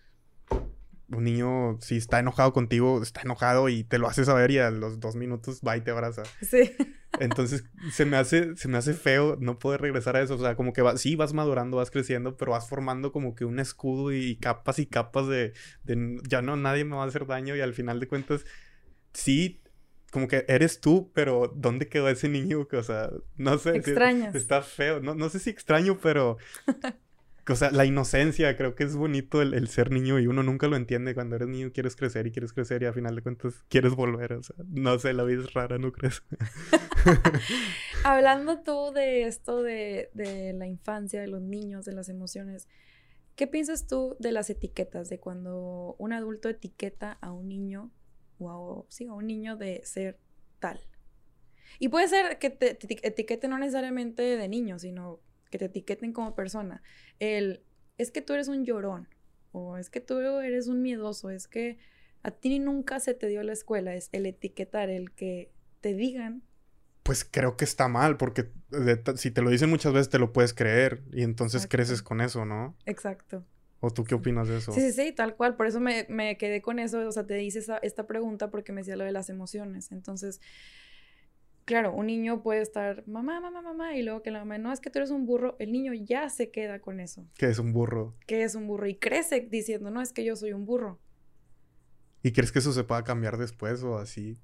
un 1.10 1.24
niño, 1.24 1.78
si 1.82 1.98
está 1.98 2.20
enojado 2.20 2.52
contigo, 2.52 3.02
está 3.02 3.22
enojado 3.22 3.70
y 3.70 3.84
te 3.84 4.00
lo 4.00 4.08
hace 4.08 4.26
saber 4.26 4.50
y 4.52 4.58
a 4.58 4.72
los 4.72 5.00
dos 5.00 5.16
minutos 5.16 5.62
va 5.66 5.78
y 5.78 5.82
te 5.82 5.92
abraza. 5.92 6.24
Sí. 6.42 6.72
Entonces, 7.20 7.64
se 7.92 8.06
me 8.06 8.18
hace, 8.18 8.58
se 8.58 8.68
me 8.68 8.78
hace 8.78 8.94
feo 8.94 9.38
no 9.40 9.60
poder 9.60 9.82
regresar 9.82 10.16
a 10.16 10.22
eso. 10.22 10.36
O 10.36 10.40
sea, 10.40 10.56
como 10.56 10.74
que 10.74 10.82
va, 10.82 10.98
sí 10.98 11.16
vas 11.16 11.34
madurando, 11.34 11.78
vas 11.78 11.92
creciendo, 11.92 12.36
pero 12.36 12.52
vas 12.52 12.68
formando 12.68 13.12
como 13.12 13.36
que 13.36 13.46
un 13.46 13.60
escudo 13.60 14.12
y 14.12 14.36
capas 14.38 14.80
y 14.80 14.88
capas 14.88 15.28
de, 15.28 15.54
de 15.84 16.18
ya 16.28 16.42
no, 16.42 16.58
nadie 16.58 16.84
me 16.84 16.96
va 16.96 17.04
a 17.04 17.08
hacer 17.08 17.28
daño 17.28 17.56
y 17.56 17.62
al 17.62 17.74
final 17.74 18.00
de 18.00 18.08
cuentas, 18.08 18.44
sí 19.14 19.62
como 20.16 20.30
que 20.30 20.46
eres 20.48 20.80
tú, 20.80 21.12
pero 21.14 21.52
¿dónde 21.54 21.90
quedó 21.90 22.08
ese 22.08 22.30
niño? 22.30 22.66
O 22.72 22.84
sea, 22.84 23.12
no 23.36 23.58
sé. 23.58 23.76
Extrañas. 23.76 24.34
Está 24.34 24.62
feo. 24.62 25.02
No, 25.02 25.14
no 25.14 25.28
sé 25.28 25.40
si 25.40 25.50
extraño, 25.50 26.00
pero 26.02 26.38
o 27.50 27.56
sea, 27.58 27.70
la 27.72 27.84
inocencia, 27.84 28.56
creo 28.56 28.76
que 28.76 28.86
es 28.86 28.96
bonito 28.96 29.42
el, 29.42 29.68
ser 29.68 29.92
niño 29.92 30.18
y 30.18 30.28
uno 30.28 30.42
nunca 30.42 30.68
lo 30.68 30.78
entiende. 30.78 31.14
Cuando 31.14 31.36
eres 31.36 31.50
niño 31.50 31.74
quieres 31.74 31.98
crecer 31.98 32.28
y 32.28 32.32
quieres 32.32 32.54
crecer 32.54 32.82
y 32.82 32.86
a 32.86 32.94
final 32.94 33.14
de 33.14 33.24
cuentas 33.24 33.66
quieres 33.68 33.94
volver. 33.94 34.32
O 34.32 34.42
sea, 34.42 34.56
no 34.70 34.98
sé, 35.00 35.12
la 35.12 35.26
vida 35.26 35.44
es 35.44 35.54
rara, 35.54 35.80
¿no 35.80 35.92
crees? 35.92 36.24
Hablando 38.06 38.62
tú 38.62 38.94
de 38.94 39.24
esto 39.24 39.64
de, 39.64 40.12
de 40.14 40.54
la 40.54 40.66
infancia, 40.66 41.20
de 41.20 41.28
los 41.28 41.42
niños, 41.42 41.84
de 41.84 41.92
las 41.92 42.08
emociones, 42.08 42.70
¿qué 43.36 43.48
piensas 43.48 43.86
tú 43.86 44.16
de 44.20 44.32
las 44.32 44.50
etiquetas? 44.50 45.10
De 45.10 45.20
cuando 45.20 45.98
un 45.98 46.14
adulto 46.14 46.48
etiqueta 46.48 47.18
a 47.20 47.34
un 47.34 47.50
niño 47.50 47.92
o 48.40 48.86
a, 48.86 48.92
sí, 48.92 49.08
a 49.08 49.14
un 49.14 49.28
niño 49.28 49.56
de 49.58 49.82
ser 49.86 50.20
tal. 50.60 50.80
Y 51.80 51.90
puede 51.90 52.08
ser 52.08 52.40
que 52.40 52.50
te, 52.50 52.74
te 52.74 53.08
etiquete 53.08 53.48
no 53.48 53.58
necesariamente 53.58 54.22
de 54.24 54.48
niño, 54.48 54.80
sino 54.80 55.20
que 55.50 55.58
te 55.58 55.66
etiqueten 55.66 56.14
como 56.14 56.36
persona. 56.36 56.82
El, 57.20 57.64
es 57.98 58.12
que 58.12 58.22
tú 58.22 58.34
eres 58.34 58.48
un 58.48 58.66
llorón, 58.66 59.08
o 59.52 59.78
es 59.78 59.90
que 59.90 60.02
tú 60.02 60.20
eres 60.20 60.68
un 60.68 60.82
miedoso, 60.82 61.30
es 61.30 61.48
que 61.48 61.78
a 62.24 62.32
ti 62.32 62.60
nunca 62.60 63.00
se 63.00 63.14
te 63.14 63.28
dio 63.28 63.44
la 63.44 63.54
escuela, 63.54 63.96
es 63.96 64.10
el 64.12 64.26
etiquetar, 64.26 64.90
el 64.90 65.12
que 65.12 65.52
te 65.82 65.94
digan. 65.94 66.44
Pues 67.04 67.24
creo 67.24 67.56
que 67.56 67.66
está 67.66 67.88
mal, 67.88 68.18
porque 68.18 68.52
si 69.16 69.32
te 69.32 69.42
lo 69.42 69.52
dicen 69.52 69.70
muchas 69.70 69.94
veces 69.94 70.10
te 70.10 70.18
lo 70.18 70.34
puedes 70.34 70.54
creer 70.54 71.04
y 71.14 71.22
entonces 71.22 71.68
creces 71.68 72.02
con 72.02 72.22
eso, 72.22 72.46
¿no? 72.46 72.76
Exacto. 72.86 73.46
¿O 73.86 73.92
tú 73.92 74.04
qué 74.04 74.16
opinas 74.16 74.48
de 74.48 74.58
eso? 74.58 74.72
Sí, 74.72 74.82
sí, 74.82 74.92
sí, 74.92 75.12
tal 75.12 75.36
cual. 75.36 75.56
Por 75.56 75.68
eso 75.68 75.80
me, 75.80 76.08
me 76.10 76.40
quedé 76.40 76.60
con 76.60 76.80
eso. 76.80 77.08
O 77.08 77.12
sea, 77.12 77.28
te 77.28 77.44
hice 77.44 77.64
esta 77.84 78.08
pregunta 78.08 78.50
porque 78.50 78.72
me 78.72 78.82
decía 78.82 78.96
lo 78.96 79.04
de 79.04 79.12
las 79.12 79.30
emociones. 79.30 79.92
Entonces, 79.92 80.42
claro, 81.66 81.94
un 81.94 82.08
niño 82.08 82.42
puede 82.42 82.64
estar, 82.64 83.08
mamá, 83.08 83.40
mamá, 83.40 83.62
mamá, 83.62 83.96
y 83.96 84.02
luego 84.02 84.24
que 84.24 84.32
la 84.32 84.40
mamá, 84.40 84.58
no, 84.58 84.74
es 84.74 84.80
que 84.80 84.90
tú 84.90 84.98
eres 84.98 85.12
un 85.12 85.28
burro, 85.28 85.56
el 85.60 85.72
niño 85.72 85.94
ya 85.94 86.30
se 86.30 86.50
queda 86.50 86.80
con 86.80 87.00
eso. 87.00 87.28
¿Qué 87.36 87.46
es 87.46 87.60
un 87.60 87.74
burro? 87.74 88.16
¿Qué 88.26 88.42
es 88.42 88.56
un 88.56 88.66
burro? 88.66 88.88
Y 88.88 88.96
crece 88.96 89.42
diciendo, 89.42 89.92
no, 89.92 90.02
es 90.02 90.12
que 90.12 90.26
yo 90.26 90.36
soy 90.36 90.54
un 90.54 90.66
burro. 90.66 91.00
¿Y 92.24 92.32
crees 92.32 92.52
que 92.52 92.58
eso 92.58 92.74
se 92.74 92.84
pueda 92.84 93.04
cambiar 93.04 93.38
después 93.38 93.84
o 93.84 94.00
así? 94.00 94.40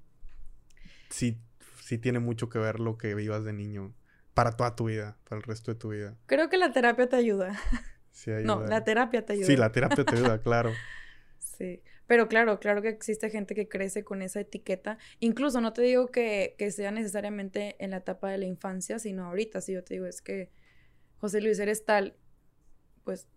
Sí, 1.10 1.36
sí 1.82 1.98
tiene 1.98 2.20
mucho 2.20 2.48
que 2.48 2.60
ver 2.60 2.78
lo 2.78 2.96
que 2.96 3.16
vivas 3.16 3.42
de 3.42 3.52
niño 3.52 3.92
para 4.34 4.52
toda 4.52 4.76
tu 4.76 4.84
vida, 4.84 5.18
para 5.24 5.38
el 5.38 5.42
resto 5.42 5.72
de 5.72 5.80
tu 5.80 5.88
vida. 5.88 6.16
Creo 6.26 6.48
que 6.48 6.58
la 6.58 6.72
terapia 6.72 7.08
te 7.08 7.16
ayuda. 7.16 7.58
Sí, 8.12 8.30
ayuda. 8.30 8.46
No, 8.46 8.66
la 8.66 8.84
terapia 8.84 9.24
te 9.24 9.32
ayuda. 9.32 9.46
Sí, 9.46 9.56
la 9.56 9.72
terapia 9.72 10.04
te 10.04 10.16
ayuda, 10.16 10.40
claro. 10.40 10.70
sí. 11.38 11.82
Pero 12.06 12.28
claro, 12.28 12.60
claro 12.60 12.82
que 12.82 12.90
existe 12.90 13.30
gente 13.30 13.54
que 13.54 13.68
crece 13.68 14.04
con 14.04 14.20
esa 14.20 14.40
etiqueta. 14.40 14.98
Incluso 15.18 15.60
no 15.60 15.72
te 15.72 15.82
digo 15.82 16.08
que, 16.08 16.54
sea 16.70 16.90
necesariamente 16.90 17.76
en 17.82 17.90
la 17.90 17.98
etapa 17.98 18.30
de 18.30 18.38
la 18.38 18.44
infancia, 18.44 18.98
sino 18.98 19.24
ahorita. 19.24 19.60
Si 19.62 19.72
yo 19.72 19.82
te 19.82 19.94
digo 19.94 20.06
es 20.06 20.20
que 20.20 20.50
José 21.16 21.40
Luis 21.40 21.58
eres 21.58 21.84
tal, 21.84 22.14
pues 23.04 23.28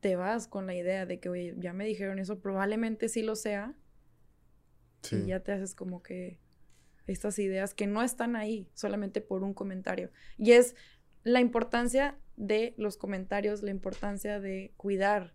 te 0.00 0.14
vas 0.16 0.46
con 0.46 0.66
la 0.66 0.74
idea 0.74 1.06
de 1.06 1.18
que, 1.18 1.28
oye, 1.28 1.54
ya 1.58 1.72
me 1.72 1.84
dijeron 1.84 2.18
eso, 2.18 2.38
probablemente 2.38 3.08
sí 3.08 3.22
lo 3.22 3.34
sea. 3.34 3.74
Sí. 5.02 5.16
Y 5.16 5.26
ya 5.26 5.40
te 5.40 5.50
haces 5.50 5.74
como 5.74 6.02
que 6.02 6.38
estas 7.08 7.38
ideas 7.38 7.74
que 7.74 7.86
no 7.86 8.02
están 8.02 8.36
ahí 8.36 8.68
solamente 8.74 9.20
por 9.20 9.42
un 9.42 9.54
comentario. 9.54 10.12
Y 10.38 10.52
es 10.52 10.76
la 11.24 11.40
importancia 11.40 12.16
de 12.40 12.72
los 12.78 12.96
comentarios, 12.96 13.62
la 13.62 13.70
importancia 13.70 14.40
de 14.40 14.72
cuidar. 14.78 15.34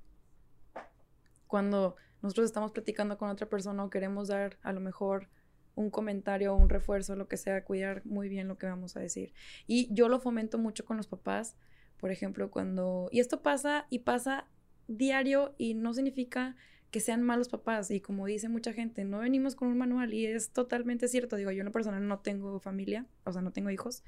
Cuando 1.45 1.95
nosotros 2.23 2.47
estamos 2.47 2.71
platicando 2.71 3.19
con 3.19 3.29
otra 3.29 3.47
persona 3.47 3.83
o 3.83 3.91
queremos 3.91 4.27
dar 4.27 4.57
a 4.63 4.73
lo 4.73 4.79
mejor 4.79 5.29
un 5.75 5.91
comentario, 5.91 6.55
un 6.55 6.67
refuerzo, 6.67 7.15
lo 7.15 7.27
que 7.27 7.37
sea, 7.37 7.63
cuidar 7.63 8.03
muy 8.05 8.27
bien 8.27 8.47
lo 8.47 8.57
que 8.57 8.65
vamos 8.65 8.97
a 8.97 9.01
decir. 9.01 9.33
Y 9.67 9.93
yo 9.93 10.09
lo 10.09 10.19
fomento 10.19 10.57
mucho 10.57 10.83
con 10.83 10.97
los 10.97 11.05
papás, 11.05 11.55
por 11.97 12.11
ejemplo, 12.11 12.49
cuando... 12.49 13.07
Y 13.11 13.19
esto 13.19 13.43
pasa 13.43 13.85
y 13.91 13.99
pasa 13.99 14.47
diario 14.87 15.53
y 15.59 15.75
no 15.75 15.93
significa 15.93 16.55
que 16.89 17.01
sean 17.01 17.21
malos 17.21 17.49
papás. 17.49 17.91
Y 17.91 18.01
como 18.01 18.25
dice 18.25 18.49
mucha 18.49 18.73
gente, 18.73 19.05
no 19.05 19.19
venimos 19.19 19.55
con 19.55 19.67
un 19.67 19.77
manual 19.77 20.11
y 20.11 20.25
es 20.25 20.49
totalmente 20.49 21.07
cierto. 21.07 21.35
Digo, 21.35 21.51
yo 21.51 21.59
en 21.59 21.65
lo 21.65 21.71
personal 21.71 22.07
no 22.07 22.19
tengo 22.19 22.59
familia, 22.59 23.05
o 23.25 23.31
sea, 23.31 23.43
no 23.43 23.51
tengo 23.51 23.69
hijos. 23.69 24.03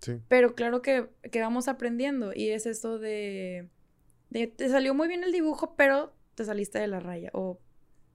Sí. 0.00 0.20
Pero 0.28 0.54
claro 0.54 0.82
que, 0.82 1.08
que 1.30 1.40
vamos 1.40 1.68
aprendiendo 1.68 2.32
y 2.34 2.50
es 2.50 2.66
esto 2.66 2.98
de, 2.98 3.68
de, 4.30 4.46
te 4.46 4.68
salió 4.68 4.94
muy 4.94 5.08
bien 5.08 5.24
el 5.24 5.32
dibujo, 5.32 5.74
pero 5.76 6.14
te 6.34 6.44
saliste 6.44 6.78
de 6.78 6.86
la 6.86 7.00
raya. 7.00 7.30
O, 7.34 7.60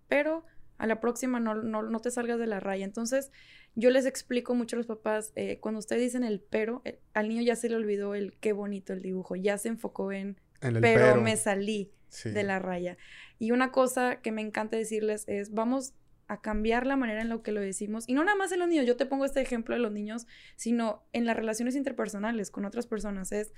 pero 0.08 0.46
a 0.78 0.88
la 0.88 1.00
próxima 1.00 1.40
no, 1.40 1.56
no, 1.56 2.00
te 2.00 2.12
salgas 2.12 2.40
de 2.40 2.48
la 2.48 2.60
raya. 2.60 2.86
Entonces, 2.86 3.32
yo 3.76 3.90
les 3.90 4.06
explico 4.06 4.56
mucho 4.56 4.76
a 4.76 4.78
los 4.78 4.88
papás, 4.88 5.32
eh, 5.36 5.60
cuando 5.60 5.80
ustedes 5.80 6.02
dicen 6.02 6.24
el 6.24 6.42
pero, 6.42 6.82
eh, 6.86 7.00
al 7.14 7.30
niño 7.30 7.42
ya 7.44 7.56
se 7.56 7.70
le 7.70 7.76
olvidó 7.76 8.16
el 8.16 8.36
qué 8.40 8.54
bonito 8.54 8.94
el 8.94 9.02
dibujo, 9.02 9.36
ya 9.36 9.58
se 9.58 9.70
enfocó 9.70 10.12
en, 10.12 10.38
pero, 10.60 11.22
me 11.22 11.38
salí 11.38 11.92
de 12.24 12.44
la 12.44 12.60
raya. 12.60 12.98
Y 13.40 13.52
una 13.52 13.72
cosa 13.72 14.22
que 14.22 14.32
me 14.32 14.42
encanta 14.42 14.78
decirles 14.78 15.26
es, 15.28 15.54
vamos 15.54 15.94
a 16.28 16.42
cambiar 16.42 16.86
la 16.86 16.96
manera 16.96 17.22
en 17.22 17.30
la 17.30 17.42
que 17.42 17.52
lo 17.52 17.62
decimos. 17.62 18.06
Y 18.08 18.14
no 18.14 18.24
nada 18.24 18.38
más 18.38 18.52
en 18.52 18.60
los 18.60 18.68
niños, 18.68 18.86
yo 18.86 18.98
te 18.98 19.06
pongo 19.06 19.26
este 19.26 19.42
ejemplo 19.42 19.76
de 19.76 19.82
los 19.82 19.92
niños, 19.92 20.28
sino 20.56 21.04
en 21.14 21.26
las 21.26 21.36
relaciones 21.36 21.76
interpersonales 21.76 22.52
con 22.52 22.66
otras 22.66 22.88
personas. 22.88 23.32
Es, 23.32 23.54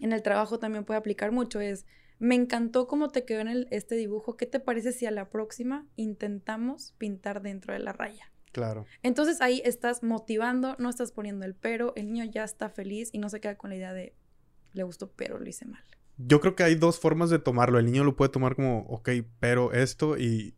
en 0.00 0.12
el 0.12 0.22
trabajo 0.22 0.58
también 0.58 0.84
puede 0.84 0.98
aplicar 0.98 1.32
mucho, 1.32 1.60
es, 1.60 1.86
me 2.18 2.34
encantó 2.34 2.86
cómo 2.86 3.10
te 3.10 3.24
quedó 3.24 3.40
en 3.40 3.48
el, 3.48 3.68
este 3.70 3.94
dibujo. 3.94 4.36
¿Qué 4.36 4.46
te 4.46 4.60
parece 4.60 4.92
si 4.92 5.06
a 5.06 5.10
la 5.10 5.28
próxima 5.28 5.86
intentamos 5.96 6.94
pintar 6.98 7.42
dentro 7.42 7.74
de 7.74 7.80
la 7.80 7.92
raya? 7.92 8.32
Claro. 8.52 8.86
Entonces 9.02 9.42
ahí 9.42 9.60
estás 9.64 10.02
motivando, 10.02 10.76
no 10.78 10.88
estás 10.88 11.12
poniendo 11.12 11.44
el 11.44 11.54
pero, 11.54 11.92
el 11.94 12.10
niño 12.10 12.24
ya 12.24 12.44
está 12.44 12.70
feliz 12.70 13.10
y 13.12 13.18
no 13.18 13.28
se 13.28 13.40
queda 13.40 13.58
con 13.58 13.68
la 13.68 13.76
idea 13.76 13.92
de 13.92 14.14
le 14.72 14.82
gustó, 14.82 15.10
pero 15.10 15.38
lo 15.38 15.48
hice 15.48 15.66
mal. 15.66 15.82
Yo 16.18 16.40
creo 16.40 16.54
que 16.54 16.62
hay 16.62 16.74
dos 16.74 16.98
formas 16.98 17.28
de 17.30 17.38
tomarlo. 17.38 17.78
El 17.78 17.86
niño 17.86 18.04
lo 18.04 18.16
puede 18.16 18.30
tomar 18.30 18.54
como, 18.54 18.80
ok, 18.88 19.10
pero 19.40 19.72
esto 19.72 20.16
y, 20.16 20.54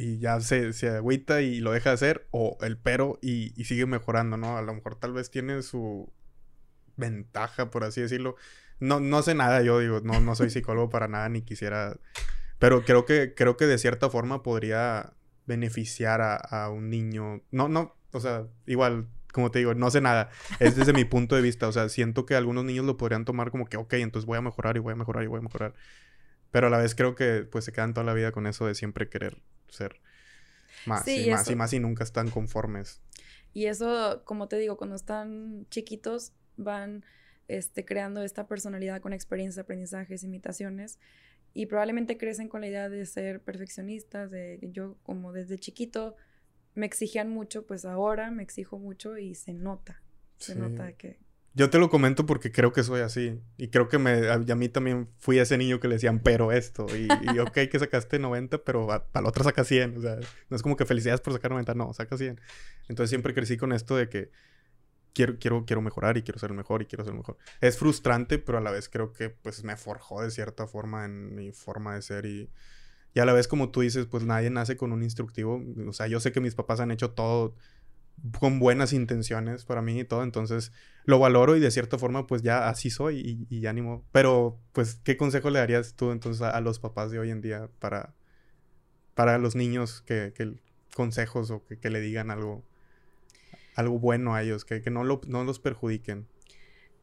y 0.00 0.18
ya 0.18 0.40
se, 0.40 0.72
se 0.72 0.88
agüita 0.88 1.42
y 1.42 1.60
lo 1.60 1.72
deja 1.72 1.90
de 1.90 1.94
hacer, 1.94 2.28
o 2.30 2.58
el 2.62 2.78
pero 2.78 3.18
y, 3.22 3.52
y 3.60 3.64
sigue 3.64 3.86
mejorando, 3.86 4.36
¿no? 4.36 4.56
A 4.56 4.62
lo 4.62 4.74
mejor 4.74 4.96
tal 4.96 5.12
vez 5.12 5.30
tiene 5.30 5.62
su 5.62 6.12
ventaja, 6.96 7.70
por 7.70 7.84
así 7.84 8.00
decirlo 8.00 8.36
no, 8.80 8.98
no 8.98 9.22
sé 9.22 9.34
nada, 9.34 9.62
yo 9.62 9.78
digo, 9.78 10.00
no, 10.02 10.20
no 10.20 10.34
soy 10.34 10.50
psicólogo 10.50 10.90
para 10.90 11.06
nada, 11.06 11.28
ni 11.28 11.42
quisiera. 11.42 11.96
Pero 12.58 12.84
creo 12.84 13.04
que, 13.04 13.34
creo 13.34 13.56
que 13.56 13.66
de 13.66 13.78
cierta 13.78 14.10
forma 14.10 14.42
podría 14.42 15.12
beneficiar 15.46 16.20
a, 16.22 16.70
un 16.70 16.90
niño. 16.90 17.42
No, 17.50 17.68
no, 17.68 17.96
o 18.12 18.20
sea, 18.20 18.46
igual 18.66 19.08
como 19.32 19.50
te 19.52 19.60
digo, 19.60 19.74
no 19.74 19.90
sé 19.90 20.00
nada. 20.00 20.30
Es 20.58 20.76
desde 20.76 20.92
mi 20.92 21.04
punto 21.04 21.36
de 21.36 21.42
vista. 21.42 21.68
O 21.68 21.72
sea, 21.72 21.88
siento 21.88 22.26
que 22.26 22.34
algunos 22.34 22.64
niños 22.64 22.84
lo 22.84 22.96
podrían 22.96 23.24
tomar 23.24 23.50
como 23.50 23.66
que, 23.66 23.76
ok, 23.76 23.94
entonces 23.94 24.26
voy 24.26 24.38
a 24.38 24.42
mejorar 24.42 24.76
y 24.76 24.80
voy 24.80 24.92
a 24.92 24.96
mejorar 24.96 25.22
y 25.22 25.28
voy 25.28 25.38
a 25.38 25.42
mejorar. 25.42 25.74
Pero 26.50 26.66
a 26.66 26.70
la 26.70 26.78
vez 26.78 26.94
creo 26.96 27.14
que 27.14 27.46
pues 27.50 27.64
se 27.64 27.72
quedan 27.72 27.94
toda 27.94 28.04
la 28.04 28.12
vida 28.12 28.32
con 28.32 28.46
eso 28.46 28.66
de 28.66 28.74
siempre 28.74 29.08
querer 29.08 29.40
ser 29.70 30.00
más 30.86 31.06
y 31.08 31.30
más 31.30 31.50
y 31.50 31.56
más 31.56 31.72
y 31.72 31.80
nunca 31.80 32.04
están 32.04 32.30
conformes. 32.30 33.00
Y 33.52 33.66
eso, 33.66 34.22
como 34.24 34.48
te 34.48 34.56
digo, 34.56 34.76
cuando 34.76 34.96
están 34.96 35.66
chiquitos 35.70 36.32
van 36.56 37.04
este, 37.48 37.84
creando 37.84 38.22
esta 38.22 38.46
personalidad 38.46 39.00
con 39.00 39.12
experiencias, 39.12 39.64
aprendizajes, 39.64 40.22
imitaciones 40.22 40.98
y 41.52 41.66
probablemente 41.66 42.16
crecen 42.16 42.48
con 42.48 42.60
la 42.60 42.68
idea 42.68 42.88
de 42.88 43.04
ser 43.06 43.40
perfeccionistas, 43.40 44.30
de 44.30 44.58
yo 44.72 44.96
como 45.02 45.32
desde 45.32 45.58
chiquito 45.58 46.16
me 46.74 46.86
exigían 46.86 47.28
mucho, 47.28 47.66
pues 47.66 47.84
ahora 47.84 48.30
me 48.30 48.42
exijo 48.42 48.78
mucho 48.78 49.18
y 49.18 49.34
se 49.34 49.52
nota, 49.52 50.00
se 50.38 50.54
nota 50.54 50.92
que... 50.92 51.18
Yo 51.52 51.68
te 51.68 51.78
lo 51.78 51.90
comento 51.90 52.26
porque 52.26 52.52
creo 52.52 52.72
que 52.72 52.84
soy 52.84 53.00
así. 53.00 53.40
Y 53.56 53.68
creo 53.68 53.88
que 53.88 53.98
me, 53.98 54.28
a, 54.28 54.38
mí 54.38 54.68
también 54.68 55.08
fui 55.18 55.38
ese 55.38 55.58
niño 55.58 55.80
que 55.80 55.88
le 55.88 55.94
decían, 55.94 56.20
pero 56.20 56.52
esto. 56.52 56.86
Y, 56.96 57.08
y 57.34 57.38
ok, 57.40 57.52
que 57.70 57.78
sacaste 57.78 58.18
90, 58.18 58.62
pero 58.64 58.86
para 58.86 59.22
la 59.22 59.28
otra 59.28 59.44
saca 59.44 59.64
100. 59.64 59.96
O 59.96 60.00
sea, 60.00 60.16
no 60.48 60.56
es 60.56 60.62
como 60.62 60.76
que 60.76 60.86
felicidades 60.86 61.20
por 61.20 61.32
sacar 61.32 61.50
90, 61.50 61.74
no, 61.74 61.92
saca 61.92 62.16
100. 62.16 62.40
Entonces 62.88 63.10
siempre 63.10 63.34
crecí 63.34 63.56
con 63.56 63.72
esto 63.72 63.96
de 63.96 64.08
que 64.08 64.30
quiero, 65.12 65.38
quiero, 65.38 65.64
quiero 65.64 65.82
mejorar 65.82 66.16
y 66.16 66.22
quiero 66.22 66.38
ser 66.38 66.52
mejor 66.52 66.82
y 66.82 66.86
quiero 66.86 67.04
ser 67.04 67.14
mejor. 67.14 67.36
Es 67.60 67.78
frustrante, 67.78 68.38
pero 68.38 68.58
a 68.58 68.60
la 68.60 68.70
vez 68.70 68.88
creo 68.88 69.12
que 69.12 69.30
pues 69.30 69.64
me 69.64 69.76
forjó 69.76 70.22
de 70.22 70.30
cierta 70.30 70.66
forma 70.66 71.04
en 71.04 71.34
mi 71.34 71.52
forma 71.52 71.94
de 71.94 72.02
ser 72.02 72.26
y, 72.26 72.50
y 73.14 73.20
a 73.20 73.24
la 73.24 73.32
vez 73.32 73.48
como 73.48 73.70
tú 73.70 73.80
dices, 73.80 74.06
pues 74.06 74.24
nadie 74.24 74.50
nace 74.50 74.76
con 74.76 74.92
un 74.92 75.02
instructivo. 75.02 75.62
O 75.88 75.92
sea, 75.92 76.06
yo 76.06 76.20
sé 76.20 76.32
que 76.32 76.40
mis 76.40 76.54
papás 76.54 76.80
han 76.80 76.90
hecho 76.90 77.10
todo 77.10 77.56
con 78.38 78.58
buenas 78.58 78.92
intenciones 78.92 79.64
para 79.64 79.82
mí 79.82 79.98
y 80.00 80.04
todo, 80.04 80.22
entonces 80.22 80.72
lo 81.04 81.18
valoro 81.18 81.56
y 81.56 81.60
de 81.60 81.70
cierta 81.70 81.98
forma 81.98 82.26
pues 82.26 82.42
ya 82.42 82.68
así 82.68 82.90
soy 82.90 83.46
y, 83.50 83.56
y 83.56 83.66
ánimo. 83.66 84.04
Pero 84.12 84.58
pues, 84.72 84.96
¿qué 85.02 85.16
consejo 85.16 85.50
le 85.50 85.58
darías 85.58 85.94
tú 85.94 86.10
entonces 86.10 86.42
a, 86.42 86.60
los 86.60 86.78
papás 86.78 87.10
de 87.10 87.18
hoy 87.18 87.30
en 87.30 87.40
día 87.40 87.68
para, 87.78 88.14
para 89.14 89.38
los 89.38 89.56
niños 89.56 90.02
que, 90.02 90.32
que 90.34 90.54
consejos 90.94 91.50
o 91.50 91.64
que, 91.64 91.78
que 91.78 91.90
le 91.90 92.00
digan 92.00 92.30
algo 92.30 92.64
algo 93.80 93.98
bueno 93.98 94.34
a 94.34 94.42
ellos, 94.42 94.64
que, 94.64 94.82
no, 94.90 95.02
no 95.04 95.44
los 95.44 95.58
perjudiquen. 95.58 96.26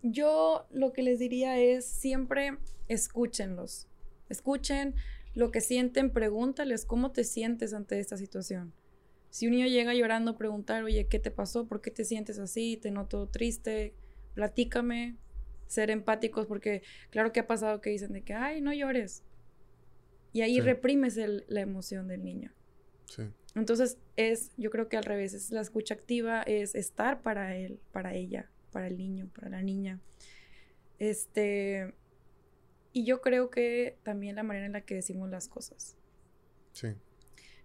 Yo 0.04 0.68
lo 0.72 0.94
que 0.94 1.02
les 1.02 1.20
diría 1.20 1.60
es 1.60 1.86
siempre 1.86 2.58
escúchenlos. 2.88 3.88
Escuchen 4.30 4.96
lo 5.34 5.52
que 5.52 5.62
sienten, 5.62 6.12
pregúntales 6.12 6.86
cómo 6.86 7.12
te 7.12 7.24
sientes 7.24 7.74
ante 7.74 8.00
esta 8.00 8.18
situación. 8.18 8.74
Si 9.38 9.46
un 9.46 9.52
niño 9.52 9.68
llega 9.68 9.94
llorando, 9.94 10.36
preguntar, 10.36 10.84
oye, 10.84 11.06
¿qué 11.06 11.20
te 11.20 11.30
pasó? 11.30 11.68
¿Por 11.68 11.80
qué 11.80 11.92
te 11.92 12.04
sientes 12.06 12.40
así? 12.40 12.76
¿Te 12.76 12.90
noto 12.90 13.28
triste? 13.28 13.94
Platícame. 14.34 15.16
Ser 15.68 15.92
empáticos, 15.92 16.48
porque 16.48 16.82
claro 17.12 17.32
que 17.32 17.42
ha 17.42 17.46
pasado 17.46 17.80
que 17.80 17.92
dicen 17.92 18.14
de 18.14 18.24
que, 18.24 18.34
ay, 18.34 18.62
no 18.62 18.74
llores. 18.74 19.24
Y 20.34 20.42
ahí 20.42 20.60
reprimes 20.60 21.18
la 21.18 21.62
emoción 21.62 22.08
del 22.08 22.24
niño. 22.24 22.52
Sí. 23.06 23.30
Entonces 23.54 24.00
es, 24.16 24.54
yo 24.58 24.72
creo 24.72 24.90
que 24.90 24.98
al 24.98 25.04
revés, 25.04 25.36
es 25.36 25.52
la 25.52 25.62
escucha 25.62 25.94
activa, 25.94 26.42
es 26.42 26.74
estar 26.74 27.22
para 27.22 27.56
él, 27.56 27.80
para 27.92 28.16
ella, 28.16 28.50
para 28.72 28.88
el 28.88 28.98
niño, 28.98 29.30
para 29.36 29.50
la 29.50 29.62
niña. 29.62 30.00
Este, 30.98 31.94
y 32.92 33.06
yo 33.06 33.22
creo 33.22 33.52
que 33.52 34.00
también 34.02 34.36
la 34.36 34.42
manera 34.42 34.66
en 34.66 34.72
la 34.72 34.82
que 34.82 34.96
decimos 34.96 35.30
las 35.30 35.48
cosas. 35.48 35.96
Sí. 36.72 36.96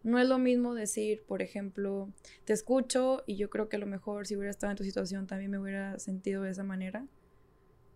No 0.03 0.19
es 0.19 0.29
lo 0.29 0.39
mismo 0.39 0.75
decir, 0.75 1.23
por 1.23 1.43
ejemplo, 1.43 2.11
te 2.45 2.53
escucho 2.53 3.23
y 3.27 3.37
yo 3.37 3.51
creo 3.51 3.69
que 3.69 3.77
a 3.77 3.79
lo 3.79 3.87
mejor 3.87 4.27
si 4.27 4.37
hubiera 4.37 4.51
estado 4.51 4.73
en 4.73 4.77
tu 4.77 4.85
situación 4.85 5.27
también 5.27 5.51
me 5.51 5.59
hubiera 5.59 5.99
sentido 5.99 6.43
de 6.43 6.51
esa 6.51 6.65
manera. 6.65 7.07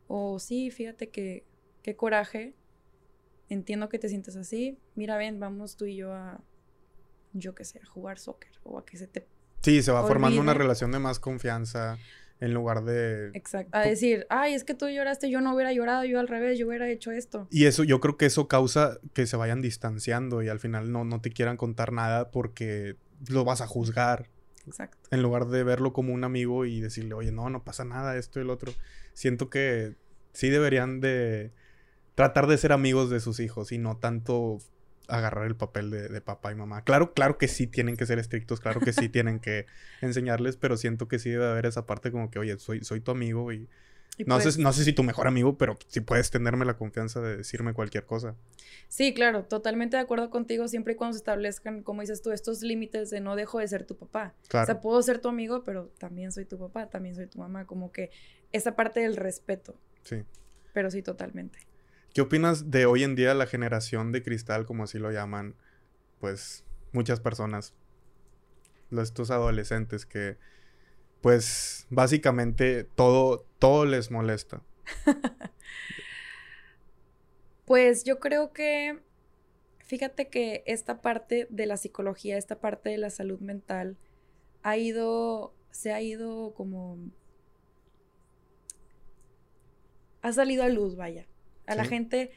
O 0.06 0.38
sí, 0.38 0.70
fíjate 0.70 1.08
que 1.10 1.44
qué 1.82 1.96
coraje, 1.96 2.54
entiendo 3.48 3.88
que 3.88 3.98
te 3.98 4.08
sientes 4.08 4.36
así, 4.36 4.78
mira, 4.94 5.16
ven, 5.16 5.40
vamos 5.40 5.76
tú 5.76 5.86
y 5.86 5.96
yo 5.96 6.12
a 6.12 6.42
yo 7.32 7.54
qué 7.54 7.64
sé, 7.64 7.80
a 7.82 7.86
jugar 7.86 8.18
soccer 8.18 8.52
o 8.64 8.78
a 8.78 8.84
que 8.84 8.96
se 8.96 9.06
te... 9.06 9.26
Sí, 9.62 9.82
se 9.82 9.92
va 9.92 10.06
formando 10.06 10.40
una 10.40 10.54
relación 10.54 10.92
de 10.92 10.98
más 10.98 11.18
confianza 11.18 11.98
en 12.40 12.52
lugar 12.52 12.84
de... 12.84 13.30
Exacto. 13.34 13.76
A 13.76 13.82
decir, 13.82 14.26
ay, 14.28 14.54
es 14.54 14.64
que 14.64 14.74
tú 14.74 14.88
lloraste, 14.88 15.30
yo 15.30 15.40
no 15.40 15.54
hubiera 15.54 15.72
llorado, 15.72 16.04
yo 16.04 16.20
al 16.20 16.28
revés, 16.28 16.58
yo 16.58 16.66
hubiera 16.66 16.88
hecho 16.88 17.10
esto. 17.10 17.46
Y 17.50 17.64
eso, 17.64 17.84
yo 17.84 18.00
creo 18.00 18.16
que 18.16 18.26
eso 18.26 18.48
causa 18.48 18.98
que 19.14 19.26
se 19.26 19.36
vayan 19.36 19.62
distanciando 19.62 20.42
y 20.42 20.48
al 20.48 20.60
final 20.60 20.92
no, 20.92 21.04
no 21.04 21.20
te 21.20 21.30
quieran 21.30 21.56
contar 21.56 21.92
nada 21.92 22.30
porque 22.30 22.96
lo 23.28 23.44
vas 23.44 23.60
a 23.60 23.66
juzgar. 23.66 24.28
Exacto. 24.66 25.08
En 25.10 25.22
lugar 25.22 25.46
de 25.46 25.62
verlo 25.62 25.92
como 25.92 26.12
un 26.12 26.24
amigo 26.24 26.64
y 26.66 26.80
decirle, 26.80 27.14
oye, 27.14 27.32
no, 27.32 27.48
no 27.48 27.64
pasa 27.64 27.84
nada, 27.84 28.16
esto 28.16 28.40
y 28.40 28.42
el 28.42 28.50
otro. 28.50 28.72
Siento 29.14 29.48
que 29.48 29.94
sí 30.32 30.50
deberían 30.50 31.00
de 31.00 31.52
tratar 32.14 32.46
de 32.46 32.58
ser 32.58 32.72
amigos 32.72 33.08
de 33.10 33.20
sus 33.20 33.40
hijos 33.40 33.72
y 33.72 33.78
no 33.78 33.96
tanto 33.96 34.58
agarrar 35.08 35.46
el 35.46 35.56
papel 35.56 35.90
de, 35.90 36.20
papá 36.20 36.52
y 36.52 36.54
mamá. 36.54 36.82
Claro, 36.82 37.12
claro 37.12 37.38
que 37.38 37.48
sí 37.48 37.66
tienen 37.66 37.96
que 37.96 38.06
ser 38.06 38.18
estrictos, 38.18 38.60
claro 38.60 38.80
que 38.80 38.92
sí 38.92 39.08
tienen 39.08 39.40
que 39.40 39.66
enseñarles, 40.00 40.56
pero 40.56 40.76
siento 40.76 41.08
que 41.08 41.18
sí 41.18 41.30
debe 41.30 41.46
haber 41.46 41.66
esa 41.66 41.86
parte 41.86 42.10
como 42.10 42.30
que, 42.30 42.38
oye, 42.38 42.58
soy, 42.58 42.84
soy 42.84 43.00
tu 43.00 43.10
amigo 43.10 43.52
y, 43.52 43.68
no, 44.24 44.40
sé, 44.40 44.60
no 44.60 44.72
sé 44.72 44.84
si 44.84 44.92
tu 44.92 45.02
mejor 45.02 45.26
amigo, 45.26 45.58
pero 45.58 45.78
sí 45.88 46.00
puedes 46.00 46.30
tenerme 46.30 46.64
la 46.64 46.78
confianza 46.78 47.20
de 47.20 47.36
decirme 47.36 47.74
cualquier 47.74 48.06
cosa. 48.06 48.34
Sí, 48.88 49.12
claro, 49.12 49.44
totalmente 49.44 49.96
de 49.96 50.02
acuerdo 50.02 50.30
contigo, 50.30 50.68
siempre 50.68 50.94
y 50.94 50.96
cuando 50.96 51.14
se 51.14 51.18
establezcan, 51.18 51.82
como 51.82 52.00
dices 52.00 52.22
tú, 52.22 52.32
estos 52.32 52.62
límites 52.62 53.10
de 53.10 53.20
no 53.20 53.36
dejo 53.36 53.58
de 53.58 53.68
ser 53.68 53.84
tu 53.84 53.96
papá. 53.96 54.34
O 54.46 54.64
sea, 54.64 54.80
puedo 54.80 55.02
ser 55.02 55.18
tu 55.18 55.28
amigo, 55.28 55.64
pero 55.64 55.88
también 55.98 56.32
soy 56.32 56.46
tu 56.46 56.58
papá, 56.58 56.88
también 56.88 57.14
soy 57.14 57.26
tu 57.26 57.38
mamá, 57.38 57.66
como 57.66 57.92
que 57.92 58.10
esa 58.52 58.74
parte 58.74 59.00
del 59.00 59.16
respeto. 59.16 59.76
Sí. 60.02 60.24
Pero 60.72 60.90
sí, 60.90 61.02
totalmente. 61.02 61.58
¿Qué 62.16 62.22
opinas 62.22 62.70
de 62.70 62.86
hoy 62.86 63.04
en 63.04 63.14
día 63.14 63.34
la 63.34 63.44
generación 63.44 64.10
de 64.10 64.22
cristal, 64.22 64.64
como 64.64 64.84
así 64.84 64.98
lo 64.98 65.12
llaman, 65.12 65.54
pues 66.18 66.64
muchas 66.92 67.20
personas, 67.20 67.74
estos 68.90 69.30
adolescentes 69.30 70.06
que, 70.06 70.38
pues 71.20 71.86
básicamente 71.90 72.84
todo, 72.84 73.44
todo 73.58 73.84
les 73.84 74.10
molesta? 74.10 74.62
pues 77.66 78.04
yo 78.04 78.18
creo 78.18 78.50
que, 78.54 78.98
fíjate 79.84 80.30
que 80.30 80.64
esta 80.64 81.02
parte 81.02 81.46
de 81.50 81.66
la 81.66 81.76
psicología, 81.76 82.38
esta 82.38 82.58
parte 82.60 82.88
de 82.88 82.96
la 82.96 83.10
salud 83.10 83.40
mental, 83.40 83.98
ha 84.62 84.78
ido, 84.78 85.52
se 85.70 85.92
ha 85.92 86.00
ido 86.00 86.54
como, 86.54 86.96
ha 90.22 90.32
salido 90.32 90.64
a 90.64 90.70
luz, 90.70 90.96
vaya. 90.96 91.26
A 91.66 91.74
la 91.74 91.84
gente 91.84 92.30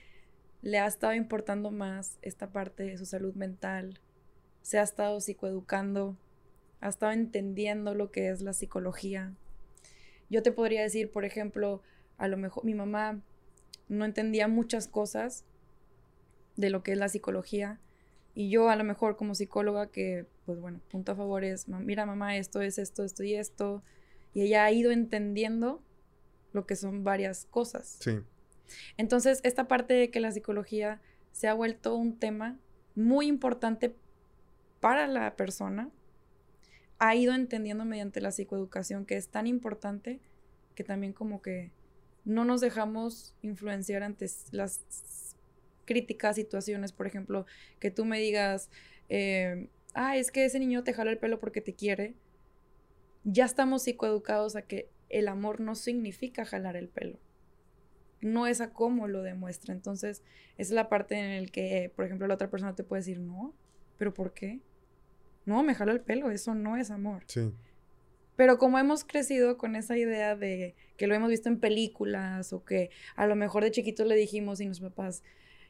le 0.61 0.80
ha 0.80 0.88
estado 0.88 1.13
importando 1.13 1.71
más 1.71 2.17
esta 2.21 2.51
parte 2.51 2.84
de 2.84 2.97
su 2.97 3.05
salud 3.05 3.36
mental, 3.36 3.99
se 4.61 4.77
ha 4.80 4.84
estado 4.84 5.21
psicoeducando, 5.21 6.17
ha 6.82 6.89
estado 6.89 7.11
entendiendo 7.11 7.93
lo 7.95 8.11
que 8.11 8.30
es 8.30 8.41
la 8.41 8.53
psicología. 8.53 9.34
Yo 10.30 10.43
te 10.43 10.51
podría 10.51 10.82
decir, 10.82 11.11
por 11.11 11.25
ejemplo, 11.25 11.82
a 12.17 12.27
lo 12.27 12.38
mejor 12.38 12.65
mi 12.65 12.73
mamá 12.73 13.21
no 13.88 14.05
entendía 14.05 14.47
muchas 14.47 14.88
cosas 14.88 15.45
de 16.55 16.69
lo 16.69 16.84
que 16.84 16.91
es 16.91 16.97
la 16.97 17.09
psicología. 17.09 17.80
Y 18.36 18.49
yo 18.49 18.69
a 18.69 18.75
lo 18.75 18.84
mejor 18.84 19.17
como 19.17 19.34
psicóloga 19.36 19.88
que, 19.88 20.27
pues 20.45 20.59
bueno, 20.59 20.80
punto 20.89 21.11
a 21.11 21.15
favor 21.15 21.43
es, 21.43 21.67
mira 21.67 22.05
mamá, 22.05 22.38
esto 22.38 22.61
es 22.61 22.77
esto, 22.77 23.03
esto 23.03 23.23
y 23.23 23.36
esto. 23.36 23.84
Y 24.34 24.41
ella 24.41 24.65
ha 24.65 24.71
ido 24.71 24.91
entendiendo 24.91 25.82
lo 26.53 26.65
que 26.65 26.75
son 26.75 27.03
varias 27.03 27.45
cosas. 27.45 27.97
Sí. 27.99 28.19
Entonces, 28.97 29.39
esta 29.43 29.67
parte 29.67 29.93
de 29.93 30.09
que 30.09 30.20
la 30.20 30.32
psicología 30.32 31.01
se 31.32 31.47
ha 31.47 31.53
vuelto 31.53 31.95
un 31.95 32.17
tema 32.17 32.57
muy 32.95 33.28
importante 33.28 33.95
para 34.80 35.07
la 35.07 35.36
persona, 35.36 35.89
ha 36.97 37.15
ido 37.15 37.34
entendiendo 37.34 37.86
mediante 37.86 38.22
la 38.22 38.32
psicoeducación 38.32 39.05
que 39.05 39.15
es 39.15 39.30
tan 39.30 39.47
importante 39.47 40.20
que 40.76 40.84
también 40.84 41.13
como 41.13 41.41
que 41.41 41.72
no 42.26 42.45
nos 42.45 42.61
dejamos 42.61 43.36
influenciar 43.41 44.03
ante 44.03 44.28
las 44.51 45.36
críticas, 45.86 46.36
situaciones, 46.36 46.91
por 46.91 47.07
ejemplo, 47.07 47.45
que 47.80 47.89
tú 47.89 48.05
me 48.05 48.20
digas, 48.20 48.70
eh, 49.07 49.70
ah, 49.93 50.17
es 50.17 50.32
que 50.32 50.45
ese 50.45 50.59
niño 50.59 50.84
te 50.84 50.93
jala 50.93 51.11
el 51.11 51.17
pelo 51.17 51.39
porque 51.39 51.61
te 51.61 51.74
quiere, 51.74 52.13
ya 53.24 53.45
estamos 53.45 53.84
psicoeducados 53.84 54.55
a 54.55 54.61
que 54.61 54.89
el 55.09 55.28
amor 55.28 55.59
no 55.59 55.76
significa 55.76 56.45
jalar 56.45 56.76
el 56.76 56.89
pelo 56.89 57.17
no 58.22 58.47
es 58.47 58.61
a 58.61 58.72
cómo 58.72 59.07
lo 59.07 59.22
demuestra. 59.22 59.74
Entonces, 59.74 60.24
es 60.57 60.72
la 60.72 60.89
parte 60.89 61.15
en 61.15 61.43
la 61.43 61.49
que, 61.49 61.91
por 61.95 62.05
ejemplo, 62.05 62.28
la 62.28 62.36
otra 62.36 62.49
persona 62.49 62.76
te 62.76 62.84
puede 62.84 63.01
decir, 63.01 63.20
no, 63.20 63.53
pero 63.97 64.13
¿por 64.13 64.34
qué? 64.34 64.59
No, 65.45 65.63
me 65.63 65.76
jalo 65.76 65.91
el 65.91 66.01
pelo, 66.01 66.32
eso 66.32 66.55
no 66.55 66.78
es 66.78 66.91
amor. 66.91 67.24
Sí. 67.28 67.53
Pero 68.36 68.57
como 68.57 68.80
hemos 68.80 69.03
crecido 69.03 69.57
con 69.57 69.76
esa 69.76 69.97
idea 69.97 70.36
de 70.36 70.76
que 70.95 71.07
lo 71.07 71.15
hemos 71.15 71.30
visto 71.30 71.49
en 71.49 71.59
películas 71.59 72.53
o 72.53 72.63
que 72.63 72.89
a 73.15 73.28
lo 73.28 73.36
mejor 73.36 73.63
de 73.63 73.72
chiquitos 73.72 74.07
le 74.07 74.15
dijimos 74.15 74.61
y 74.61 74.67
los 74.67 74.80
papás 74.80 75.24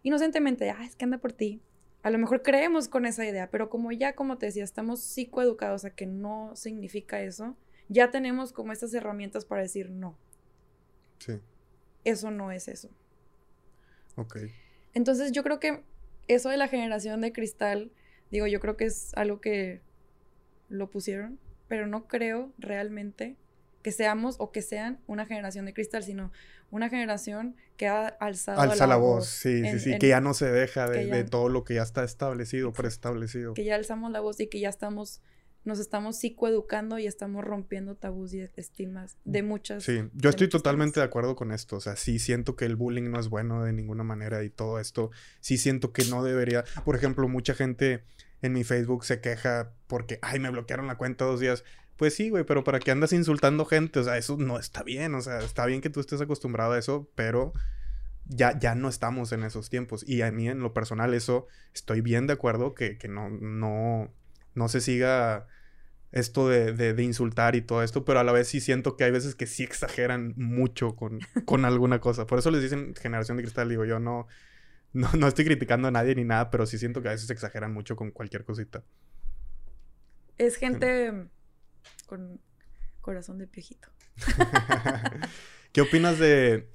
inocentemente, 0.04 0.70
ah, 0.70 0.84
es 0.84 0.96
que 0.96 1.06
anda 1.06 1.18
por 1.18 1.34
ti. 1.34 1.62
A 2.04 2.12
lo 2.12 2.18
mejor 2.18 2.42
creemos 2.42 2.88
con 2.88 3.06
esa 3.06 3.26
idea, 3.26 3.50
pero 3.50 3.70
como 3.70 3.92
ya, 3.92 4.14
como 4.14 4.38
te 4.38 4.46
decía, 4.46 4.64
estamos 4.64 5.02
psicoeducados 5.02 5.84
a 5.84 5.90
que 5.90 6.06
no 6.06 6.56
significa 6.56 7.22
eso, 7.22 7.58
ya 7.90 8.12
tenemos 8.12 8.54
como 8.54 8.72
estas 8.72 8.94
herramientas 8.94 9.46
para 9.46 9.62
decir 9.62 9.90
no. 9.90 10.16
Sí. 11.18 11.40
Eso 12.04 12.32
no 12.32 12.52
es 12.52 12.68
eso. 12.68 12.90
Ok. 14.16 14.38
Entonces 14.94 15.32
yo 15.32 15.44
creo 15.44 15.60
que 15.60 15.84
eso 16.28 16.50
de 16.50 16.58
la 16.58 16.68
generación 16.68 17.22
de 17.22 17.32
cristal, 17.32 17.92
digo, 18.32 18.48
yo 18.48 18.60
creo 18.60 18.78
que 18.78 18.86
es 18.86 19.14
algo 19.16 19.42
que 19.42 19.82
lo 20.70 20.90
pusieron, 20.90 21.40
pero 21.68 21.88
no 21.88 22.08
creo 22.08 22.52
realmente 22.58 23.36
que 23.82 23.92
seamos 23.92 24.36
o 24.40 24.52
que 24.52 24.62
sean 24.62 25.00
una 25.08 25.26
generación 25.26 25.66
de 25.66 25.74
cristal, 25.74 26.04
sino 26.04 26.32
una 26.72 26.90
generación 26.90 27.56
que 27.78 27.88
ha 27.88 28.08
alzado 28.08 28.60
Alza 28.62 28.88
la, 28.88 28.98
voz, 28.98 29.28
sí, 29.28 29.64
sí, 29.72 29.80
sí, 29.80 29.98
que 29.98 30.10
ya 30.10 30.22
no 30.22 30.34
se 30.34 30.52
deja 30.52 30.88
de, 30.90 31.06
de, 31.08 31.24
todo 31.24 31.50
lo 31.50 31.64
que 31.64 31.76
ya 31.76 31.84
está 31.84 32.04
establecido, 32.04 32.74
preestablecido. 32.74 33.54
Que 33.54 33.64
ya 33.64 33.76
alzamos 33.76 34.12
la 34.12 34.20
voz 34.20 34.40
y 34.40 34.48
que 34.48 34.60
ya 34.60 34.70
estamos, 34.70 35.22
nos 35.70 35.80
estamos 35.80 36.20
psicoeducando 36.20 37.00
y 37.00 37.08
estamos 37.08 37.46
rompiendo 37.46 37.96
tabús 37.96 38.34
y 38.34 38.42
estimas 38.58 39.18
de 39.24 39.44
muchas. 39.44 39.84
Sí, 39.84 40.10
yo 40.14 40.30
estoy 40.30 40.50
totalmente 40.50 41.00
de 41.00 41.06
acuerdo 41.06 41.38
con 41.38 41.54
esto, 41.54 41.78
o 41.78 41.80
sea, 41.80 41.96
sí 41.96 42.20
siento 42.20 42.58
que 42.58 42.66
el 42.66 42.76
bullying 42.76 43.10
no 43.10 43.20
es 43.20 43.30
bueno 43.30 43.64
de 43.64 43.72
ninguna 43.72 44.04
manera 44.04 44.44
y 44.44 44.50
todo 44.50 44.80
esto, 44.80 45.12
sí 45.40 45.58
siento 45.58 45.94
que 45.94 46.04
no 46.06 46.24
debería, 46.24 46.66
por 46.84 46.98
ejemplo, 46.98 47.28
mucha 47.30 47.54
gente 47.54 48.04
en 48.42 48.54
mi 48.54 48.64
Facebook 48.64 49.06
se 49.06 49.22
queja 49.22 49.74
porque, 49.88 50.20
ay, 50.22 50.40
me 50.40 50.50
bloquearon 50.50 50.88
la 50.88 50.98
cuenta 50.98 51.26
dos 51.26 51.40
días. 51.40 51.64
Pues 51.98 52.16
sí, 52.16 52.30
güey, 52.30 52.46
pero 52.46 52.64
¿para 52.64 52.80
qué 52.80 52.92
andas 52.92 53.12
insultando 53.12 53.66
gente? 53.66 54.00
O 54.00 54.04
sea, 54.04 54.18
eso 54.18 54.38
no 54.38 54.58
está 54.58 54.84
bien. 54.84 55.16
O 55.16 55.22
sea, 55.22 55.40
está 55.40 55.66
bien 55.66 55.82
que 55.82 55.90
tú 55.90 56.00
estés 56.00 56.22
acostumbrado 56.22 56.74
a 56.74 56.80
eso, 56.80 57.10
pero 57.16 57.52
ya, 58.26 58.58
ya 58.58 58.76
no 58.76 58.88
estamos 58.88 59.32
en 59.34 59.44
esos 59.44 59.70
tiempos. 59.70 60.08
Y 60.08 60.22
a 60.22 60.32
mí, 60.32 60.48
en 60.48 60.60
lo 60.60 60.74
personal, 60.74 61.14
eso 61.14 61.48
estoy 61.74 62.02
bien 62.02 62.28
de 62.28 62.34
acuerdo 62.34 62.74
que, 62.74 62.98
que 62.98 63.10
no, 63.10 63.30
no, 63.30 64.10
no 64.54 64.70
se 64.70 64.80
siga 64.80 65.48
esto 66.12 66.50
de, 66.50 66.74
de, 66.74 67.04
insultar 67.04 67.56
y 67.56 67.62
todo 67.62 67.84
esto, 67.84 68.04
pero 68.04 68.20
a 68.20 68.24
la 68.24 68.32
vez 68.32 68.48
sí 68.48 68.62
siento 68.62 68.98
que 68.98 69.04
hay 69.04 69.12
veces 69.12 69.36
que 69.36 69.46
sí 69.46 69.64
exageran 69.64 70.34
mucho 70.38 70.96
con, 70.96 71.20
con 71.46 71.66
alguna 71.66 72.00
cosa. 72.00 72.26
Por 72.26 72.40
eso 72.40 72.50
les 72.52 72.64
dicen 72.64 72.96
generación 72.96 73.38
de 73.38 73.44
cristal, 73.44 73.70
digo 73.70 73.86
yo, 73.86 74.00
no, 74.00 74.28
no, 74.94 75.10
no 75.18 75.28
estoy 75.28 75.46
criticando 75.46 75.88
a 75.88 75.92
nadie 75.92 76.16
ni 76.16 76.24
nada, 76.24 76.50
pero 76.50 76.66
sí 76.66 76.78
siento 76.78 77.02
que 77.02 77.10
a 77.10 77.12
veces 77.12 77.30
exageran 77.30 77.74
mucho 77.74 77.96
con 77.96 78.12
cualquier 78.12 78.44
cosita. 78.44 78.84
Es 80.38 80.56
gente 80.56 81.28
con 82.08 82.40
corazón 83.02 83.38
de 83.38 83.48
piejito. 83.48 83.90
¿Qué 85.72 85.82
opinas 85.82 86.18
de 86.18 86.70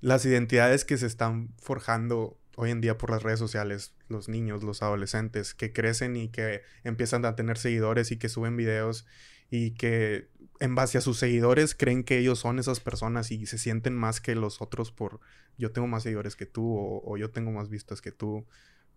las 0.00 0.24
identidades 0.24 0.84
que 0.84 0.96
se 0.96 1.06
están 1.06 1.50
forjando 1.58 2.39
hoy 2.60 2.70
en 2.70 2.80
día 2.80 2.98
por 2.98 3.10
las 3.10 3.22
redes 3.22 3.38
sociales? 3.38 3.94
Los 4.08 4.28
niños, 4.28 4.62
los 4.62 4.82
adolescentes, 4.82 5.54
que 5.54 5.72
crecen 5.72 6.16
y 6.16 6.28
que 6.28 6.62
empiezan 6.84 7.24
a 7.24 7.36
tener 7.36 7.58
seguidores 7.58 8.12
y 8.12 8.18
que 8.18 8.28
suben 8.28 8.56
videos 8.56 9.06
y 9.50 9.72
que 9.72 10.28
en 10.60 10.74
base 10.74 10.98
a 10.98 11.00
sus 11.00 11.18
seguidores 11.18 11.74
creen 11.74 12.04
que 12.04 12.18
ellos 12.18 12.38
son 12.38 12.58
esas 12.58 12.80
personas 12.80 13.30
y 13.30 13.46
se 13.46 13.58
sienten 13.58 13.94
más 13.94 14.20
que 14.20 14.34
los 14.34 14.60
otros 14.60 14.92
por 14.92 15.20
yo 15.58 15.72
tengo 15.72 15.88
más 15.88 16.04
seguidores 16.04 16.36
que 16.36 16.46
tú 16.46 17.02
o, 17.04 17.16
yo 17.16 17.30
tengo 17.30 17.50
más 17.50 17.68
vistas 17.68 18.00
que 18.00 18.12
tú 18.12 18.46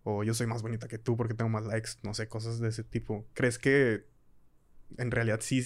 o 0.04 0.22
yo 0.22 0.34
soy 0.34 0.46
más 0.46 0.62
bonita 0.62 0.86
que 0.86 0.98
tú 0.98 1.16
porque 1.16 1.34
tengo 1.34 1.50
más 1.50 1.64
likes, 1.64 1.92
no 2.02 2.14
sé, 2.14 2.28
cosas 2.28 2.60
de 2.60 2.68
ese 2.68 2.84
tipo. 2.84 3.26
¿Crees 3.34 3.58
que 3.58 4.06
en 4.98 5.10
realidad 5.10 5.40
sí, 5.42 5.64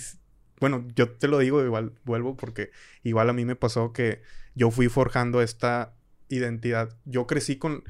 bueno, 0.60 0.86
yo 0.94 1.10
te 1.10 1.28
lo 1.28 1.38
digo, 1.38 1.62
igual 1.62 1.98
vuelvo 2.04 2.36
porque 2.36 2.70
igual 3.02 3.28
a 3.28 3.32
mí 3.32 3.44
me 3.44 3.56
pasó 3.56 3.92
que 3.92 4.22
yo 4.54 4.70
fui 4.70 4.88
forjando 4.88 5.42
esta 5.42 5.97
identidad. 6.28 6.96
Yo 7.04 7.26
crecí 7.26 7.56
con, 7.56 7.84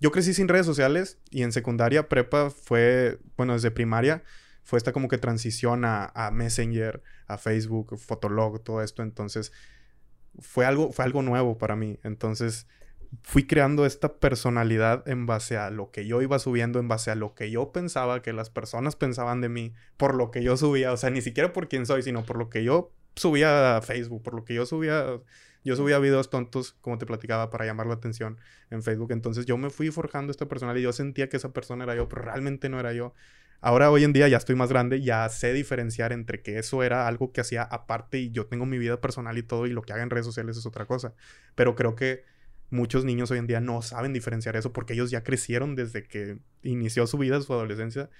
yo 0.00 0.12
crecí 0.12 0.34
sin 0.34 0.48
redes 0.48 0.66
sociales 0.66 1.18
y 1.30 1.42
en 1.42 1.52
secundaria, 1.52 2.08
prepa 2.08 2.50
fue, 2.50 3.18
bueno, 3.36 3.54
desde 3.54 3.70
primaria 3.70 4.22
fue 4.64 4.78
esta 4.78 4.92
como 4.92 5.08
que 5.08 5.18
transición 5.18 5.84
a, 5.84 6.30
Messenger, 6.32 7.02
a 7.26 7.36
Facebook, 7.36 7.98
Fotolog, 7.98 8.62
todo 8.64 8.82
esto. 8.82 9.02
Entonces, 9.02 9.52
fue 10.38 10.64
algo, 10.64 10.90
fue 10.90 11.04
algo 11.04 11.22
nuevo 11.22 11.58
para 11.58 11.76
mí. 11.76 11.98
Entonces, 12.02 12.66
fui 13.22 13.46
creando 13.46 13.84
esta 13.84 14.14
personalidad 14.14 15.06
en 15.06 15.26
base 15.26 15.58
a 15.58 15.70
lo 15.70 15.90
que 15.90 16.06
yo 16.06 16.22
iba 16.22 16.38
subiendo, 16.38 16.80
en 16.80 16.88
base 16.88 17.10
a 17.10 17.14
lo 17.14 17.34
que 17.34 17.50
yo 17.50 17.72
pensaba 17.72 18.22
que 18.22 18.32
las 18.32 18.48
personas 18.48 18.96
pensaban 18.96 19.42
de 19.42 19.50
mí, 19.50 19.74
por 19.98 20.14
lo 20.14 20.30
que 20.30 20.42
yo 20.42 20.56
subía, 20.56 20.92
o 20.92 20.96
sea, 20.96 21.10
ni 21.10 21.20
siquiera 21.20 21.52
por 21.52 21.68
quién 21.68 21.84
soy, 21.84 22.02
sino 22.02 22.24
por 22.24 22.38
lo 22.38 22.48
que 22.48 22.64
yo 22.64 22.90
subía 23.16 23.76
a 23.76 23.82
Facebook, 23.82 24.22
por 24.22 24.34
lo 24.34 24.44
que 24.44 24.54
yo 24.54 24.66
subía, 24.66 25.20
yo 25.64 25.76
subía 25.76 25.98
videos 25.98 26.30
tontos, 26.30 26.76
como 26.80 26.98
te 26.98 27.06
platicaba, 27.06 27.50
para 27.50 27.64
llamar 27.64 27.86
la 27.86 27.94
atención 27.94 28.38
en 28.70 28.82
Facebook. 28.82 29.12
Entonces 29.12 29.46
yo 29.46 29.56
me 29.56 29.70
fui 29.70 29.90
forjando 29.90 30.30
esta 30.30 30.46
personalidad 30.46 30.80
y 30.80 30.84
yo 30.84 30.92
sentía 30.92 31.28
que 31.28 31.36
esa 31.36 31.52
persona 31.52 31.84
era 31.84 31.94
yo, 31.94 32.08
pero 32.08 32.22
realmente 32.22 32.68
no 32.68 32.80
era 32.80 32.92
yo. 32.92 33.14
Ahora 33.60 33.90
hoy 33.90 34.04
en 34.04 34.12
día 34.12 34.28
ya 34.28 34.36
estoy 34.36 34.56
más 34.56 34.68
grande, 34.68 35.00
ya 35.00 35.26
sé 35.30 35.54
diferenciar 35.54 36.12
entre 36.12 36.42
que 36.42 36.58
eso 36.58 36.82
era 36.82 37.06
algo 37.08 37.32
que 37.32 37.40
hacía 37.40 37.62
aparte 37.62 38.18
y 38.18 38.30
yo 38.30 38.46
tengo 38.46 38.66
mi 38.66 38.76
vida 38.76 39.00
personal 39.00 39.38
y 39.38 39.42
todo 39.42 39.66
y 39.66 39.70
lo 39.70 39.80
que 39.80 39.94
haga 39.94 40.02
en 40.02 40.10
redes 40.10 40.26
sociales 40.26 40.58
es 40.58 40.66
otra 40.66 40.84
cosa. 40.84 41.14
Pero 41.54 41.74
creo 41.74 41.94
que 41.94 42.24
muchos 42.68 43.06
niños 43.06 43.30
hoy 43.30 43.38
en 43.38 43.46
día 43.46 43.60
no 43.60 43.80
saben 43.80 44.12
diferenciar 44.12 44.56
eso 44.56 44.74
porque 44.74 44.92
ellos 44.92 45.10
ya 45.10 45.24
crecieron 45.24 45.76
desde 45.76 46.06
que 46.06 46.40
inició 46.62 47.06
su 47.06 47.16
vida, 47.16 47.40
su 47.40 47.54
adolescencia, 47.54 48.10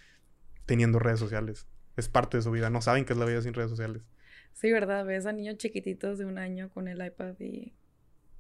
teniendo 0.65 0.99
redes 0.99 1.21
sociales. 1.21 1.67
Es 1.97 2.09
parte 2.09 2.39
de 2.39 2.43
su 2.43 2.51
vida, 2.51 2.71
no 2.71 2.81
saben 2.81 3.05
qué 3.05 3.13
es 3.13 3.19
la 3.19 3.27
vida 3.27 3.43
sin 3.43 3.53
redes 3.53 3.69
sociales. 3.69 4.03
Sí, 4.55 4.73
¿verdad? 4.73 5.05
Ves 5.05 5.27
a 5.27 5.33
niños 5.33 5.59
chiquititos 5.59 6.19
de 6.19 6.25
un 6.25 6.39
año 6.39 6.71
con 6.71 6.89
el 6.89 7.05
iPad 7.05 7.35
y 7.41 7.75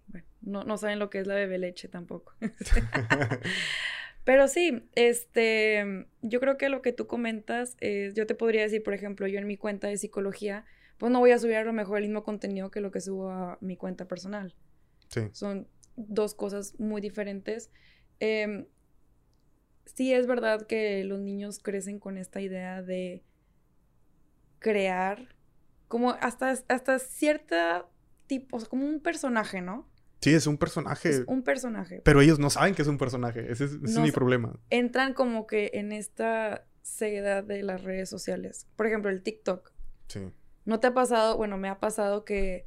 bueno, 0.06 0.26
no, 0.40 0.64
no 0.64 0.78
saben 0.78 0.98
lo 0.98 1.10
que 1.10 1.18
es 1.18 1.26
la 1.26 1.34
bebé 1.34 1.58
leche 1.58 1.88
tampoco. 1.88 2.34
Pero 4.24 4.48
sí, 4.48 4.88
este, 4.94 6.06
yo 6.22 6.40
creo 6.40 6.56
que 6.56 6.70
lo 6.70 6.80
que 6.80 6.92
tú 6.92 7.06
comentas 7.06 7.76
es, 7.80 8.14
yo 8.14 8.26
te 8.26 8.34
podría 8.34 8.62
decir, 8.62 8.82
por 8.82 8.94
ejemplo, 8.94 9.26
yo 9.26 9.38
en 9.38 9.46
mi 9.46 9.58
cuenta 9.58 9.88
de 9.88 9.98
psicología, 9.98 10.64
pues 10.96 11.12
no 11.12 11.18
voy 11.18 11.32
a 11.32 11.38
subir 11.38 11.56
a 11.56 11.64
lo 11.64 11.74
mejor 11.74 11.98
el 11.98 12.04
mismo 12.04 12.22
contenido 12.22 12.70
que 12.70 12.80
lo 12.80 12.90
que 12.90 13.00
subo 13.00 13.30
a 13.30 13.58
mi 13.60 13.76
cuenta 13.76 14.06
personal. 14.08 14.54
Sí. 15.08 15.28
Son 15.32 15.68
dos 15.96 16.34
cosas 16.34 16.78
muy 16.80 17.02
diferentes. 17.02 17.70
Eh, 18.20 18.66
sí 19.84 20.14
es 20.14 20.26
verdad 20.26 20.66
que 20.66 21.04
los 21.04 21.20
niños 21.20 21.58
crecen 21.58 21.98
con 21.98 22.16
esta 22.16 22.40
idea 22.40 22.82
de 22.82 23.22
crear 24.58 25.33
como 25.94 26.10
hasta, 26.10 26.50
hasta 26.50 26.98
cierta 26.98 27.86
tipo, 28.26 28.56
o 28.56 28.60
sea, 28.60 28.68
como 28.68 28.84
un 28.84 28.98
personaje, 28.98 29.62
¿no? 29.62 29.88
Sí, 30.22 30.34
es 30.34 30.48
un 30.48 30.58
personaje. 30.58 31.08
Es 31.08 31.22
un 31.28 31.44
personaje. 31.44 32.02
Pero 32.04 32.20
ellos 32.20 32.40
no 32.40 32.50
saben 32.50 32.74
que 32.74 32.82
es 32.82 32.88
un 32.88 32.98
personaje. 32.98 33.52
Ese 33.52 33.66
es, 33.66 33.78
mi 33.78 34.10
problema. 34.10 34.58
Entran 34.70 35.14
como 35.14 35.46
que 35.46 35.70
en 35.74 35.92
esta 35.92 36.66
ceguedad 36.82 37.44
de 37.44 37.62
las 37.62 37.84
redes 37.84 38.10
sociales. 38.10 38.66
Por 38.74 38.88
ejemplo, 38.88 39.08
el 39.08 39.22
TikTok. 39.22 39.70
Sí. 40.08 40.32
¿No 40.64 40.80
te 40.80 40.88
ha 40.88 40.94
pasado? 40.94 41.36
Bueno, 41.36 41.58
me 41.58 41.68
ha 41.68 41.78
pasado 41.78 42.24
que 42.24 42.66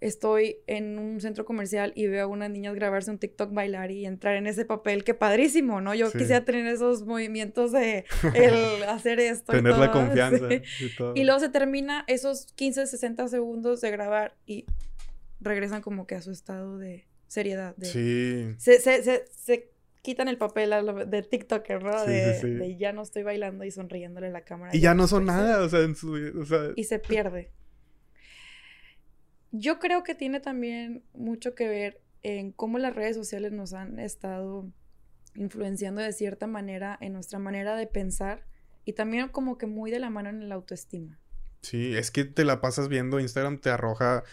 estoy 0.00 0.58
en 0.66 0.98
un 0.98 1.20
centro 1.20 1.44
comercial 1.44 1.92
y 1.94 2.06
veo 2.06 2.24
a 2.24 2.26
unas 2.26 2.50
niñas 2.50 2.74
grabarse 2.74 3.10
un 3.10 3.18
TikTok 3.18 3.52
bailar 3.52 3.90
y 3.90 4.04
entrar 4.04 4.36
en 4.36 4.46
ese 4.46 4.64
papel, 4.64 5.04
qué 5.04 5.14
padrísimo, 5.14 5.80
¿no? 5.80 5.94
Yo 5.94 6.10
quisiera 6.10 6.44
tener 6.44 6.66
esos 6.66 7.04
movimientos 7.06 7.72
de 7.72 8.04
el 8.34 8.82
hacer 8.88 9.20
esto. 9.20 9.52
tener 9.52 9.76
la 9.76 9.90
confianza. 9.92 10.48
Y, 11.14 11.24
luego 11.24 11.40
se 11.40 11.48
termina 11.48 12.04
esos 12.06 12.52
15, 12.54 12.86
60 12.86 13.28
segundos 13.28 13.80
de 13.80 13.90
grabar 13.90 14.36
y 14.46 14.66
regresan 15.40 15.82
como 15.82 16.06
que 16.06 16.14
a 16.14 16.22
su 16.22 16.30
estado 16.30 16.78
de 16.78 17.06
seriedad. 17.28 17.74
sí. 17.80 18.54
Se, 18.58 18.80
se, 18.80 19.02
se, 19.02 19.70
quitan 20.02 20.28
el 20.28 20.38
papel 20.38 20.70
de 21.08 21.22
TikToker, 21.22 21.82
¿no? 21.82 22.04
de, 22.04 22.76
ya 22.78 22.92
no 22.92 23.02
estoy 23.02 23.24
bailando 23.24 23.64
y 23.64 23.72
sonriéndole 23.72 24.28
a 24.28 24.30
la 24.30 24.42
cámara. 24.42 24.70
Y 24.72 24.78
ya 24.78 24.94
no 24.94 25.08
son 25.08 25.24
nada, 25.24 25.64
o 25.64 25.68
sea, 25.68 25.80
en 25.80 25.96
su, 25.96 26.16
Y 26.76 26.84
se 26.84 27.00
pierde. 27.00 27.50
Yo 29.52 29.78
creo 29.78 30.02
que 30.02 30.14
tiene 30.14 30.40
también 30.40 31.02
mucho 31.14 31.54
que 31.54 31.68
ver 31.68 32.00
en 32.22 32.52
cómo 32.52 32.78
las 32.78 32.94
redes 32.94 33.16
sociales 33.16 33.52
nos 33.52 33.72
han 33.72 33.98
estado 33.98 34.70
influenciando 35.34 36.00
de 36.00 36.12
cierta 36.12 36.46
manera 36.46 36.98
en 37.00 37.12
nuestra 37.12 37.38
manera 37.38 37.76
de 37.76 37.86
pensar 37.86 38.44
y 38.84 38.94
también 38.94 39.28
como 39.28 39.58
que 39.58 39.66
muy 39.66 39.90
de 39.90 40.00
la 40.00 40.10
mano 40.10 40.30
en 40.30 40.48
la 40.48 40.54
autoestima. 40.54 41.18
Sí, 41.62 41.94
es 41.96 42.10
que 42.10 42.24
te 42.24 42.44
la 42.44 42.60
pasas 42.60 42.88
viendo, 42.88 43.20
Instagram 43.20 43.58
te 43.58 43.70
arroja 43.70 44.24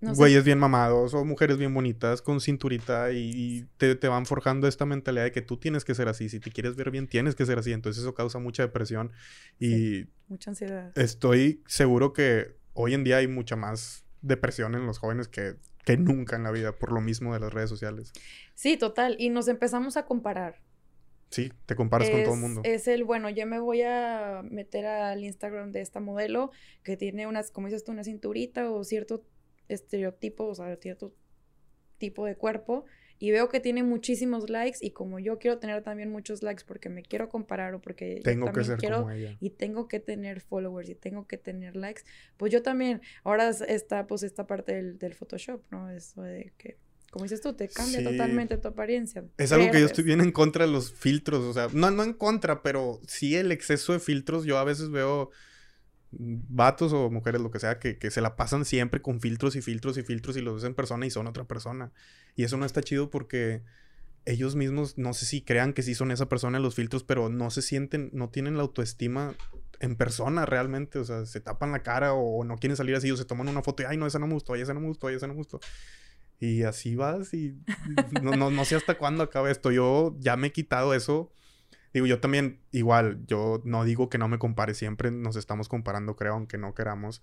güeyes 0.00 0.44
bien 0.44 0.58
mamados 0.58 1.14
o 1.14 1.24
mujeres 1.24 1.58
bien 1.58 1.72
bonitas 1.72 2.22
con 2.22 2.40
cinturita 2.40 3.12
y, 3.12 3.66
te, 3.76 3.94
te, 3.94 4.08
van 4.08 4.26
forjando 4.26 4.66
esta 4.66 4.84
mentalidad 4.84 5.24
de 5.24 5.32
que 5.32 5.42
tú 5.42 5.58
tienes 5.58 5.84
que 5.84 5.94
ser 5.94 6.08
así. 6.08 6.28
Si 6.28 6.40
te 6.40 6.50
quieres 6.50 6.74
ver 6.74 6.90
bien, 6.90 7.06
tienes 7.06 7.34
que 7.34 7.46
ser 7.46 7.58
así. 7.58 7.72
Entonces 7.72 8.02
eso 8.02 8.14
causa 8.14 8.38
mucha 8.38 8.64
depresión 8.64 9.12
y... 9.60 10.06
mucha 10.28 10.50
ansiedad. 10.50 10.92
Estoy 10.98 11.62
seguro 11.66 12.12
que 12.12 12.56
hoy 12.72 12.94
en 12.94 13.04
día 13.04 13.18
hay 13.18 13.28
mucha 13.28 13.54
más 13.54 14.01
depresión 14.22 14.74
en 14.74 14.86
los 14.86 14.98
jóvenes 14.98 15.28
que, 15.28 15.56
que 15.84 15.96
nunca 15.96 16.36
en 16.36 16.44
la 16.44 16.50
vida 16.50 16.72
por 16.72 16.92
lo 16.92 17.00
mismo 17.00 17.34
de 17.34 17.40
las 17.40 17.52
redes 17.52 17.68
sociales. 17.68 18.12
Sí, 18.54 18.76
total. 18.76 19.16
Y 19.18 19.30
nos 19.30 19.48
empezamos 19.48 19.96
a 19.96 20.06
comparar. 20.06 20.60
Sí, 21.30 21.50
te 21.64 21.74
comparas 21.74 22.10
con 22.10 22.22
todo 22.24 22.34
el 22.34 22.40
mundo. 22.40 22.60
Es 22.64 22.86
el, 22.88 23.04
bueno, 23.04 23.30
yo 23.30 23.46
me 23.46 23.58
voy 23.58 23.82
a 23.82 24.42
meter 24.44 24.84
al 24.84 25.24
Instagram 25.24 25.72
de 25.72 25.80
esta 25.80 25.98
modelo 25.98 26.50
que 26.82 26.96
tiene 26.98 27.26
unas, 27.26 27.50
como 27.50 27.68
dices 27.68 27.84
tú, 27.84 27.92
una 27.92 28.04
cinturita 28.04 28.70
o 28.70 28.84
cierto 28.84 29.24
estereotipo, 29.68 30.44
o 30.44 30.54
sea, 30.54 30.76
cierto 30.76 31.14
tipo 31.96 32.26
de 32.26 32.36
cuerpo 32.36 32.84
y 33.24 33.30
veo 33.30 33.48
que 33.48 33.60
tiene 33.60 33.84
muchísimos 33.84 34.50
likes 34.50 34.78
y 34.80 34.90
como 34.90 35.20
yo 35.20 35.38
quiero 35.38 35.58
tener 35.60 35.80
también 35.84 36.10
muchos 36.10 36.42
likes 36.42 36.64
porque 36.66 36.88
me 36.88 37.04
quiero 37.04 37.28
comparar 37.28 37.72
o 37.74 37.80
porque 37.80 38.20
Tengo 38.24 38.46
yo 38.46 38.52
que 38.52 38.60
también 38.62 38.66
ser 38.66 38.78
quiero 38.78 38.96
como 38.96 39.10
ella. 39.12 39.36
y 39.38 39.50
tengo 39.50 39.86
que 39.86 40.00
tener 40.00 40.40
followers 40.40 40.88
y 40.88 40.96
tengo 40.96 41.28
que 41.28 41.38
tener 41.38 41.76
likes, 41.76 42.02
pues 42.36 42.50
yo 42.52 42.62
también, 42.62 43.00
ahora 43.22 43.48
es- 43.48 43.60
está 43.60 44.08
pues 44.08 44.24
esta 44.24 44.48
parte 44.48 44.74
del, 44.74 44.98
del 44.98 45.14
Photoshop, 45.14 45.62
¿no? 45.70 45.88
Eso 45.88 46.22
de 46.22 46.52
que, 46.58 46.78
como 47.12 47.22
dices 47.24 47.40
tú, 47.40 47.52
te 47.52 47.68
cambia 47.68 47.98
Sí. 48.00 48.04
totalmente 48.04 48.58
tu 48.58 48.66
apariencia. 48.66 49.22
Es 49.38 49.52
algo 49.52 49.70
que 49.70 49.78
yo 49.78 49.86
estoy 49.86 50.02
bien 50.02 50.20
en 50.20 50.32
contra 50.32 50.66
de 50.66 50.72
los 50.72 50.92
filtros, 50.92 51.44
o 51.44 51.52
sea, 51.52 51.68
no, 51.72 51.92
no 51.92 52.02
en 52.02 52.14
contra, 52.14 52.60
pero 52.62 52.98
sí 53.06 53.36
el 53.36 53.52
exceso 53.52 53.92
de 53.92 54.00
filtros. 54.00 54.44
Yo 54.46 54.58
a 54.58 54.64
veces 54.64 54.90
veo 54.90 55.30
vatos 56.12 56.92
o 56.92 57.10
mujeres, 57.10 57.40
lo 57.40 57.50
que 57.50 57.58
sea, 57.58 57.78
que, 57.78 57.98
que 57.98 58.10
se 58.10 58.20
la 58.20 58.36
pasan 58.36 58.64
siempre 58.64 59.02
con 59.02 59.20
filtros 59.20 59.56
y 59.56 59.62
filtros 59.62 59.96
y 59.98 60.02
filtros 60.02 60.36
y 60.36 60.40
los 60.40 60.56
ves 60.56 60.64
en 60.64 60.74
persona 60.74 61.06
y 61.06 61.10
son 61.10 61.26
otra 61.26 61.44
persona. 61.44 61.92
Y 62.36 62.44
eso 62.44 62.56
no 62.56 62.66
está 62.66 62.82
chido 62.82 63.10
porque 63.10 63.62
ellos 64.24 64.54
mismos, 64.54 64.98
no 64.98 65.14
sé 65.14 65.26
si 65.26 65.42
crean 65.42 65.72
que 65.72 65.82
sí 65.82 65.94
son 65.94 66.10
esa 66.10 66.28
persona 66.28 66.58
en 66.58 66.62
los 66.62 66.74
filtros, 66.74 67.02
pero 67.02 67.28
no 67.28 67.50
se 67.50 67.62
sienten, 67.62 68.10
no 68.12 68.30
tienen 68.30 68.56
la 68.56 68.62
autoestima 68.62 69.34
en 69.80 69.96
persona 69.96 70.46
realmente, 70.46 70.98
o 70.98 71.04
sea, 71.04 71.26
se 71.26 71.40
tapan 71.40 71.72
la 71.72 71.82
cara 71.82 72.14
o, 72.14 72.44
no 72.44 72.56
quieren 72.56 72.76
salir 72.76 72.94
así 72.94 73.10
o 73.10 73.16
se 73.16 73.24
toman 73.24 73.48
una 73.48 73.62
foto 73.62 73.82
y, 73.82 73.86
ay, 73.86 73.96
no, 73.96 74.06
esa 74.06 74.20
no 74.20 74.28
me 74.28 74.34
gustó, 74.34 74.52
ay, 74.52 74.60
esa 74.62 74.74
no 74.74 74.80
me 74.80 74.86
gustó, 74.86 75.08
ay, 75.08 75.16
esa 75.16 75.26
no 75.26 75.34
me 75.34 75.38
gustó. 75.38 75.60
Y 76.38 76.62
así 76.62 76.94
vas 76.94 77.34
y 77.34 77.56
no, 78.22 78.36
no, 78.36 78.50
no 78.50 78.64
sé 78.64 78.76
hasta 78.76 78.96
cuándo 78.98 79.22
acaba 79.22 79.50
esto. 79.50 79.70
Yo 79.70 80.16
ya 80.18 80.36
me 80.36 80.48
he 80.48 80.52
quitado 80.52 80.94
eso. 80.94 81.32
Digo, 81.92 82.06
yo 82.06 82.20
también, 82.20 82.60
igual, 82.70 83.20
yo 83.26 83.60
no 83.64 83.84
digo 83.84 84.08
que 84.08 84.18
no 84.18 84.28
me 84.28 84.38
compare, 84.38 84.74
siempre 84.74 85.10
nos 85.10 85.36
estamos 85.36 85.68
comparando, 85.68 86.16
creo, 86.16 86.34
aunque 86.34 86.58
no 86.58 86.74
queramos. 86.74 87.22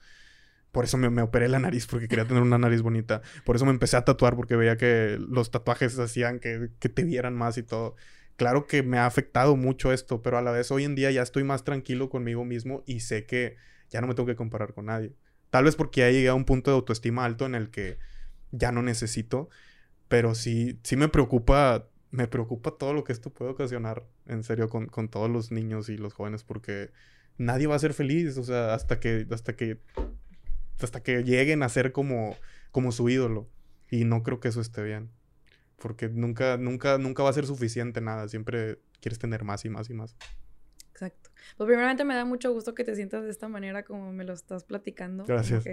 Por 0.71 0.85
eso 0.85 0.97
me, 0.97 1.09
me 1.09 1.23
operé 1.23 1.47
la 1.47 1.59
nariz, 1.59 1.87
porque 1.87 2.07
quería 2.07 2.25
tener 2.25 2.43
una 2.43 2.59
nariz 2.59 2.81
bonita. 2.81 3.21
Por 3.43 3.55
eso 3.55 3.65
me 3.65 3.71
empecé 3.71 3.97
a 3.97 4.05
tatuar, 4.05 4.35
porque 4.35 4.55
veía 4.55 4.77
que 4.77 5.17
los 5.19 5.49
tatuajes 5.51 5.97
hacían 5.97 6.39
que, 6.39 6.69
que 6.79 6.89
te 6.89 7.03
vieran 7.03 7.35
más 7.35 7.57
y 7.57 7.63
todo. 7.63 7.95
Claro 8.39 8.67
que 8.67 8.83
me 8.83 8.97
ha 8.97 9.05
afectado 9.05 9.57
mucho 9.57 9.91
esto, 9.91 10.21
pero 10.21 10.37
a 10.37 10.41
la 10.41 10.51
vez 10.51 10.71
hoy 10.71 10.85
en 10.85 10.95
día 10.95 11.11
ya 11.11 11.23
estoy 11.23 11.43
más 11.43 11.65
tranquilo 11.65 12.09
conmigo 12.09 12.45
mismo 12.45 12.83
y 12.85 13.01
sé 13.01 13.25
que 13.25 13.57
ya 13.89 13.99
no 13.99 14.07
me 14.07 14.15
tengo 14.15 14.27
que 14.27 14.37
comparar 14.37 14.73
con 14.73 14.85
nadie. 14.85 15.13
Tal 15.49 15.65
vez 15.65 15.75
porque 15.75 16.01
ya 16.01 16.11
llegué 16.11 16.29
a 16.29 16.35
un 16.35 16.45
punto 16.45 16.71
de 16.71 16.75
autoestima 16.75 17.25
alto 17.25 17.45
en 17.45 17.55
el 17.55 17.69
que 17.69 17.97
ya 18.51 18.71
no 18.71 18.81
necesito, 18.81 19.49
pero 20.07 20.35
sí, 20.35 20.79
sí 20.83 20.95
me 20.95 21.09
preocupa, 21.09 21.88
me 22.11 22.27
preocupa 22.27 22.71
todo 22.71 22.93
lo 22.93 23.03
que 23.03 23.11
esto 23.11 23.29
puede 23.29 23.51
ocasionar, 23.51 24.05
en 24.25 24.43
serio, 24.43 24.69
con, 24.69 24.87
con 24.87 25.09
todos 25.09 25.29
los 25.29 25.51
niños 25.51 25.89
y 25.89 25.97
los 25.97 26.13
jóvenes, 26.13 26.43
porque 26.43 26.91
nadie 27.37 27.67
va 27.67 27.75
a 27.75 27.79
ser 27.79 27.93
feliz, 27.93 28.37
o 28.37 28.43
sea, 28.43 28.73
hasta 28.73 28.99
que, 28.99 29.27
hasta 29.31 29.55
que, 29.55 29.79
hasta 30.79 31.01
que 31.01 31.23
lleguen 31.23 31.63
a 31.63 31.69
ser 31.69 31.91
como, 31.91 32.35
como 32.71 32.91
su 32.91 33.09
ídolo. 33.09 33.47
Y 33.91 34.05
no 34.05 34.23
creo 34.23 34.39
que 34.39 34.49
eso 34.49 34.61
esté 34.61 34.83
bien. 34.83 35.09
Porque 35.77 36.09
nunca, 36.09 36.57
nunca, 36.57 36.97
nunca 36.97 37.23
va 37.23 37.29
a 37.29 37.33
ser 37.33 37.45
suficiente 37.45 38.01
nada. 38.01 38.27
Siempre 38.27 38.79
quieres 38.99 39.17
tener 39.17 39.43
más 39.43 39.65
y 39.65 39.69
más 39.69 39.89
y 39.89 39.93
más. 39.93 40.15
Exacto. 40.91 41.31
Pues 41.57 41.67
primeramente 41.67 42.03
me 42.03 42.13
da 42.13 42.25
mucho 42.25 42.51
gusto 42.51 42.75
que 42.75 42.83
te 42.83 42.95
sientas 42.95 43.23
de 43.23 43.31
esta 43.31 43.47
manera 43.47 43.83
como 43.83 44.11
me 44.11 44.25
lo 44.25 44.33
estás 44.33 44.63
platicando. 44.63 45.25
Gracias. 45.25 45.63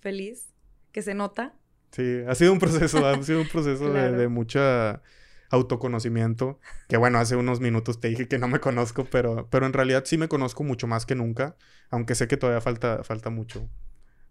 feliz, 0.00 0.48
que 0.92 1.02
se 1.02 1.14
nota. 1.14 1.56
Sí, 1.92 2.20
ha 2.28 2.34
sido 2.34 2.52
un 2.52 2.58
proceso, 2.58 3.04
ha 3.06 3.20
sido 3.22 3.40
un 3.40 3.48
proceso 3.48 3.92
de, 3.92 4.12
de 4.12 4.28
mucha 4.28 5.02
autoconocimiento. 5.50 6.58
Que 6.88 6.96
bueno, 6.96 7.18
hace 7.18 7.36
unos 7.36 7.60
minutos 7.60 8.00
te 8.00 8.08
dije 8.08 8.28
que 8.28 8.38
no 8.38 8.48
me 8.48 8.60
conozco, 8.60 9.04
pero, 9.04 9.48
pero 9.50 9.66
en 9.66 9.72
realidad 9.72 10.04
sí 10.06 10.18
me 10.18 10.28
conozco 10.28 10.64
mucho 10.64 10.86
más 10.86 11.06
que 11.06 11.14
nunca. 11.14 11.56
Aunque 11.90 12.14
sé 12.14 12.28
que 12.28 12.36
todavía 12.36 12.60
falta, 12.60 13.04
falta 13.04 13.30
mucho. 13.30 13.68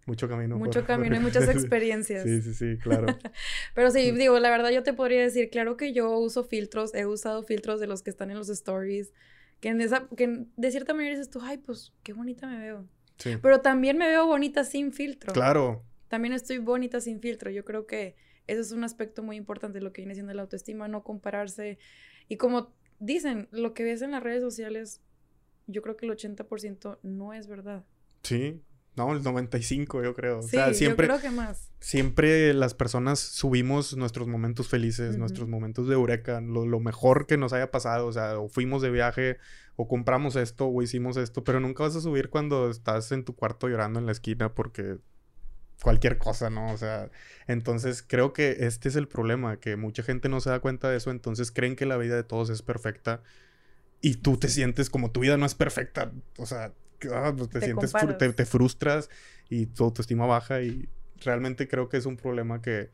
Mucho 0.06 0.28
camino. 0.28 0.56
Mucho 0.56 0.80
por- 0.80 0.86
camino 0.86 1.16
y 1.16 1.20
muchas 1.20 1.48
experiencias. 1.48 2.22
Sí, 2.22 2.40
sí, 2.42 2.54
sí, 2.54 2.78
claro. 2.78 3.06
Pero 3.74 3.90
sí, 3.90 4.12
digo, 4.12 4.38
la 4.38 4.50
verdad 4.50 4.70
yo 4.70 4.82
te 4.82 4.92
podría 4.92 5.20
decir, 5.22 5.50
claro 5.50 5.76
que 5.76 5.92
yo 5.92 6.16
uso 6.18 6.44
filtros, 6.44 6.94
he 6.94 7.06
usado 7.06 7.42
filtros 7.42 7.80
de 7.80 7.86
los 7.88 8.02
que 8.02 8.10
están 8.10 8.30
en 8.30 8.36
los 8.38 8.48
stories, 8.48 9.12
que, 9.60 9.70
en 9.70 9.80
esa, 9.80 10.06
que 10.16 10.44
de 10.56 10.70
cierta 10.70 10.94
manera 10.94 11.10
dices 11.16 11.30
tú, 11.30 11.40
ay, 11.42 11.58
pues 11.58 11.92
qué 12.04 12.12
bonita 12.12 12.46
me 12.46 12.58
veo. 12.58 12.86
Sí. 13.18 13.36
Pero 13.42 13.62
también 13.62 13.98
me 13.98 14.06
veo 14.06 14.26
bonita 14.26 14.62
sin 14.62 14.92
filtro. 14.92 15.32
Claro. 15.32 15.82
También 16.08 16.34
estoy 16.34 16.58
bonita 16.58 17.00
sin 17.00 17.20
filtro. 17.20 17.50
Yo 17.50 17.64
creo 17.64 17.86
que 17.86 18.14
ese 18.46 18.60
es 18.60 18.72
un 18.72 18.84
aspecto 18.84 19.22
muy 19.22 19.36
importante 19.36 19.78
de 19.78 19.84
lo 19.84 19.92
que 19.92 20.02
viene 20.02 20.14
siendo 20.14 20.32
la 20.34 20.42
autoestima, 20.42 20.88
no 20.88 21.02
compararse. 21.02 21.78
Y 22.28 22.36
como 22.36 22.72
dicen, 22.98 23.48
lo 23.50 23.74
que 23.74 23.84
ves 23.84 24.02
en 24.02 24.12
las 24.12 24.22
redes 24.22 24.42
sociales, 24.42 25.00
yo 25.66 25.82
creo 25.82 25.96
que 25.96 26.06
el 26.06 26.12
80% 26.12 26.98
no 27.02 27.32
es 27.32 27.46
verdad. 27.48 27.84
Sí. 28.22 28.62
No, 28.96 29.12
el 29.12 29.22
95 29.22 30.02
yo 30.02 30.14
creo. 30.14 30.40
Sí, 30.40 30.56
o 30.56 30.60
sea, 30.60 30.72
siempre, 30.72 31.06
yo 31.06 31.18
creo 31.18 31.30
que 31.30 31.36
más. 31.36 31.70
siempre 31.80 32.54
las 32.54 32.72
personas 32.72 33.18
subimos 33.18 33.94
nuestros 33.94 34.26
momentos 34.26 34.68
felices, 34.68 35.18
nuestros 35.18 35.48
momentos 35.48 35.86
de 35.86 35.94
eureka, 35.94 36.40
lo, 36.40 36.64
lo 36.64 36.80
mejor 36.80 37.26
que 37.26 37.36
nos 37.36 37.52
haya 37.52 37.70
pasado, 37.70 38.06
o 38.06 38.12
sea, 38.12 38.38
o 38.38 38.48
fuimos 38.48 38.80
de 38.80 38.90
viaje, 38.90 39.36
o 39.76 39.86
compramos 39.86 40.34
esto, 40.34 40.66
o 40.66 40.82
hicimos 40.82 41.18
esto, 41.18 41.44
pero 41.44 41.60
nunca 41.60 41.82
vas 41.82 41.94
a 41.94 42.00
subir 42.00 42.30
cuando 42.30 42.70
estás 42.70 43.12
en 43.12 43.24
tu 43.24 43.36
cuarto 43.36 43.68
llorando 43.68 43.98
en 43.98 44.06
la 44.06 44.12
esquina 44.12 44.54
porque 44.54 44.96
cualquier 45.82 46.18
cosa, 46.18 46.50
¿no? 46.50 46.72
O 46.72 46.76
sea, 46.76 47.10
entonces 47.46 48.02
creo 48.06 48.32
que 48.32 48.56
este 48.60 48.88
es 48.88 48.96
el 48.96 49.08
problema, 49.08 49.58
que 49.58 49.76
mucha 49.76 50.02
gente 50.02 50.28
no 50.28 50.40
se 50.40 50.50
da 50.50 50.60
cuenta 50.60 50.90
de 50.90 50.96
eso, 50.96 51.10
entonces 51.10 51.50
creen 51.52 51.76
que 51.76 51.86
la 51.86 51.96
vida 51.96 52.16
de 52.16 52.24
todos 52.24 52.50
es 52.50 52.62
perfecta 52.62 53.22
y 54.00 54.16
tú 54.16 54.36
te 54.38 54.48
sientes 54.48 54.90
como 54.90 55.10
tu 55.10 55.20
vida 55.20 55.36
no 55.36 55.46
es 55.46 55.54
perfecta, 55.54 56.12
o 56.38 56.46
sea, 56.46 56.72
ah, 57.12 57.34
pues 57.36 57.50
te, 57.50 57.60
Te 57.60 57.64
sientes, 57.66 57.92
te, 58.18 58.32
te 58.32 58.46
frustras 58.46 59.10
y 59.48 59.66
tu 59.66 59.84
autoestima 59.84 60.26
baja 60.26 60.62
y 60.62 60.88
realmente 61.20 61.68
creo 61.68 61.88
que 61.88 61.96
es 61.98 62.06
un 62.06 62.16
problema 62.16 62.62
que, 62.62 62.90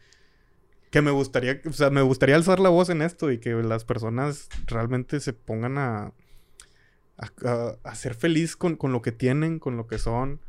que 0.91 1.03
me 1.03 1.11
gustaría, 1.11 1.61
o 1.67 1.73
sea, 1.73 1.91
me 1.91 2.03
gustaría 2.03 2.37
alzar 2.37 2.61
la 2.61 2.69
voz 2.69 2.91
en 2.91 3.03
esto 3.03 3.31
y 3.33 3.39
que 3.39 3.51
las 3.55 3.85
personas 3.85 4.49
realmente 4.67 5.21
se 5.21 5.33
pongan 5.33 5.79
a, 5.79 6.13
a, 7.17 7.31
a- 7.45 7.77
a 7.85 7.95
ser 7.95 8.15
feliz 8.15 8.57
con, 8.57 8.77
con 8.77 8.93
lo 8.93 9.03
que 9.03 9.13
tienen, 9.13 9.59
con 9.59 9.77
lo 9.77 9.87
que 9.87 9.99
son, 9.99 10.41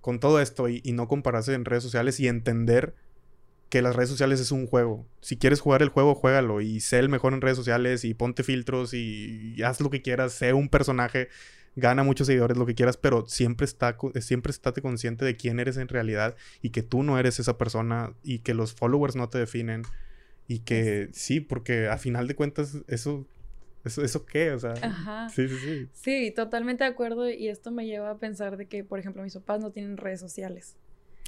con 0.00 0.20
todo 0.20 0.40
esto 0.40 0.68
y, 0.68 0.80
y 0.84 0.92
no 0.92 1.08
compararse 1.08 1.54
en 1.54 1.64
redes 1.64 1.82
sociales 1.82 2.20
y 2.20 2.28
entender 2.28 2.94
que 3.70 3.82
las 3.82 3.94
redes 3.94 4.10
sociales 4.10 4.40
es 4.40 4.50
un 4.50 4.66
juego. 4.66 5.06
Si 5.20 5.36
quieres 5.36 5.60
jugar 5.60 5.82
el 5.82 5.88
juego, 5.90 6.14
juégalo 6.14 6.60
y 6.60 6.80
sé 6.80 6.98
el 6.98 7.08
mejor 7.08 7.32
en 7.32 7.40
redes 7.40 7.56
sociales 7.56 8.04
y 8.04 8.14
ponte 8.14 8.42
filtros 8.42 8.92
y, 8.94 9.54
y 9.56 9.62
haz 9.62 9.80
lo 9.80 9.90
que 9.90 10.02
quieras, 10.02 10.32
sé 10.32 10.52
un 10.52 10.68
personaje, 10.68 11.28
gana 11.76 12.02
muchos 12.02 12.26
seguidores, 12.26 12.56
lo 12.56 12.66
que 12.66 12.74
quieras, 12.74 12.96
pero 12.96 13.26
siempre 13.26 13.64
está 13.64 13.96
siempre 14.20 14.50
estate 14.50 14.82
consciente 14.82 15.24
de 15.24 15.36
quién 15.36 15.60
eres 15.60 15.76
en 15.76 15.88
realidad 15.88 16.36
y 16.62 16.70
que 16.70 16.82
tú 16.82 17.04
no 17.04 17.18
eres 17.18 17.38
esa 17.38 17.58
persona 17.58 18.12
y 18.24 18.40
que 18.40 18.54
los 18.54 18.74
followers 18.74 19.14
no 19.14 19.28
te 19.28 19.38
definen 19.38 19.82
y 20.48 20.60
que 20.60 21.08
sí, 21.12 21.40
porque 21.40 21.88
a 21.88 21.96
final 21.96 22.26
de 22.26 22.34
cuentas 22.34 22.78
eso 22.88 23.24
eso 23.84 24.02
eso 24.02 24.26
qué, 24.26 24.52
o 24.52 24.58
sea, 24.58 24.72
Ajá. 24.82 25.28
sí, 25.28 25.48
sí, 25.48 25.56
sí. 25.56 25.88
Sí, 25.92 26.30
totalmente 26.34 26.84
de 26.84 26.90
acuerdo. 26.90 27.28
Y 27.28 27.48
esto 27.48 27.70
me 27.70 27.86
lleva 27.86 28.10
a 28.10 28.18
pensar 28.18 28.56
de 28.56 28.66
que, 28.66 28.84
por 28.84 28.98
ejemplo, 28.98 29.22
mis 29.22 29.34
papás 29.34 29.60
no 29.60 29.70
tienen 29.70 29.96
redes 29.96 30.20
sociales. 30.20 30.76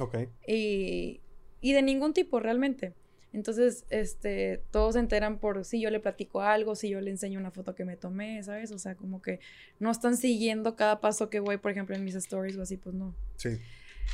Ok. 0.01 0.17
Y, 0.47 1.21
y 1.61 1.73
de 1.73 1.83
ningún 1.83 2.13
tipo 2.13 2.41
realmente. 2.41 2.95
Entonces, 3.33 3.87
este, 3.89 4.63
todos 4.71 4.93
se 4.93 5.01
enteran 5.01 5.39
por 5.39 5.65
si 5.65 5.81
yo 5.81 5.89
le 5.91 6.01
platico 6.01 6.43
algo, 6.43 6.75
si 6.75 6.91
yo 6.91 7.01
le 7.01 7.11
enseño 7.11 7.39
una 7.39 7.51
foto 7.51 7.75
que 7.75 7.87
me 7.87 7.97
tomé, 7.97 8.43
¿sabes? 8.43 8.73
O 8.73 8.79
sea, 8.79 8.95
como 8.95 9.23
que 9.23 9.41
no 9.79 9.91
están 9.91 10.19
siguiendo 10.19 10.77
cada 10.77 11.01
paso 11.01 11.31
que 11.31 11.41
voy, 11.41 11.57
por 11.57 11.71
ejemplo, 11.71 11.97
en 11.97 12.05
mis 12.05 12.15
stories 12.15 12.59
o 12.59 12.63
así, 12.63 12.77
pues 12.77 12.95
no. 12.95 13.15
Sí. 13.37 13.59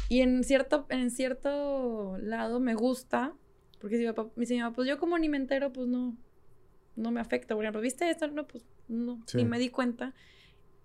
Y 0.09 0.21
en 0.21 0.45
cierto, 0.45 0.87
en 0.91 1.11
cierto 1.11 2.17
lado 2.19 2.61
me 2.61 2.75
gusta, 2.75 3.35
porque 3.81 3.97
si 3.97 4.03
mi 4.03 4.13
papá 4.13 4.31
me 4.37 4.43
dice, 4.47 4.61
pues 4.75 4.89
yo 4.89 4.99
como 4.99 5.19
ni 5.19 5.29
me 5.29 5.37
entero, 5.37 5.73
pues 5.73 5.89
no, 5.89 6.17
no 6.99 7.11
me 7.11 7.21
afecta. 7.21 7.55
Por 7.55 7.65
ejemplo, 7.65 7.81
¿viste 7.81 8.11
esto? 8.11 8.29
No, 8.29 8.47
pues 8.47 8.65
no, 8.89 9.23
Sí. 9.27 9.39
ni 9.39 9.45
me 9.45 9.59
di 9.59 9.69
cuenta. 9.71 10.15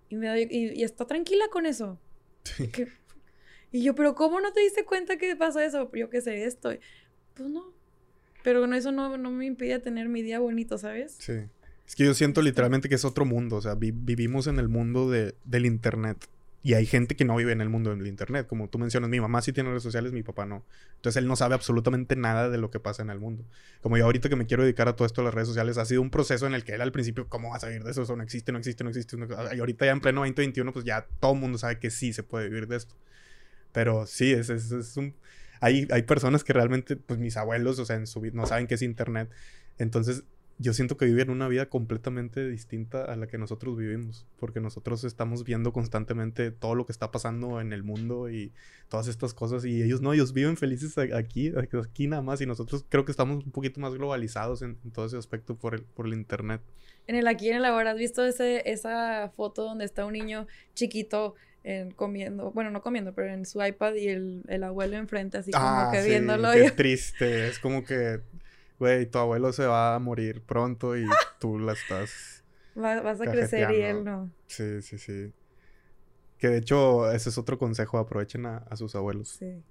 Y, 0.08 0.16
me 0.16 0.28
doy- 0.28 0.48
y, 0.50 0.80
y 0.80 0.84
está 0.84 1.06
tranquila 1.06 1.46
con 1.50 1.66
eso. 1.66 1.98
Sí. 2.44 2.68
Que- 2.68 2.88
y 3.72 3.82
yo, 3.82 3.94
pero 3.94 4.14
¿cómo 4.14 4.40
no 4.40 4.52
te 4.52 4.60
diste 4.60 4.84
cuenta 4.84 5.16
que 5.16 5.34
pasa 5.36 5.64
eso? 5.64 5.90
Yo 5.92 6.08
qué 6.10 6.20
sé, 6.20 6.44
esto. 6.44 6.70
Pues 7.34 7.48
no. 7.48 7.72
Pero 8.42 8.66
no, 8.66 8.76
eso 8.76 8.92
no, 8.92 9.16
no 9.16 9.30
me 9.30 9.46
impide 9.46 9.78
tener 9.80 10.08
mi 10.08 10.22
día 10.22 10.38
bonito, 10.38 10.78
¿sabes? 10.78 11.16
Sí. 11.18 11.32
Es 11.86 11.96
que 11.96 12.04
yo 12.04 12.14
siento 12.14 12.40
literalmente 12.42 12.88
que 12.88 12.94
es 12.94 13.04
otro 13.04 13.24
mundo. 13.24 13.56
O 13.56 13.60
sea, 13.62 13.74
vi- 13.74 13.90
vivimos 13.90 14.46
en 14.46 14.58
el 14.58 14.68
mundo 14.68 15.10
de, 15.10 15.34
del 15.44 15.66
internet. 15.66 16.18
Y 16.64 16.72
hay 16.74 16.86
gente 16.86 17.14
que 17.14 17.26
no 17.26 17.36
vive 17.36 17.52
en 17.52 17.60
el 17.60 17.68
mundo 17.68 17.94
del 17.94 18.06
internet. 18.06 18.46
Como 18.48 18.68
tú 18.70 18.78
mencionas, 18.78 19.10
mi 19.10 19.20
mamá 19.20 19.42
sí 19.42 19.52
tiene 19.52 19.68
redes 19.68 19.82
sociales, 19.82 20.12
mi 20.12 20.22
papá 20.22 20.46
no. 20.46 20.64
Entonces 20.96 21.20
él 21.22 21.28
no 21.28 21.36
sabe 21.36 21.54
absolutamente 21.54 22.16
nada 22.16 22.48
de 22.48 22.56
lo 22.58 22.70
que 22.70 22.80
pasa 22.80 23.02
en 23.02 23.10
el 23.10 23.20
mundo. 23.20 23.44
Como 23.82 23.98
yo 23.98 24.06
ahorita 24.06 24.30
que 24.30 24.36
me 24.36 24.46
quiero 24.46 24.62
dedicar 24.64 24.88
a 24.88 24.96
todo 24.96 25.04
esto 25.06 25.20
de 25.20 25.26
las 25.26 25.34
redes 25.34 25.48
sociales, 25.48 25.76
ha 25.76 25.84
sido 25.84 26.00
un 26.00 26.10
proceso 26.10 26.46
en 26.46 26.54
el 26.54 26.64
que 26.64 26.72
él 26.74 26.80
al 26.80 26.90
principio, 26.90 27.28
¿cómo 27.28 27.50
vas 27.50 27.64
a 27.64 27.68
vivir 27.68 27.84
de 27.84 27.90
eso? 27.90 28.02
Eso 28.02 28.16
no 28.16 28.22
existe, 28.22 28.50
no 28.50 28.58
existe, 28.58 28.82
no 28.82 28.88
existe. 28.90 29.16
no- 29.18 29.26
Y 29.54 29.60
ahorita 29.60 29.84
ya 29.84 29.92
en 29.92 30.00
pleno 30.00 30.22
2021, 30.22 30.72
pues 30.72 30.86
ya 30.86 31.06
todo 31.20 31.34
el 31.34 31.38
mundo 31.40 31.58
sabe 31.58 31.78
que 31.78 31.90
sí 31.90 32.14
se 32.14 32.22
puede 32.22 32.48
vivir 32.48 32.66
de 32.66 32.76
esto. 32.76 32.94
Pero 33.72 34.06
sí, 34.06 34.32
es, 34.32 34.50
es, 34.50 34.70
es 34.72 34.96
un... 34.96 35.14
Hay, 35.60 35.88
hay 35.90 36.02
personas 36.02 36.44
que 36.44 36.52
realmente, 36.52 36.96
pues 36.96 37.18
mis 37.18 37.36
abuelos, 37.36 37.78
o 37.78 37.84
sea, 37.84 37.96
en 37.96 38.06
su 38.06 38.20
vida 38.20 38.32
no 38.36 38.46
saben 38.46 38.66
qué 38.66 38.74
es 38.74 38.82
internet. 38.82 39.30
Entonces, 39.78 40.24
yo 40.58 40.72
siento 40.72 40.96
que 40.96 41.06
viven 41.06 41.30
una 41.30 41.48
vida 41.48 41.66
completamente 41.66 42.48
distinta 42.48 43.04
a 43.04 43.16
la 43.16 43.26
que 43.26 43.38
nosotros 43.38 43.76
vivimos, 43.76 44.26
porque 44.38 44.60
nosotros 44.60 45.02
estamos 45.04 45.44
viendo 45.44 45.72
constantemente 45.72 46.50
todo 46.52 46.74
lo 46.74 46.86
que 46.86 46.92
está 46.92 47.10
pasando 47.10 47.60
en 47.60 47.72
el 47.72 47.82
mundo 47.82 48.30
y 48.30 48.52
todas 48.88 49.08
estas 49.08 49.34
cosas, 49.34 49.64
y 49.64 49.82
ellos 49.82 50.00
no, 50.00 50.12
ellos 50.12 50.32
viven 50.32 50.56
felices 50.56 50.96
aquí, 50.98 51.52
aquí 51.56 52.06
nada 52.06 52.22
más, 52.22 52.40
y 52.40 52.46
nosotros 52.46 52.84
creo 52.88 53.04
que 53.04 53.10
estamos 53.10 53.44
un 53.44 53.50
poquito 53.50 53.80
más 53.80 53.94
globalizados 53.94 54.62
en, 54.62 54.76
todo 54.92 55.06
ese 55.06 55.16
aspecto 55.16 55.56
por 55.56 55.74
el, 55.74 55.82
por 55.82 56.06
el 56.06 56.14
Internet. 56.14 56.60
En 57.06 57.16
el 57.16 57.26
aquí 57.26 57.50
en 57.50 57.56
el 57.56 57.64
ahora, 57.64 57.90
¿has 57.90 57.98
visto 57.98 58.24
ese, 58.24 58.62
esa 58.70 59.30
foto 59.30 59.64
donde 59.64 59.84
está 59.84 60.06
un 60.06 60.12
niño 60.12 60.46
chiquito 60.74 61.34
comiendo, 61.96 62.50
bueno, 62.52 62.70
no 62.70 62.82
comiendo, 62.82 63.14
pero 63.14 63.32
en 63.32 63.46
su 63.46 63.64
iPad 63.64 63.94
y 63.94 64.08
el, 64.08 64.42
el 64.48 64.64
abuelo 64.64 64.96
enfrente, 64.96 65.38
así 65.38 65.50
como 65.50 65.64
ah, 65.64 65.88
que 65.90 66.02
sí, 66.02 66.10
viéndolo. 66.10 66.52
Qué 66.52 66.70
triste, 66.76 67.48
es 67.48 67.58
como 67.58 67.84
que 67.84 68.20
güey, 68.78 69.06
tu 69.06 69.18
abuelo 69.18 69.52
se 69.52 69.66
va 69.66 69.94
a 69.94 69.98
morir 69.98 70.42
pronto 70.42 70.96
y 70.96 71.04
tú 71.40 71.58
la 71.58 71.72
estás. 71.72 72.44
vas 72.74 73.20
a 73.20 73.24
crecer 73.30 73.70
y 73.70 73.82
él 73.82 74.04
no. 74.04 74.30
Sí, 74.46 74.82
sí, 74.82 74.98
sí. 74.98 75.32
Que 76.38 76.48
de 76.48 76.58
hecho, 76.58 77.10
ese 77.10 77.30
es 77.30 77.38
otro 77.38 77.58
consejo, 77.58 77.98
aprovechen 77.98 78.46
a, 78.46 78.76
sus 78.76 78.94
abuelos. 78.94 79.28
Sí. 79.38 79.62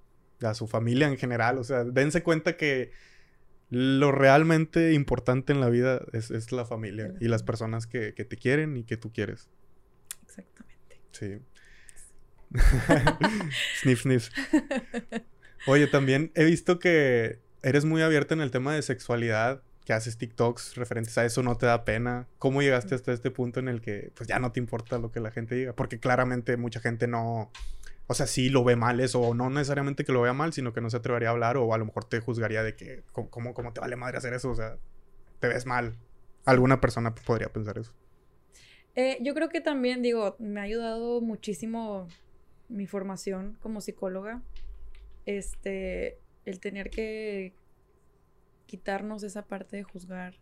A 0.42 0.54
su 0.54 0.68
familia 0.68 1.08
en 1.08 1.18
general, 1.18 1.58
o 1.58 1.64
sea, 1.64 1.84
dense 1.84 2.24
cuenta 2.24 2.58
que 2.58 2.92
lo 3.70 4.12
realmente 4.12 4.94
importante 4.94 5.54
en 5.54 5.60
la 5.60 5.70
vida 5.70 6.02
es, 6.14 6.52
la 6.52 6.66
familia 6.66 7.14
y 7.20 7.28
las 7.28 7.44
personas 7.44 7.88
que, 7.88 8.14
que, 8.14 8.24
te 8.24 8.38
quieren 8.38 8.78
y 8.78 8.84
que 8.84 8.98
tú 8.98 9.12
quieres. 9.12 9.50
Exactamente. 10.24 11.02
Sí. 11.12 11.40
sniff, 13.82 14.02
sniff. 14.02 14.30
Oye, 15.66 15.88
también 15.88 16.32
he 16.36 16.44
visto 16.44 16.80
que 16.80 17.40
eres 17.64 17.86
muy 17.86 18.02
abierta 18.02 18.34
en 18.34 18.42
el 18.42 18.52
tema 18.52 18.74
de 18.76 18.82
sexualidad, 18.82 19.64
que 19.86 19.94
haces 19.94 20.18
TikToks 20.18 20.76
referentes 20.76 21.18
a 21.18 21.26
eso, 21.26 21.44
no 21.44 21.58
te 21.58 21.66
da 21.66 21.84
pena. 21.84 22.28
¿Cómo 22.40 22.62
llegaste 22.62 22.96
hasta 22.96 23.12
este 23.12 23.32
punto 23.32 23.60
en 23.60 23.68
el 23.68 23.82
que 23.82 24.12
pues 24.16 24.28
ya 24.28 24.40
no 24.40 24.52
te 24.52 24.60
importa 24.60 24.98
lo 24.98 25.12
que 25.12 25.20
la 25.20 25.32
gente 25.32 25.56
diga? 25.56 25.74
Porque 25.74 26.00
claramente 26.00 26.56
mucha 26.58 26.80
gente 26.80 27.08
no, 27.08 27.52
o 28.08 28.14
sea, 28.14 28.28
sí 28.28 28.50
lo 28.50 28.64
ve 28.64 28.76
mal 28.76 29.00
eso, 29.00 29.22
o 29.22 29.34
no 29.34 29.50
necesariamente 29.50 30.06
que 30.06 30.12
lo 30.12 30.22
vea 30.22 30.34
mal, 30.34 30.54
sino 30.54 30.74
que 30.74 30.82
no 30.82 30.90
se 30.90 30.98
atrevería 30.98 31.30
a 31.30 31.32
hablar, 31.32 31.58
o 31.58 31.74
a 31.74 31.78
lo 31.78 31.86
mejor 31.86 32.06
te 32.06 32.20
juzgaría 32.20 32.64
de 32.64 32.76
que, 32.76 33.04
¿cómo, 33.12 33.54
cómo 33.54 33.74
te 33.74 33.82
vale 33.82 33.96
madre 33.96 34.18
hacer 34.18 34.34
eso? 34.34 34.52
O 34.52 34.56
sea, 34.56 34.78
te 35.40 35.48
ves 35.48 35.66
mal. 35.66 35.98
Alguna 36.46 36.80
persona 36.80 37.16
podría 37.16 37.50
pensar 37.52 37.78
eso. 37.78 37.94
Eh, 38.96 39.18
yo 39.22 39.34
creo 39.34 39.50
que 39.50 39.62
también, 39.62 40.02
digo, 40.02 40.36
me 40.40 40.60
ha 40.60 40.64
ayudado 40.64 41.20
muchísimo 41.22 42.08
mi 42.70 42.88
formación 42.88 43.58
como 43.62 43.82
psicóloga. 43.82 44.42
Este, 45.26 46.20
el 46.46 46.60
tener 46.60 46.90
que 46.90 47.54
quitarnos 48.66 49.24
esa 49.24 49.46
parte 49.46 49.78
de 49.78 49.84
juzgar 49.84 50.36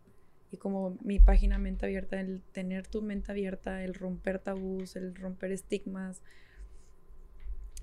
y 0.50 0.58
como 0.58 0.98
mi 1.02 1.18
página 1.18 1.58
mente 1.58 1.86
abierta, 1.86 2.20
el 2.20 2.42
tener 2.52 2.86
tu 2.86 3.00
mente 3.00 3.32
abierta, 3.32 3.82
el 3.84 3.94
romper 3.94 4.38
tabús, 4.38 4.96
el 4.96 5.14
romper 5.14 5.50
estigmas, 5.50 6.22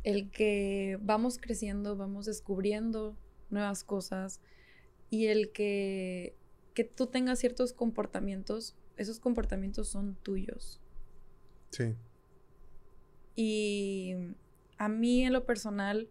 el 0.03 0.29
que 0.29 0.99
vamos 1.01 1.39
creciendo, 1.39 1.95
vamos 1.95 2.25
descubriendo 2.25 3.17
nuevas 3.49 3.83
cosas 3.83 4.39
y 5.09 5.27
el 5.27 5.51
que, 5.51 6.35
que 6.75 6.83
tú 6.83 7.07
tengas 7.07 7.39
ciertos 7.39 7.73
comportamientos, 7.73 8.75
esos 8.97 9.19
comportamientos 9.19 9.87
son 9.87 10.15
tuyos. 10.21 10.79
Sí. 11.71 11.95
Y 13.35 14.13
a 14.77 14.89
mí 14.89 15.23
en 15.23 15.33
lo 15.33 15.45
personal, 15.45 16.07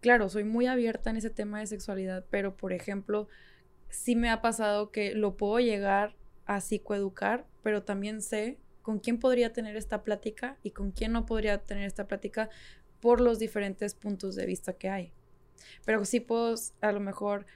claro, 0.00 0.28
soy 0.28 0.44
muy 0.44 0.66
abierta 0.66 1.10
en 1.10 1.16
ese 1.16 1.30
tema 1.30 1.60
de 1.60 1.66
sexualidad, 1.66 2.24
pero 2.30 2.56
por 2.56 2.72
ejemplo, 2.72 3.28
sí 3.88 4.16
me 4.16 4.30
ha 4.30 4.40
pasado 4.40 4.90
que 4.90 5.14
lo 5.14 5.36
puedo 5.36 5.58
llegar 5.60 6.16
a 6.46 6.60
psicoeducar, 6.60 7.46
pero 7.62 7.82
también 7.82 8.22
sé 8.22 8.58
con 8.82 8.98
quién 8.98 9.18
podría 9.18 9.52
tener 9.52 9.76
esta 9.76 10.02
plática 10.02 10.56
y 10.62 10.70
con 10.70 10.92
quién 10.92 11.12
no 11.12 11.26
podría 11.26 11.58
tener 11.58 11.84
esta 11.84 12.06
plática 12.06 12.48
por 13.00 13.20
los 13.20 13.38
diferentes 13.38 13.94
puntos 13.94 14.34
de 14.34 14.46
vista 14.46 14.72
que 14.72 14.88
hay. 14.88 15.12
Pero 15.84 16.04
sí 16.04 16.20
puedo 16.20 16.54
a 16.80 16.92
lo 16.92 17.00
mejor 17.00 17.46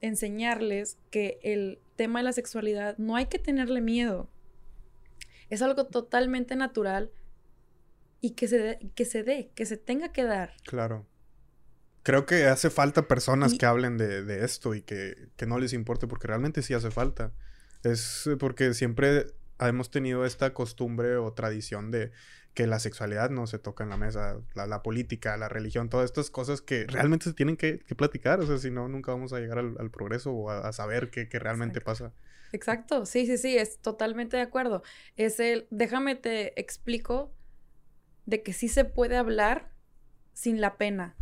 enseñarles 0.00 0.98
que 1.10 1.38
el 1.42 1.78
tema 1.96 2.18
de 2.18 2.24
la 2.24 2.32
sexualidad 2.32 2.98
no 2.98 3.16
hay 3.16 3.26
que 3.26 3.38
tenerle 3.38 3.80
miedo. 3.80 4.28
Es 5.48 5.62
algo 5.62 5.86
totalmente 5.86 6.56
natural 6.56 7.10
y 8.20 8.30
que 8.30 8.48
se, 8.48 8.78
que 8.94 9.04
se 9.04 9.22
dé, 9.22 9.50
que 9.54 9.66
se 9.66 9.76
tenga 9.76 10.12
que 10.12 10.24
dar. 10.24 10.54
Claro. 10.64 11.06
Creo 12.04 12.26
que 12.26 12.44
hace 12.44 12.68
falta 12.68 13.08
personas 13.08 13.54
que 13.54 13.64
hablen 13.64 13.96
de, 13.96 14.44
esto 14.44 14.74
y 14.74 14.82
que, 14.82 15.30
no 15.46 15.58
les 15.58 15.72
importe, 15.72 16.06
porque 16.06 16.28
realmente 16.28 16.60
sí 16.60 16.74
hace 16.74 16.90
falta. 16.90 17.32
Es 17.82 18.28
porque 18.38 18.74
siempre 18.74 19.28
hemos 19.58 19.90
tenido 19.90 20.26
esta 20.26 20.52
costumbre 20.52 21.16
o 21.16 21.32
tradición 21.32 21.90
de 21.90 22.12
que 22.52 22.66
la 22.66 22.78
sexualidad 22.78 23.30
no 23.30 23.46
se 23.46 23.58
toca 23.58 23.84
en 23.84 23.90
la 23.90 23.96
mesa, 23.96 24.36
la, 24.54 24.82
política, 24.82 25.38
la 25.38 25.48
religión, 25.48 25.88
todas 25.88 26.04
estas 26.04 26.28
cosas 26.28 26.60
que 26.60 26.86
realmente 26.86 27.24
se 27.24 27.32
tienen 27.32 27.56
que, 27.56 27.78
platicar, 27.96 28.38
o 28.40 28.46
sea, 28.46 28.58
si 28.58 28.70
no, 28.70 28.86
nunca 28.86 29.12
vamos 29.12 29.32
a 29.32 29.40
llegar 29.40 29.58
al, 29.58 29.90
progreso 29.90 30.30
o 30.30 30.50
a, 30.50 30.70
saber 30.74 31.08
qué, 31.10 31.26
realmente 31.38 31.80
pasa. 31.80 32.12
Exacto, 32.52 33.06
sí, 33.06 33.24
sí, 33.24 33.38
sí, 33.38 33.56
es 33.56 33.78
totalmente 33.78 34.36
de 34.36 34.42
acuerdo. 34.42 34.82
Es 35.16 35.40
el, 35.40 35.66
déjame 35.70 36.16
te 36.16 36.60
explico 36.60 37.32
de 38.26 38.42
que 38.42 38.52
sí 38.52 38.68
se 38.68 38.84
puede 38.84 39.16
hablar 39.16 39.72
sin 40.34 40.60
la 40.60 40.76
pena 40.76 41.16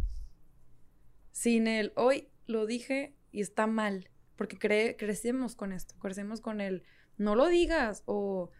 sin 1.32 1.66
el 1.66 1.92
hoy 1.96 2.28
lo 2.46 2.66
dije 2.66 3.14
y 3.32 3.40
está 3.40 3.66
mal, 3.66 4.08
porque 4.36 4.58
crecemos 4.96 5.56
con 5.56 5.72
esto, 5.72 5.94
crecemos 5.98 6.40
con 6.40 6.60
el 6.60 6.84
no 7.18 7.34
lo 7.34 7.48
digas 7.48 8.02
o 8.06 8.50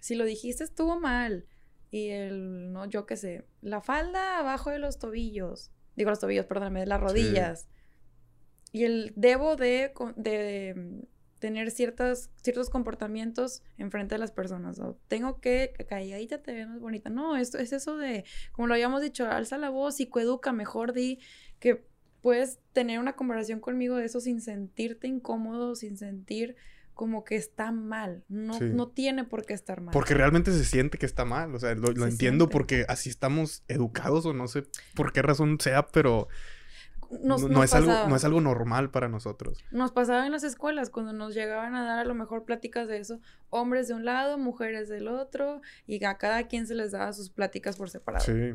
si 0.00 0.14
lo 0.14 0.24
dijiste 0.24 0.64
estuvo 0.64 0.98
mal 0.98 1.46
y 1.90 2.08
el 2.08 2.72
no 2.72 2.86
yo 2.86 3.06
qué 3.06 3.16
sé, 3.16 3.46
la 3.60 3.80
falda 3.80 4.38
abajo 4.38 4.70
de 4.70 4.78
los 4.78 4.98
tobillos, 4.98 5.70
digo 5.96 6.10
los 6.10 6.20
tobillos, 6.20 6.46
perdóname, 6.46 6.80
de 6.80 6.86
las 6.86 7.00
rodillas. 7.00 7.68
Y 8.74 8.84
el 8.84 9.12
debo 9.16 9.56
de, 9.56 9.92
de 10.16 11.04
tener 11.42 11.72
ciertas, 11.72 12.30
ciertos 12.40 12.70
comportamientos 12.70 13.64
enfrente 13.76 14.14
de 14.14 14.20
las 14.20 14.30
personas. 14.30 14.78
O 14.78 14.96
tengo 15.08 15.40
que, 15.40 15.74
calladita 15.88 16.40
te 16.40 16.52
ves 16.54 16.68
más 16.68 16.78
bonita. 16.78 17.10
No, 17.10 17.36
esto 17.36 17.58
es 17.58 17.72
eso 17.72 17.96
de, 17.96 18.24
como 18.52 18.68
lo 18.68 18.74
habíamos 18.74 19.02
dicho, 19.02 19.26
alza 19.26 19.58
la 19.58 19.68
voz, 19.68 19.96
psicoeduca, 19.96 20.52
mejor 20.52 20.92
di 20.92 21.18
que 21.58 21.84
puedes 22.22 22.60
tener 22.72 22.98
una 22.98 23.14
conversación 23.14 23.60
conmigo 23.60 23.96
de 23.96 24.06
eso 24.06 24.20
sin 24.20 24.40
sentirte 24.40 25.08
incómodo, 25.08 25.74
sin 25.74 25.98
sentir 25.98 26.56
como 26.94 27.24
que 27.24 27.36
está 27.36 27.72
mal. 27.72 28.24
No, 28.28 28.58
no 28.60 28.88
tiene 28.88 29.24
por 29.24 29.44
qué 29.44 29.54
estar 29.54 29.80
mal. 29.80 29.92
Porque 29.92 30.14
realmente 30.14 30.52
se 30.52 30.64
siente 30.64 30.98
que 30.98 31.06
está 31.06 31.24
mal. 31.24 31.54
O 31.54 31.58
sea, 31.58 31.74
lo, 31.74 32.06
entiendo 32.06 32.48
porque 32.48 32.84
así 32.88 33.10
estamos 33.10 33.64
educados 33.68 34.24
o 34.24 34.32
no 34.32 34.46
sé 34.46 34.64
por 34.94 35.12
qué 35.12 35.22
razón 35.22 35.58
sea, 35.58 35.88
pero 35.88 36.28
no, 37.22 37.62
es 37.62 37.74
algo, 37.74 37.92
no 38.08 38.16
es 38.16 38.24
algo 38.24 38.40
normal 38.40 38.90
para 38.90 39.08
nosotros. 39.08 39.64
Nos 39.70 39.90
pasaba 39.90 40.26
en 40.26 40.32
las 40.32 40.44
escuelas 40.44 40.90
cuando 40.90 41.12
nos 41.12 41.34
llegaban 41.34 41.74
a 41.74 41.84
dar 41.84 41.98
a 41.98 42.04
lo 42.04 42.14
mejor 42.14 42.44
pláticas 42.44 42.88
de 42.88 42.98
eso. 42.98 43.20
Hombres 43.50 43.88
de 43.88 43.94
un 43.94 44.04
lado, 44.04 44.38
mujeres 44.38 44.88
del 44.88 45.08
otro, 45.08 45.60
y 45.86 46.02
a 46.04 46.18
cada 46.18 46.46
quien 46.46 46.66
se 46.66 46.74
les 46.74 46.92
daba 46.92 47.12
sus 47.12 47.30
pláticas 47.30 47.76
por 47.76 47.90
separado. 47.90 48.24
Sí. 48.24 48.54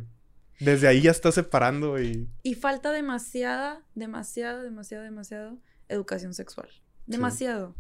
Desde 0.60 0.88
ahí 0.88 1.02
ya 1.02 1.12
está 1.12 1.32
separando 1.32 2.02
y... 2.02 2.28
Y 2.44 2.56
falta 2.56 2.92
demasiada, 2.92 3.84
demasiado, 3.96 4.64
demasiado, 4.64 5.04
demasiado 5.04 5.58
educación 5.88 6.34
sexual. 6.34 6.70
Demasiado. 7.06 7.76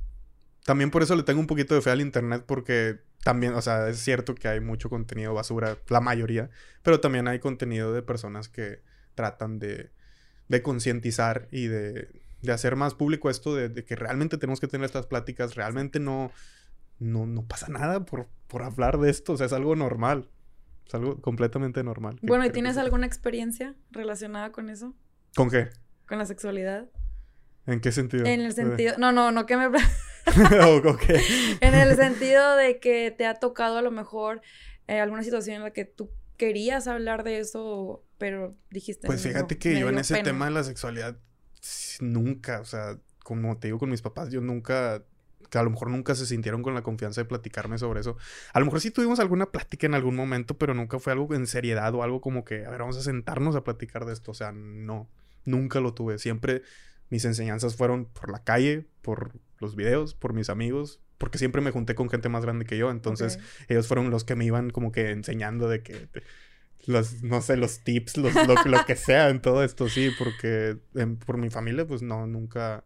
También 0.63 0.91
por 0.91 1.01
eso 1.01 1.15
le 1.15 1.23
tengo 1.23 1.39
un 1.39 1.47
poquito 1.47 1.75
de 1.75 1.82
fe 1.82 1.91
al 1.91 2.01
internet 2.01 2.43
porque 2.45 2.99
también, 3.23 3.53
o 3.55 3.61
sea, 3.61 3.89
es 3.89 3.99
cierto 3.99 4.36
que 4.36 4.47
hay 4.47 4.59
mucho 4.59 4.89
contenido 4.89 5.34
basura, 5.34 5.78
la 5.89 6.01
mayoría, 6.01 6.49
pero 6.84 6.99
también 6.99 7.28
hay 7.28 7.39
contenido 7.39 7.93
de 7.93 8.01
personas 8.01 8.47
que 8.47 8.82
tratan 9.15 9.59
de, 9.59 9.91
de 10.47 10.61
concientizar 10.61 11.47
y 11.51 11.67
de, 11.67 12.09
de, 12.41 12.51
hacer 12.51 12.75
más 12.75 12.93
público 12.93 13.30
esto 13.30 13.55
de, 13.55 13.69
de, 13.69 13.84
que 13.84 13.95
realmente 13.95 14.38
tenemos 14.38 14.59
que 14.59 14.67
tener 14.67 14.86
estas 14.86 15.07
pláticas, 15.07 15.55
realmente 15.55 15.99
no, 15.99 16.32
no, 16.99 17.25
no 17.25 17.45
pasa 17.45 17.67
nada 17.69 18.05
por, 18.05 18.28
por 18.47 18.63
hablar 18.63 18.99
de 18.99 19.09
esto, 19.09 19.34
o 19.34 19.38
sea, 19.38 19.47
es 19.47 19.53
algo 19.53 19.75
normal. 19.75 20.30
Es 20.88 20.96
algo 20.96 21.22
completamente 21.22 21.84
normal. 21.84 22.18
Bueno, 22.22 22.46
¿y 22.46 22.50
tienes 22.50 22.78
alguna 22.78 23.06
experiencia 23.06 23.76
relacionada 23.92 24.52
con 24.52 24.70
eso? 24.70 24.96
¿Con 25.36 25.50
qué? 25.50 25.70
Con 26.08 26.18
la 26.18 26.26
sexualidad. 26.26 26.90
¿En 27.66 27.82
qué 27.82 27.92
sentido? 27.92 28.26
En 28.26 28.40
el 28.40 28.54
sentido... 28.54 28.96
No, 28.98 29.12
no, 29.12 29.32
no 29.32 29.46
que 29.46 29.58
me... 29.58 29.68
okay. 30.90 31.22
En 31.62 31.76
el 31.76 31.96
sentido 31.98 32.56
de 32.56 32.80
que 32.80 33.14
te 33.16 33.26
ha 33.26 33.36
tocado 33.36 33.78
a 33.78 33.82
lo 33.82 33.92
mejor 33.92 34.42
eh, 34.88 35.02
alguna 35.02 35.24
situación 35.24 35.58
en 35.58 35.64
la 35.64 35.72
que 35.72 35.84
tú 35.84 36.10
querías 36.38 36.88
hablar 36.88 37.26
de 37.26 37.40
eso, 37.40 38.06
pero 38.18 38.56
dijiste... 38.70 39.08
Pues 39.08 39.22
fíjate 39.22 39.58
que 39.58 39.78
yo 39.78 39.90
en 39.90 39.98
ese 39.98 40.24
tema 40.24 40.46
de 40.46 40.52
la 40.52 40.64
sexualidad 40.64 41.18
nunca, 42.00 42.62
o 42.62 42.66
sea, 42.66 42.98
como 43.24 43.58
te 43.58 43.68
digo 43.68 43.80
con 43.80 43.90
mis 43.90 44.02
papás, 44.02 44.32
yo 44.32 44.40
nunca 44.40 45.04
que 45.50 45.58
a 45.58 45.64
lo 45.64 45.70
mejor 45.70 45.89
nunca 45.89 46.16
se 46.16 46.26
sintieron 46.26 46.64
con 46.64 46.74
la 46.74 46.82
confianza 46.82 47.22
de 47.22 47.26
platicarme 47.26 47.78
sobre 47.78 48.02
eso. 48.02 48.18
A 48.54 48.60
lo 48.60 48.66
mejor 48.66 48.82
sí 48.82 48.91
tuvimos 48.91 49.20
alguna 49.20 49.48
plática 49.48 49.88
en 49.88 49.93
algún 49.93 50.16
momento, 50.16 50.58
pero 50.58 50.74
nunca 50.74 51.00
fue 51.00 51.14
algo 51.14 51.34
en 51.34 51.48
seriedad 51.48 51.93
o 51.95 52.04
algo 52.04 52.22
como 52.22 52.43
que, 52.45 52.66
a 52.66 52.70
ver, 52.70 52.80
vamos 52.80 52.98
a 52.98 53.02
sentarnos 53.02 53.56
a 53.56 53.64
platicar 53.64 54.06
de 54.06 54.14
esto. 54.14 54.32
O 54.32 54.34
sea, 54.34 54.52
no, 54.52 55.08
nunca 55.45 55.80
lo 55.80 55.93
tuve. 55.93 56.20
Siempre 56.20 56.64
mis 57.10 57.26
enseñanzas 57.26 57.76
fueron 57.76 58.06
por 58.06 58.32
la 58.32 58.43
calle, 58.43 58.86
por 59.02 59.32
los 59.60 59.76
videos, 59.76 60.14
por 60.14 60.34
mis 60.34 60.50
amigos, 60.50 61.00
porque 61.18 61.38
siempre 61.38 61.62
me 61.62 61.72
junté 61.72 61.95
con 61.95 62.10
gente 62.10 62.30
más 62.30 62.43
grande 62.43 62.66
que 62.66 62.78
yo, 62.78 62.91
entonces 62.91 63.39
ellos 63.68 63.88
fueron 63.88 64.10
los 64.10 64.24
que 64.24 64.36
me 64.36 64.45
iban 64.45 64.70
como 64.70 64.91
que 64.91 65.12
enseñando 65.12 65.68
de 65.68 65.82
que 65.82 66.10
los, 66.86 67.24
no 67.24 67.41
sé, 67.41 67.58
los 67.58 67.80
tips, 67.80 68.18
los, 68.18 68.34
lo, 68.36 68.56
lo 68.66 68.86
que 68.86 68.95
sea 68.95 69.30
en 69.30 69.41
todo 69.41 69.64
esto, 69.64 69.89
sí, 69.89 70.12
porque 70.18 70.78
por 71.26 71.38
mi 71.38 71.50
familia, 71.50 71.86
pues 71.88 72.02
no, 72.02 72.28
nunca, 72.28 72.86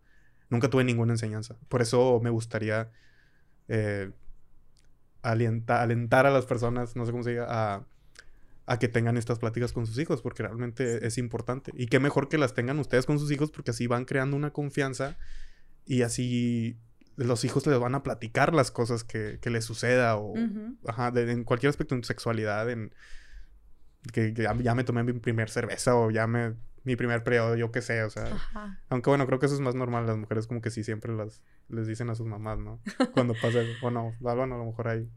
nunca 0.51 0.69
tuve 0.69 0.83
ninguna 0.83 1.13
enseñanza. 1.13 1.55
Por 1.67 1.81
eso 1.81 2.19
me 2.21 2.29
gustaría 2.29 2.91
eh, 3.67 4.11
alentar 5.23 6.25
a 6.27 6.29
las 6.31 6.45
personas, 6.45 6.95
no 6.95 7.05
sé 7.05 7.11
cómo 7.11 7.23
se 7.23 7.31
diga, 7.31 7.47
a, 7.49 7.85
a 8.67 8.79
que 8.79 8.87
tengan 8.87 9.17
estas 9.17 9.39
pláticas 9.39 9.73
con 9.73 9.87
sus 9.87 9.97
hijos, 9.97 10.21
porque 10.21 10.43
realmente 10.43 11.07
es 11.07 11.17
importante. 11.17 11.71
Y 11.75 11.87
qué 11.87 11.99
mejor 11.99 12.29
que 12.29 12.37
las 12.37 12.53
tengan 12.53 12.77
ustedes 12.77 13.07
con 13.07 13.17
sus 13.17 13.31
hijos, 13.31 13.49
porque 13.49 13.71
así 13.71 13.87
van 13.87 14.05
creando 14.05 14.37
una 14.37 14.51
confianza 14.51 15.17
y 15.85 16.03
así 16.03 16.77
los 17.15 17.43
hijos 17.43 17.65
les 17.67 17.79
van 17.79 17.95
a 17.95 18.03
platicar 18.03 18.53
las 18.53 18.71
cosas 18.71 19.03
que, 19.03 19.39
que 19.41 19.49
les 19.49 19.65
suceda 19.65 20.15
o 20.17 20.33
ajá, 20.87 21.11
en 21.15 21.43
cualquier 21.43 21.69
aspecto 21.69 21.95
en 21.95 22.03
sexualidad, 22.03 22.69
en 22.69 22.93
que, 24.13 24.33
ya, 24.33 24.75
me 24.75 24.83
tomé 24.83 25.03
mi 25.03 25.13
primer 25.13 25.49
cerveza 25.49 25.95
o 25.95 26.09
ya 26.09 26.27
me 26.27 26.55
mi 26.83 26.95
primer 26.95 27.23
periodo, 27.23 27.55
yo 27.55 27.71
qué 27.71 27.81
sé, 27.81 28.03
o 28.03 28.09
sea, 28.09 28.25
aunque 28.89 29.09
bueno, 29.09 29.27
creo 29.27 29.39
que 29.39 29.45
eso 29.45 29.55
es 29.55 29.61
más 29.61 29.75
normal, 29.75 30.07
las 30.07 30.17
mujeres 30.17 30.47
como 30.47 30.61
que 30.61 30.71
sí 30.71 30.83
siempre 30.83 31.13
las 31.13 31.41
les 31.69 31.87
dicen 31.87 32.09
a 32.09 32.15
sus 32.15 32.25
mamás, 32.25 32.59
¿no? 32.59 32.81
Cuando 33.13 33.33
pasa 33.33 33.61
eso, 33.61 33.71
bueno, 33.81 34.15
bueno, 34.19 34.55
a 34.55 34.57
lo 34.57 34.65
mejor 34.65 34.87
hay 34.87 35.09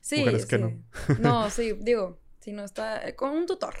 sí, 0.00 0.20
mujeres 0.20 0.46
que 0.46 0.58
no. 0.58 0.72
no, 1.20 1.50
sí, 1.50 1.74
digo, 1.80 2.18
si 2.40 2.52
no 2.52 2.64
está 2.64 3.06
eh, 3.06 3.14
con 3.14 3.30
un 3.30 3.46
tutor. 3.46 3.74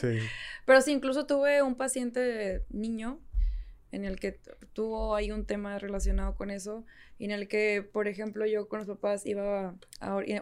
Sí. 0.00 0.18
Pero 0.66 0.80
sí, 0.80 0.92
incluso 0.92 1.26
tuve 1.26 1.62
un 1.62 1.76
paciente 1.76 2.64
niño 2.70 3.20
en 3.90 4.04
el 4.04 4.20
que 4.20 4.38
tuvo 4.72 5.14
ahí 5.14 5.30
un 5.30 5.46
tema 5.46 5.78
relacionado 5.78 6.34
con 6.34 6.50
eso, 6.50 6.84
y 7.18 7.24
en 7.24 7.30
el 7.30 7.48
que, 7.48 7.82
por 7.82 8.06
ejemplo, 8.06 8.46
yo 8.46 8.68
con 8.68 8.80
los 8.80 8.88
papás 8.88 9.26
iba 9.26 9.74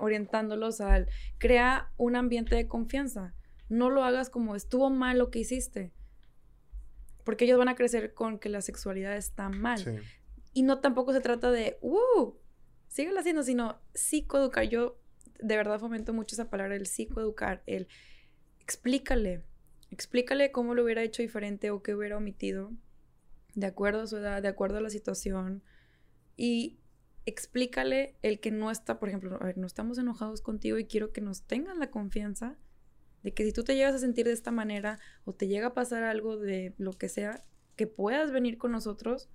orientándolos 0.00 0.80
al 0.80 1.08
crea 1.38 1.90
un 1.96 2.16
ambiente 2.16 2.54
de 2.54 2.66
confianza. 2.66 3.34
No 3.68 3.90
lo 3.90 4.04
hagas 4.04 4.30
como 4.30 4.54
estuvo 4.54 4.90
mal 4.90 5.18
lo 5.18 5.30
que 5.30 5.40
hiciste. 5.40 5.92
Porque 7.26 7.44
ellos 7.44 7.58
van 7.58 7.68
a 7.68 7.74
crecer 7.74 8.14
con 8.14 8.38
que 8.38 8.48
la 8.48 8.62
sexualidad 8.62 9.16
está 9.16 9.48
mal. 9.48 10.04
Y 10.52 10.62
no 10.62 10.78
tampoco 10.78 11.12
se 11.12 11.20
trata 11.20 11.50
de, 11.50 11.76
¡uh! 11.80 12.34
Síguelo 12.86 13.18
haciendo, 13.18 13.42
sino 13.42 13.80
psicoeducar. 13.94 14.68
Yo 14.68 15.00
de 15.40 15.56
verdad 15.56 15.80
fomento 15.80 16.12
mucho 16.12 16.36
esa 16.36 16.48
palabra, 16.48 16.76
el 16.76 16.86
psicoeducar, 16.86 17.64
el 17.66 17.88
explícale, 18.60 19.42
explícale 19.90 20.52
cómo 20.52 20.74
lo 20.74 20.84
hubiera 20.84 21.02
hecho 21.02 21.20
diferente 21.20 21.72
o 21.72 21.82
qué 21.82 21.96
hubiera 21.96 22.16
omitido 22.16 22.70
de 23.56 23.66
acuerdo 23.66 24.02
a 24.02 24.06
su 24.06 24.18
edad, 24.18 24.40
de 24.40 24.48
acuerdo 24.48 24.78
a 24.78 24.80
la 24.80 24.90
situación. 24.90 25.64
Y 26.36 26.78
explícale 27.24 28.14
el 28.22 28.38
que 28.38 28.52
no 28.52 28.70
está, 28.70 29.00
por 29.00 29.08
ejemplo, 29.08 29.36
a 29.40 29.44
ver, 29.44 29.58
no 29.58 29.66
estamos 29.66 29.98
enojados 29.98 30.42
contigo 30.42 30.78
y 30.78 30.86
quiero 30.86 31.12
que 31.12 31.22
nos 31.22 31.42
tengan 31.42 31.80
la 31.80 31.90
confianza 31.90 32.56
de 33.26 33.34
que 33.34 33.44
si 33.44 33.52
tú 33.52 33.64
te 33.64 33.74
llegas 33.74 33.92
a 33.92 33.98
sentir 33.98 34.26
de 34.26 34.32
esta 34.32 34.52
manera 34.52 35.00
o 35.24 35.32
te 35.32 35.48
llega 35.48 35.66
a 35.66 35.74
pasar 35.74 36.04
algo 36.04 36.36
de 36.36 36.74
lo 36.78 36.92
que 36.92 37.08
sea, 37.08 37.42
que 37.74 37.88
puedas 37.88 38.30
venir 38.30 38.56
con 38.56 38.70
nosotros 38.70 39.28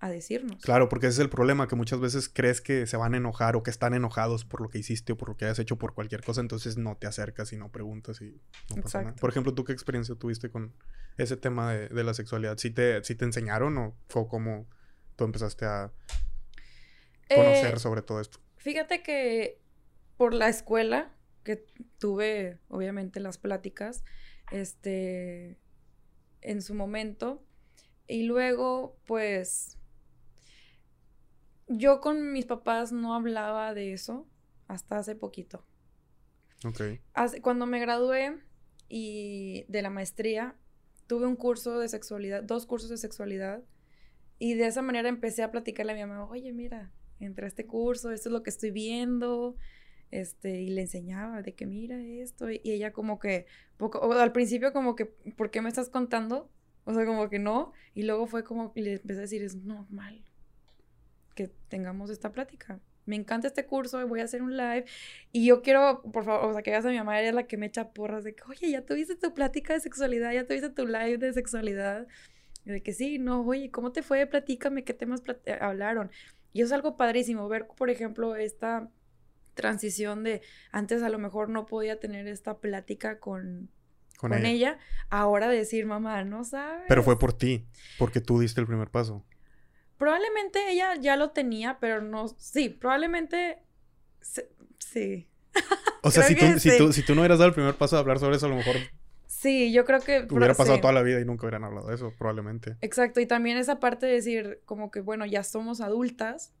a 0.00 0.10
decirnos. 0.10 0.60
Claro, 0.60 0.88
porque 0.88 1.06
ese 1.06 1.14
es 1.14 1.20
el 1.20 1.30
problema, 1.30 1.68
que 1.68 1.76
muchas 1.76 2.00
veces 2.00 2.28
crees 2.28 2.60
que 2.60 2.88
se 2.88 2.96
van 2.96 3.14
a 3.14 3.18
enojar 3.18 3.54
o 3.54 3.62
que 3.62 3.70
están 3.70 3.94
enojados 3.94 4.44
por 4.44 4.60
lo 4.60 4.68
que 4.70 4.78
hiciste 4.78 5.12
o 5.12 5.16
por 5.16 5.28
lo 5.28 5.36
que 5.36 5.44
hayas 5.44 5.60
hecho 5.60 5.78
por 5.78 5.94
cualquier 5.94 6.24
cosa, 6.24 6.40
entonces 6.40 6.78
no 6.78 6.96
te 6.96 7.06
acercas 7.06 7.52
y 7.52 7.56
no 7.56 7.70
preguntas 7.70 8.20
y 8.20 8.40
no 8.74 8.82
pasa 8.82 9.02
nada. 9.02 9.14
Por 9.14 9.30
ejemplo, 9.30 9.54
¿tú 9.54 9.62
qué 9.62 9.72
experiencia 9.72 10.16
tuviste 10.16 10.50
con 10.50 10.74
ese 11.16 11.36
tema 11.36 11.72
de, 11.72 12.02
la 12.02 12.14
sexualidad? 12.14 12.58
¿Sí 12.58 12.70
te, 12.70 13.00
te 13.00 13.24
enseñaron 13.24 13.78
o 13.78 13.94
fue 14.08 14.26
como 14.26 14.66
tú 15.14 15.22
empezaste 15.22 15.64
a 15.64 15.92
conocer 17.28 17.74
eh, 17.74 17.78
sobre 17.78 18.02
todo 18.02 18.20
esto? 18.20 18.40
Fíjate 18.56 19.04
que 19.04 19.60
por 20.16 20.34
la 20.34 20.48
escuela 20.48 21.12
que 21.48 21.64
tuve, 21.96 22.58
obviamente, 22.68 23.20
las 23.20 23.38
pláticas, 23.38 24.04
este, 24.52 25.56
en 26.42 26.60
su 26.60 26.74
momento, 26.74 27.42
y 28.06 28.24
luego, 28.24 28.98
pues, 29.06 29.78
yo 31.66 32.02
con 32.02 32.32
mis 32.32 32.44
papás 32.44 32.92
no 32.92 33.14
hablaba 33.14 33.72
de 33.72 33.94
eso 33.94 34.28
hasta 34.66 34.98
hace 34.98 35.16
poquito. 35.16 35.64
Ok. 36.66 36.82
cuando 37.40 37.64
me 37.64 37.80
gradué 37.80 38.42
y 38.90 39.64
de 39.68 39.80
la 39.80 39.88
maestría, 39.88 40.54
tuve 41.06 41.26
un 41.26 41.36
curso 41.36 41.78
de 41.78 41.88
sexualidad, 41.88 42.42
dos 42.42 42.66
cursos 42.66 42.90
de 42.90 42.98
sexualidad, 42.98 43.62
y 44.38 44.52
de 44.52 44.66
esa 44.66 44.82
manera 44.82 45.08
empecé 45.08 45.42
a 45.42 45.50
platicarle 45.50 45.92
a 45.92 45.94
mi 45.94 46.02
mamá, 46.02 46.28
oye, 46.28 46.52
mira, 46.52 46.92
entré 47.20 47.46
a 47.46 47.48
este 47.48 47.66
curso, 47.66 48.10
esto 48.10 48.28
es 48.28 48.32
lo 48.34 48.42
que 48.42 48.50
estoy 48.50 48.70
viendo, 48.70 49.56
este, 50.10 50.60
y 50.60 50.70
le 50.70 50.82
enseñaba 50.82 51.42
de 51.42 51.54
que 51.54 51.66
mira 51.66 52.00
esto, 52.00 52.50
y, 52.50 52.60
ella 52.64 52.92
como 52.92 53.18
que, 53.18 53.46
poco, 53.76 54.12
al 54.12 54.32
principio 54.32 54.72
como 54.72 54.96
que, 54.96 55.06
¿por 55.06 55.50
qué 55.50 55.60
me 55.62 55.68
estás 55.68 55.88
contando? 55.88 56.50
O 56.84 56.94
sea, 56.94 57.04
como 57.04 57.28
que 57.28 57.38
no, 57.38 57.72
y 57.94 58.02
luego 58.04 58.26
fue 58.26 58.44
como, 58.44 58.72
y 58.74 58.82
le 58.82 58.94
empecé 58.94 59.18
a 59.18 59.22
decir, 59.22 59.42
es 59.42 59.56
normal, 59.56 60.24
que 61.34 61.48
tengamos 61.68 62.10
esta 62.10 62.32
plática. 62.32 62.80
Me 63.04 63.16
encanta 63.16 63.46
este 63.46 63.64
curso, 63.64 64.06
voy 64.06 64.20
a 64.20 64.24
hacer 64.24 64.42
un 64.42 64.56
live. 64.56 64.84
Y 65.32 65.46
yo 65.46 65.62
quiero, 65.62 66.02
por 66.12 66.24
favor, 66.24 66.50
o 66.50 66.52
sea, 66.52 66.62
que 66.62 66.70
veas 66.70 66.84
a 66.84 66.90
mi 66.90 66.96
mamá, 66.98 67.18
ella 67.20 67.30
es 67.30 67.34
la 67.34 67.46
que 67.46 67.56
me 67.56 67.66
echa 67.66 67.90
porras 67.90 68.24
de 68.24 68.34
que, 68.34 68.42
oye, 68.48 68.70
ya 68.70 68.84
tuviste 68.84 69.16
tu 69.16 69.32
plática 69.32 69.72
de 69.72 69.80
sexualidad, 69.80 70.32
ya 70.32 70.46
tuviste 70.46 70.68
tu 70.70 70.86
live 70.86 71.16
de 71.18 71.32
sexualidad. 71.32 72.06
De 72.64 72.82
que 72.82 72.92
sí, 72.92 73.18
no, 73.18 73.42
oye, 73.42 73.70
¿cómo 73.70 73.92
te 73.92 74.02
fue? 74.02 74.26
Platícame, 74.26 74.84
¿qué 74.84 74.92
temas 74.92 75.22
eh, 75.46 75.56
hablaron? 75.60 76.10
Y 76.52 76.60
es 76.62 76.72
algo 76.72 76.96
padrísimo 76.96 77.48
ver, 77.48 77.66
por 77.66 77.88
ejemplo, 77.88 78.36
esta 78.36 78.90
transición 79.58 80.22
de 80.22 80.40
antes 80.70 81.02
a 81.02 81.08
lo 81.08 81.18
mejor 81.18 81.48
no 81.48 81.66
podía 81.66 81.98
tener 81.98 82.28
esta 82.28 82.58
plática 82.58 83.18
con, 83.18 83.70
con, 84.16 84.32
ella. 84.32 84.78
ahora 85.10 85.48
decir, 85.48 85.84
mamá, 85.84 86.22
no 86.22 86.44
sabes. 86.44 86.84
Pero 86.86 87.02
fue 87.02 87.18
por 87.18 87.32
ti, 87.32 87.66
porque 87.98 88.20
tú 88.20 88.38
diste 88.38 88.60
el 88.60 88.68
primer 88.68 88.88
paso. 88.88 89.24
Probablemente 89.96 90.70
ella 90.70 90.94
ya 90.94 91.16
lo 91.16 91.30
tenía, 91.30 91.78
pero 91.80 92.00
no. 92.00 92.28
Sí, 92.38 92.68
probablemente. 92.68 93.58
sí. 94.78 95.28
O 96.00 96.12
sea, 96.12 96.22
si 96.22 96.36
tú, 96.36 96.46
si, 96.60 96.78
tú, 96.78 96.92
si 96.92 97.02
tú 97.02 97.16
no 97.16 97.22
hubieras 97.22 97.40
dado 97.40 97.48
el 97.48 97.54
primer 97.54 97.74
paso 97.74 97.96
de 97.96 98.00
hablar 98.00 98.20
sobre 98.20 98.36
eso, 98.36 98.46
a 98.46 98.50
lo 98.50 98.54
mejor. 98.54 98.76
Sí, 99.26 99.72
yo 99.72 99.84
creo 99.84 100.00
que. 100.00 100.28
Hubiera 100.30 100.54
pasado 100.54 100.80
toda 100.80 100.92
la 100.92 101.02
vida 101.02 101.20
y 101.20 101.24
nunca 101.24 101.44
hubieran 101.44 101.64
hablado 101.64 101.88
de 101.88 101.96
eso, 101.96 102.14
probablemente. 102.16 102.76
Exacto, 102.80 103.18
y 103.18 103.26
también 103.26 103.56
esa 103.58 103.80
parte 103.80 104.06
de 104.06 104.12
decir, 104.12 104.60
como 104.64 104.92
que, 104.92 105.00
bueno, 105.00 105.26
ya 105.26 105.42
somos 105.42 105.80
adultas. 105.80 106.52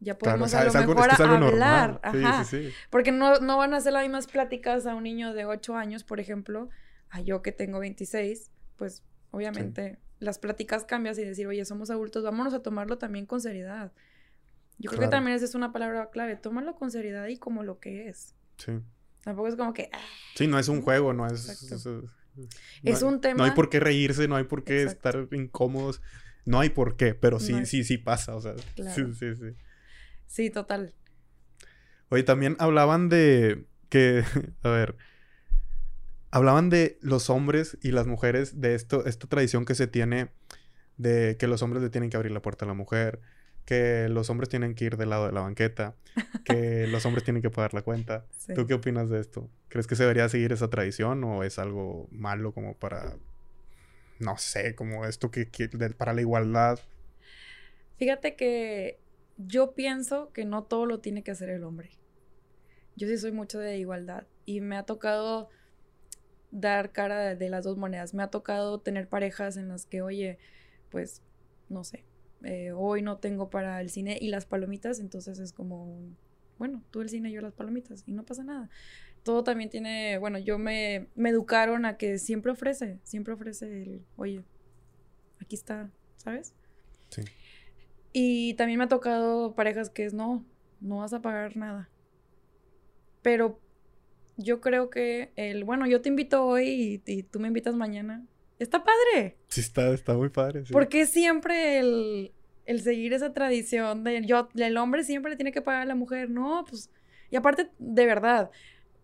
Ya 0.00 0.18
podemos 0.18 0.52
a 0.54 0.64
lo 0.64 0.72
mejor 0.72 1.10
hablar. 1.20 2.00
Ajá. 2.02 2.44
Sí, 2.44 2.58
sí, 2.58 2.68
sí. 2.68 2.74
Porque 2.90 3.12
no, 3.12 3.38
no 3.40 3.56
van 3.56 3.74
a 3.74 3.78
hacer 3.78 3.92
las 3.92 4.02
mismas 4.02 4.26
pláticas 4.26 4.86
a 4.86 4.94
un 4.94 5.04
niño 5.04 5.32
de 5.32 5.46
8 5.46 5.76
años, 5.76 6.04
por 6.04 6.20
ejemplo, 6.20 6.68
a 7.08 7.20
yo 7.20 7.42
que 7.42 7.52
tengo 7.52 7.78
26. 7.78 8.50
Pues, 8.76 9.02
obviamente 9.30 9.98
las 10.18 10.38
pláticas 10.38 10.84
cambias 10.84 11.18
y 11.18 11.24
decir, 11.24 11.46
oye, 11.46 11.64
somos 11.64 11.90
adultos, 11.90 12.24
vámonos 12.24 12.54
a 12.54 12.62
tomarlo 12.62 12.98
también 12.98 13.26
con 13.26 13.40
seriedad. 13.40 13.92
Yo 14.78 14.90
creo 14.90 15.02
que 15.02 15.08
también 15.08 15.36
esa 15.36 15.44
es 15.44 15.54
una 15.54 15.72
palabra 15.72 16.10
clave, 16.10 16.36
tómalo 16.36 16.74
con 16.74 16.90
seriedad 16.90 17.26
y 17.28 17.38
como 17.38 17.62
lo 17.62 17.78
que 17.78 18.08
es. 18.08 18.34
Sí. 18.58 18.72
Tampoco 19.22 19.48
es 19.48 19.56
como 19.56 19.72
que... 19.72 19.90
Ah". 19.92 19.98
sí, 20.34 20.46
no 20.46 20.58
es 20.58 20.68
un 20.68 20.82
juego, 20.82 21.12
no 21.12 21.26
es... 21.26 21.70
Es, 22.82 23.02
un 23.02 23.20
tema... 23.20 23.38
No 23.38 23.44
hay 23.44 23.52
por 23.52 23.70
qué 23.70 23.80
reírse, 23.80 24.28
no 24.28 24.36
hay 24.36 24.44
por 24.44 24.62
qué 24.62 24.82
estar 24.82 25.28
incómodos, 25.32 26.02
no 26.44 26.60
hay 26.60 26.68
por 26.68 26.96
qué, 26.96 27.14
pero 27.14 27.40
sí, 27.40 27.64
sí, 27.64 27.82
sí 27.84 27.96
pasa, 27.96 28.36
o 28.36 28.40
sea, 28.40 28.54
sí, 28.58 29.14
sí, 29.14 29.34
sí. 29.34 29.56
Sí, 30.26 30.50
total. 30.50 30.94
Oye, 32.08 32.22
también 32.22 32.56
hablaban 32.58 33.08
de 33.08 33.66
que, 33.88 34.24
a 34.62 34.68
ver, 34.68 34.96
hablaban 36.30 36.70
de 36.70 36.98
los 37.00 37.30
hombres 37.30 37.78
y 37.82 37.92
las 37.92 38.06
mujeres, 38.06 38.60
de 38.60 38.74
esto, 38.74 39.06
esta 39.06 39.26
tradición 39.26 39.64
que 39.64 39.74
se 39.74 39.86
tiene 39.86 40.28
de 40.96 41.36
que 41.38 41.46
los 41.46 41.62
hombres 41.62 41.82
le 41.82 41.90
tienen 41.90 42.10
que 42.10 42.16
abrir 42.16 42.32
la 42.32 42.42
puerta 42.42 42.64
a 42.64 42.68
la 42.68 42.74
mujer, 42.74 43.20
que 43.64 44.08
los 44.08 44.30
hombres 44.30 44.48
tienen 44.48 44.74
que 44.74 44.84
ir 44.84 44.96
del 44.96 45.10
lado 45.10 45.26
de 45.26 45.32
la 45.32 45.40
banqueta, 45.40 45.96
que 46.44 46.86
los 46.86 47.04
hombres 47.06 47.24
tienen 47.24 47.42
que 47.42 47.50
pagar 47.50 47.74
la 47.74 47.82
cuenta. 47.82 48.26
¿Tú 48.54 48.66
qué 48.66 48.74
opinas 48.74 49.10
de 49.10 49.20
esto? 49.20 49.50
¿Crees 49.68 49.86
que 49.86 49.96
se 49.96 50.04
debería 50.04 50.28
seguir 50.28 50.52
esa 50.52 50.70
tradición 50.70 51.22
o 51.24 51.42
es 51.42 51.58
algo 51.58 52.08
malo 52.12 52.52
como 52.52 52.76
para, 52.76 53.16
no 54.20 54.38
sé, 54.38 54.74
como 54.74 55.04
esto 55.04 55.30
que, 55.30 55.48
que 55.48 55.68
para 55.68 56.12
la 56.12 56.20
igualdad? 56.20 56.78
Fíjate 57.98 58.36
que 58.36 59.00
yo 59.36 59.74
pienso 59.74 60.32
que 60.32 60.44
no 60.44 60.64
todo 60.64 60.86
lo 60.86 61.00
tiene 61.00 61.22
que 61.22 61.30
hacer 61.30 61.50
el 61.50 61.64
hombre. 61.64 61.90
Yo 62.96 63.06
sí 63.06 63.18
soy 63.18 63.32
mucho 63.32 63.58
de 63.58 63.78
igualdad 63.78 64.26
y 64.44 64.60
me 64.60 64.76
ha 64.76 64.84
tocado 64.84 65.50
dar 66.50 66.92
cara 66.92 67.34
de, 67.34 67.50
las 67.50 67.64
dos 67.64 67.76
monedas. 67.76 68.14
Me 68.14 68.22
ha 68.22 68.28
tocado 68.28 68.80
tener 68.80 69.08
parejas 69.08 69.56
en 69.56 69.68
las 69.68 69.84
que, 69.86 70.02
oye, 70.02 70.38
pues, 70.90 71.22
no 71.68 71.84
sé, 71.84 72.04
eh, 72.42 72.72
hoy 72.72 73.02
no 73.02 73.18
tengo 73.18 73.50
para 73.50 73.80
el 73.80 73.90
cine 73.90 74.18
y 74.20 74.28
las 74.28 74.46
palomitas, 74.46 75.00
entonces 75.00 75.38
es 75.38 75.52
como, 75.52 76.00
bueno, 76.58 76.82
tú 76.90 77.02
el 77.02 77.08
cine, 77.08 77.32
yo 77.32 77.40
las 77.40 77.52
palomitas 77.52 78.04
y 78.06 78.12
no 78.12 78.24
pasa 78.24 78.44
nada. 78.44 78.70
Todo 79.22 79.42
también 79.42 79.68
tiene, 79.68 80.18
bueno, 80.18 80.38
yo 80.38 80.58
me, 80.58 81.08
me 81.16 81.30
educaron 81.30 81.84
a 81.84 81.96
que 81.96 82.18
siempre 82.18 82.52
ofrece, 82.52 83.00
siempre 83.02 83.34
ofrece 83.34 83.82
el, 83.82 84.06
oye, 84.16 84.44
aquí 85.40 85.56
está, 85.56 85.90
¿sabes? 86.16 86.54
Sí. 87.10 87.22
Y 88.18 88.54
también 88.54 88.78
me 88.78 88.84
ha 88.84 88.88
tocado 88.88 89.54
parejas 89.54 89.90
que 89.90 90.06
es 90.06 90.14
no, 90.14 90.42
no 90.80 91.00
vas 91.00 91.12
a 91.12 91.20
pagar 91.20 91.54
nada. 91.54 91.90
Pero 93.20 93.60
yo 94.38 94.62
creo 94.62 94.88
que 94.88 95.32
el, 95.36 95.64
bueno, 95.64 95.86
yo 95.86 96.00
te 96.00 96.08
invito 96.08 96.42
hoy 96.46 97.02
y, 97.04 97.12
y 97.12 97.24
tú 97.24 97.40
me 97.40 97.48
invitas 97.48 97.74
mañana. 97.74 98.24
Está 98.58 98.82
padre. 98.82 99.36
Sí, 99.48 99.60
está, 99.60 99.92
está 99.92 100.14
muy 100.14 100.30
padre. 100.30 100.64
Sí. 100.64 100.72
Porque 100.72 101.04
siempre 101.04 101.78
el, 101.78 102.32
el 102.64 102.80
seguir 102.80 103.12
esa 103.12 103.34
tradición 103.34 104.02
de 104.02 104.24
yo, 104.24 104.48
el 104.54 104.78
hombre 104.78 105.04
siempre 105.04 105.32
le 105.32 105.36
tiene 105.36 105.52
que 105.52 105.60
pagar 105.60 105.82
a 105.82 105.84
la 105.84 105.94
mujer. 105.94 106.30
No, 106.30 106.64
pues. 106.66 106.90
Y 107.30 107.36
aparte, 107.36 107.68
de 107.78 108.06
verdad, 108.06 108.50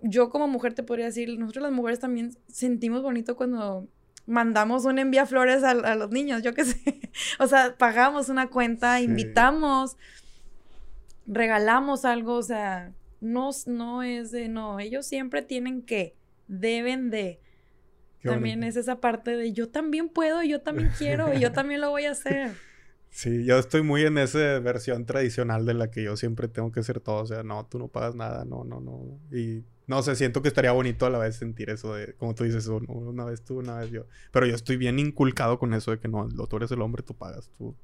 yo 0.00 0.30
como 0.30 0.48
mujer 0.48 0.72
te 0.72 0.84
podría 0.84 1.04
decir, 1.04 1.38
nosotros 1.38 1.64
las 1.64 1.72
mujeres 1.72 2.00
también 2.00 2.30
sentimos 2.46 3.02
bonito 3.02 3.36
cuando 3.36 3.88
mandamos 4.26 4.84
un 4.84 4.98
envía 4.98 5.26
flores 5.26 5.62
a, 5.64 5.70
a 5.70 5.94
los 5.96 6.10
niños, 6.10 6.42
yo 6.42 6.54
qué 6.54 6.64
sé. 6.66 7.00
o 7.38 7.46
sea, 7.46 7.74
pagamos 7.76 8.28
una 8.28 8.48
cuenta, 8.48 8.98
Sí. 8.98 9.04
invitamos, 9.04 9.96
regalamos 11.26 12.04
algo, 12.04 12.34
o 12.34 12.42
sea, 12.42 12.92
no, 13.20 13.50
no 13.66 14.02
es 14.02 14.30
de 14.32 14.48
no, 14.48 14.80
ellos 14.80 15.06
siempre 15.06 15.42
tienen 15.42 15.82
que, 15.82 16.14
deben 16.48 17.10
de. 17.10 17.40
Qué 18.20 18.28
también 18.28 18.60
bonito. 18.60 18.78
es 18.78 18.84
esa 18.84 19.00
parte 19.00 19.36
de 19.36 19.52
yo 19.52 19.68
también 19.68 20.08
puedo, 20.08 20.42
yo 20.42 20.60
también 20.60 20.90
quiero, 20.98 21.32
yo 21.34 21.52
también 21.52 21.80
lo 21.80 21.90
voy 21.90 22.04
a 22.06 22.12
hacer. 22.12 22.52
Sí, 23.12 23.44
yo 23.44 23.58
estoy 23.58 23.82
muy 23.82 24.02
en 24.04 24.16
esa 24.16 24.58
versión 24.60 25.04
tradicional 25.04 25.66
de 25.66 25.74
la 25.74 25.90
que 25.90 26.02
yo 26.02 26.16
siempre 26.16 26.48
tengo 26.48 26.72
que 26.72 26.80
hacer 26.80 26.98
todo. 27.00 27.22
O 27.22 27.26
sea, 27.26 27.42
no, 27.42 27.66
tú 27.66 27.78
no 27.78 27.88
pagas 27.88 28.14
nada, 28.14 28.44
no, 28.46 28.64
no, 28.64 28.80
no. 28.80 29.20
Y 29.30 29.64
no 29.86 30.02
sé, 30.02 30.16
siento 30.16 30.40
que 30.40 30.48
estaría 30.48 30.72
bonito 30.72 31.04
a 31.04 31.10
la 31.10 31.18
vez 31.18 31.36
sentir 31.36 31.68
eso 31.68 31.94
de, 31.94 32.14
como 32.14 32.34
tú 32.34 32.44
dices, 32.44 32.66
una 32.68 33.24
vez 33.26 33.44
tú, 33.44 33.58
una 33.58 33.76
vez 33.76 33.90
yo. 33.90 34.06
Pero 34.32 34.46
yo 34.46 34.54
estoy 34.54 34.78
bien 34.78 34.98
inculcado 34.98 35.58
con 35.58 35.74
eso 35.74 35.90
de 35.90 35.98
que 36.00 36.08
no, 36.08 36.26
tú 36.48 36.56
eres 36.56 36.70
el 36.72 36.80
hombre, 36.80 37.02
tú 37.02 37.14
pagas, 37.14 37.50
tú. 37.58 37.76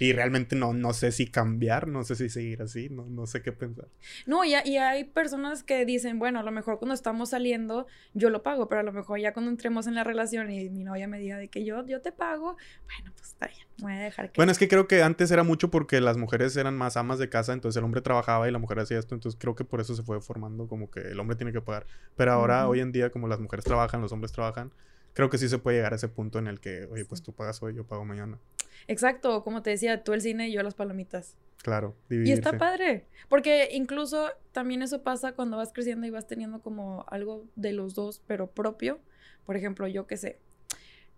Y 0.00 0.12
realmente 0.12 0.56
no, 0.56 0.72
no 0.72 0.92
sé 0.92 1.12
si 1.12 1.26
cambiar, 1.26 1.88
no 1.88 2.04
sé 2.04 2.16
si 2.16 2.28
seguir 2.28 2.62
así, 2.62 2.88
no, 2.88 3.06
no 3.06 3.26
sé 3.26 3.42
qué 3.42 3.52
pensar. 3.52 3.88
No, 4.26 4.44
y, 4.44 4.54
y 4.64 4.76
hay 4.76 5.04
personas 5.04 5.62
que 5.62 5.84
dicen, 5.84 6.18
bueno, 6.18 6.40
a 6.40 6.42
lo 6.42 6.50
mejor 6.50 6.78
cuando 6.78 6.94
estamos 6.94 7.30
saliendo 7.30 7.86
yo 8.12 8.30
lo 8.30 8.42
pago, 8.42 8.68
pero 8.68 8.80
a 8.80 8.84
lo 8.84 8.92
mejor 8.92 9.20
ya 9.20 9.32
cuando 9.32 9.50
entremos 9.50 9.86
en 9.86 9.94
la 9.94 10.04
relación 10.04 10.50
y 10.50 10.68
mi 10.70 10.84
novia 10.84 11.08
me 11.08 11.18
diga 11.18 11.36
de 11.36 11.48
que 11.48 11.64
yo, 11.64 11.84
yo 11.86 12.00
te 12.00 12.12
pago, 12.12 12.56
bueno, 12.86 13.12
pues 13.14 13.28
está 13.28 13.46
bien, 13.46 13.66
voy 13.78 13.92
a 13.92 13.98
dejar 13.98 14.30
que... 14.30 14.38
Bueno, 14.38 14.52
es 14.52 14.58
que 14.58 14.68
creo 14.68 14.88
que 14.88 15.02
antes 15.02 15.30
era 15.30 15.42
mucho 15.42 15.70
porque 15.70 16.00
las 16.00 16.16
mujeres 16.16 16.56
eran 16.56 16.76
más 16.76 16.96
amas 16.96 17.18
de 17.18 17.28
casa, 17.28 17.52
entonces 17.52 17.78
el 17.78 17.84
hombre 17.84 18.00
trabajaba 18.00 18.48
y 18.48 18.52
la 18.52 18.58
mujer 18.58 18.80
hacía 18.80 18.98
esto, 18.98 19.14
entonces 19.14 19.38
creo 19.40 19.54
que 19.54 19.64
por 19.64 19.80
eso 19.80 19.94
se 19.94 20.02
fue 20.02 20.20
formando 20.20 20.68
como 20.68 20.90
que 20.90 21.00
el 21.00 21.20
hombre 21.20 21.36
tiene 21.36 21.52
que 21.52 21.60
pagar. 21.60 21.86
Pero 22.16 22.32
ahora, 22.32 22.68
hoy 22.68 22.80
en 22.80 22.92
día, 22.92 23.10
como 23.10 23.28
las 23.28 23.40
mujeres 23.40 23.64
trabajan, 23.64 24.00
los 24.00 24.12
hombres 24.12 24.32
trabajan, 24.32 24.72
creo 25.14 25.30
que 25.30 25.38
sí 25.38 25.48
se 25.48 25.58
puede 25.58 25.78
llegar 25.78 25.92
a 25.94 25.96
ese 25.96 26.08
punto 26.08 26.38
en 26.38 26.46
el 26.46 26.60
que, 26.60 26.84
oye, 26.86 27.04
pues 27.06 27.22
tú 27.22 27.32
pagas 27.32 27.62
hoy, 27.62 27.74
yo 27.74 27.84
pago 27.86 28.04
mañana. 28.04 28.38
Exacto, 28.86 29.42
como 29.42 29.62
te 29.62 29.70
decía, 29.70 30.04
tú 30.04 30.12
el 30.12 30.20
cine 30.20 30.48
y 30.48 30.52
yo 30.52 30.62
las 30.62 30.74
palomitas. 30.74 31.36
Claro, 31.62 31.96
Y 32.10 32.16
dividirse. 32.16 32.40
está 32.42 32.58
padre, 32.58 33.06
porque 33.30 33.70
incluso 33.72 34.28
también 34.52 34.82
eso 34.82 35.02
pasa 35.02 35.32
cuando 35.32 35.56
vas 35.56 35.72
creciendo 35.72 36.06
y 36.06 36.10
vas 36.10 36.26
teniendo 36.26 36.60
como 36.60 37.06
algo 37.08 37.46
de 37.56 37.72
los 37.72 37.94
dos, 37.94 38.20
pero 38.26 38.50
propio. 38.50 39.00
Por 39.46 39.56
ejemplo, 39.56 39.86
yo 39.88 40.06
qué 40.06 40.18
sé, 40.18 40.38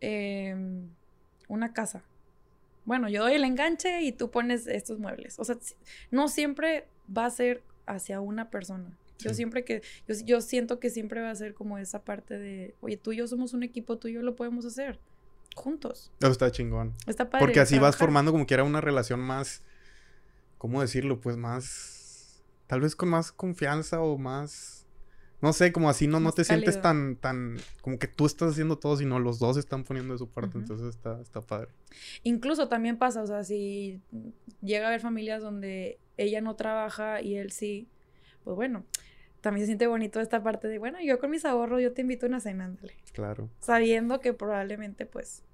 em, 0.01 0.89
una 1.49 1.73
casa. 1.73 2.05
Bueno, 2.85 3.09
yo 3.09 3.23
doy 3.23 3.35
el 3.35 3.45
enganche 3.45 4.03
y 4.03 4.13
tú 4.13 4.31
pones 4.31 4.67
estos 4.69 4.99
muebles. 5.01 5.39
O 5.41 5.45
sea, 5.45 5.57
no 6.13 6.29
siempre 6.29 6.87
va 7.15 7.27
a 7.27 7.31
ser 7.31 7.63
hacia 7.87 8.21
una 8.21 8.51
persona. 8.51 8.97
Yo 9.19 9.31
Sí. 9.31 9.37
siempre 9.37 9.65
que, 9.65 9.83
yo, 10.07 10.15
yo 10.25 10.41
siento 10.41 10.79
que 10.79 10.91
siempre 10.91 11.21
va 11.23 11.31
a 11.31 11.35
ser 11.35 11.55
como 11.55 11.79
esa 11.79 12.05
parte 12.05 12.39
de, 12.39 12.75
oye, 12.81 12.97
tú 12.97 13.13
y 13.13 13.17
yo 13.17 13.27
somos 13.27 13.55
un 13.55 13.63
equipo, 13.63 13.99
tú 13.99 14.09
y 14.09 14.13
yo 14.13 14.23
lo 14.23 14.37
podemos 14.37 14.65
hacer 14.67 14.99
juntos. 15.55 16.13
Eso 16.21 16.31
está 16.31 16.51
chingón. 16.51 16.95
Está 17.07 17.31
padre. 17.31 17.45
Porque 17.47 17.61
así 17.61 17.79
vas 17.79 17.97
formando 17.97 18.31
como 18.33 18.47
que 18.47 18.55
era 18.55 18.65
una 18.65 18.81
relación 18.83 19.21
más, 19.21 19.63
¿cómo 20.59 20.83
decirlo? 20.83 21.21
Pues 21.21 21.37
más, 21.37 22.43
tal 22.67 22.83
vez 22.83 22.95
con 22.95 23.09
más 23.09 23.33
confianza 23.33 24.01
o 24.01 24.19
más, 24.19 24.87
no 25.41 25.53
sé, 25.53 25.73
como 25.73 25.89
así 25.89 26.07
no, 26.07 26.21
no 26.21 26.33
te 26.33 26.45
sientes 26.45 26.81
tan, 26.83 27.17
tan, 27.17 27.57
como 27.81 27.99
que 27.99 28.07
tú 28.07 28.27
estás 28.27 28.53
haciendo 28.53 28.79
todo, 28.79 28.97
sino 28.97 29.19
los 29.19 29.39
dos 29.39 29.57
están 29.57 29.85
poniendo 29.85 30.13
de 30.13 30.19
su 30.19 30.29
parte, 30.29 30.59
entonces 30.59 30.89
está, 30.89 31.21
está 31.21 31.41
padre. 31.41 31.69
Incluso 32.23 32.69
también 32.69 32.99
pasa, 32.99 33.23
o 33.23 33.27
sea, 33.27 33.45
si 33.45 34.01
llega 34.63 34.87
a 34.87 34.89
haber 34.89 35.01
familias 35.01 35.43
donde 35.43 35.99
ella 36.19 36.41
no 36.41 36.57
trabaja 36.57 37.21
y 37.23 37.37
él 37.37 37.51
sí, 37.51 37.89
pues 38.45 38.57
bueno, 38.57 38.85
también 39.47 39.63
se 39.63 39.67
siente 39.67 39.87
bonito 39.87 40.21
esta 40.21 40.43
parte 40.43 40.67
de, 40.67 40.79
bueno, 40.79 40.99
yo 41.01 41.21
con 41.21 41.31
mis 41.31 41.45
ahorros, 41.45 41.81
yo 41.81 41.93
te 41.93 42.01
invito 42.01 42.27
a 42.27 42.29
una 42.29 42.41
cena, 42.41 42.65
ándale. 42.65 42.97
Claro. 43.13 43.49
Sabiendo 43.61 44.19
que 44.19 44.33
probablemente, 44.33 45.07
pues, 45.07 45.45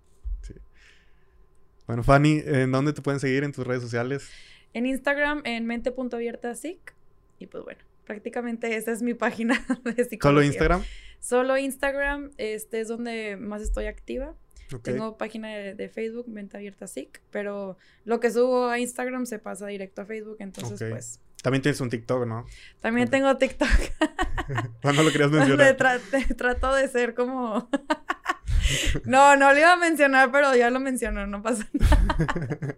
Bueno, 1.86 2.02
Fanny, 2.02 2.42
¿en 2.46 2.72
dónde 2.72 2.94
te 2.94 3.02
pueden 3.02 3.20
seguir 3.20 3.44
en 3.44 3.52
tus 3.52 3.66
redes 3.66 3.82
sociales? 3.82 4.30
en 4.72 4.86
Instagram, 4.86 5.42
en 5.44 5.66
mente.abiertasic, 5.66 6.94
y 7.38 7.48
pues 7.48 7.64
bueno, 7.64 7.80
prácticamente 8.06 8.74
esa 8.76 8.92
es 8.92 9.02
mi 9.02 9.12
página 9.12 9.62
de 9.84 10.04
psicología. 10.06 10.20
¿Solo 10.22 10.42
Instagram? 10.42 10.82
Solo 11.20 11.58
Instagram, 11.58 12.30
este 12.38 12.80
es 12.80 12.88
donde 12.88 13.36
más 13.36 13.60
estoy 13.60 13.84
activa. 13.84 14.34
Tengo 14.82 15.18
página 15.18 15.54
de, 15.54 15.74
de 15.74 15.88
Facebook, 15.90 16.28
Mente 16.28 16.56
Abierta 16.56 16.86
SIC, 16.86 17.20
pero 17.30 17.76
lo 18.06 18.20
que 18.20 18.30
subo 18.30 18.68
a 18.68 18.78
Instagram 18.78 19.26
se 19.26 19.38
pasa 19.38 19.66
directo 19.66 20.00
a 20.00 20.06
Facebook, 20.06 20.36
entonces 20.38 20.82
pues 20.90 21.20
También 21.42 21.60
tienes 21.62 21.80
un 21.80 21.90
TikTok, 21.90 22.24
¿no? 22.26 22.46
también 22.80 23.10
tengo 23.10 23.36
TikTok. 23.36 23.68
¿Cuándo 24.82 25.02
lo 25.02 25.10
querías 25.12 25.30
mencionar? 25.32 25.76
tra- 25.76 26.36
trato 26.36 26.72
de 26.74 26.88
ser 26.88 27.14
como... 27.14 27.68
no, 29.04 29.36
no 29.36 29.52
lo 29.52 29.58
iba 29.58 29.72
a 29.72 29.76
mencionar, 29.76 30.30
pero 30.30 30.54
ya 30.54 30.70
lo 30.70 30.78
mencionó, 30.80 31.26
no 31.26 31.42
pasa 31.42 31.68
nada. 31.72 32.76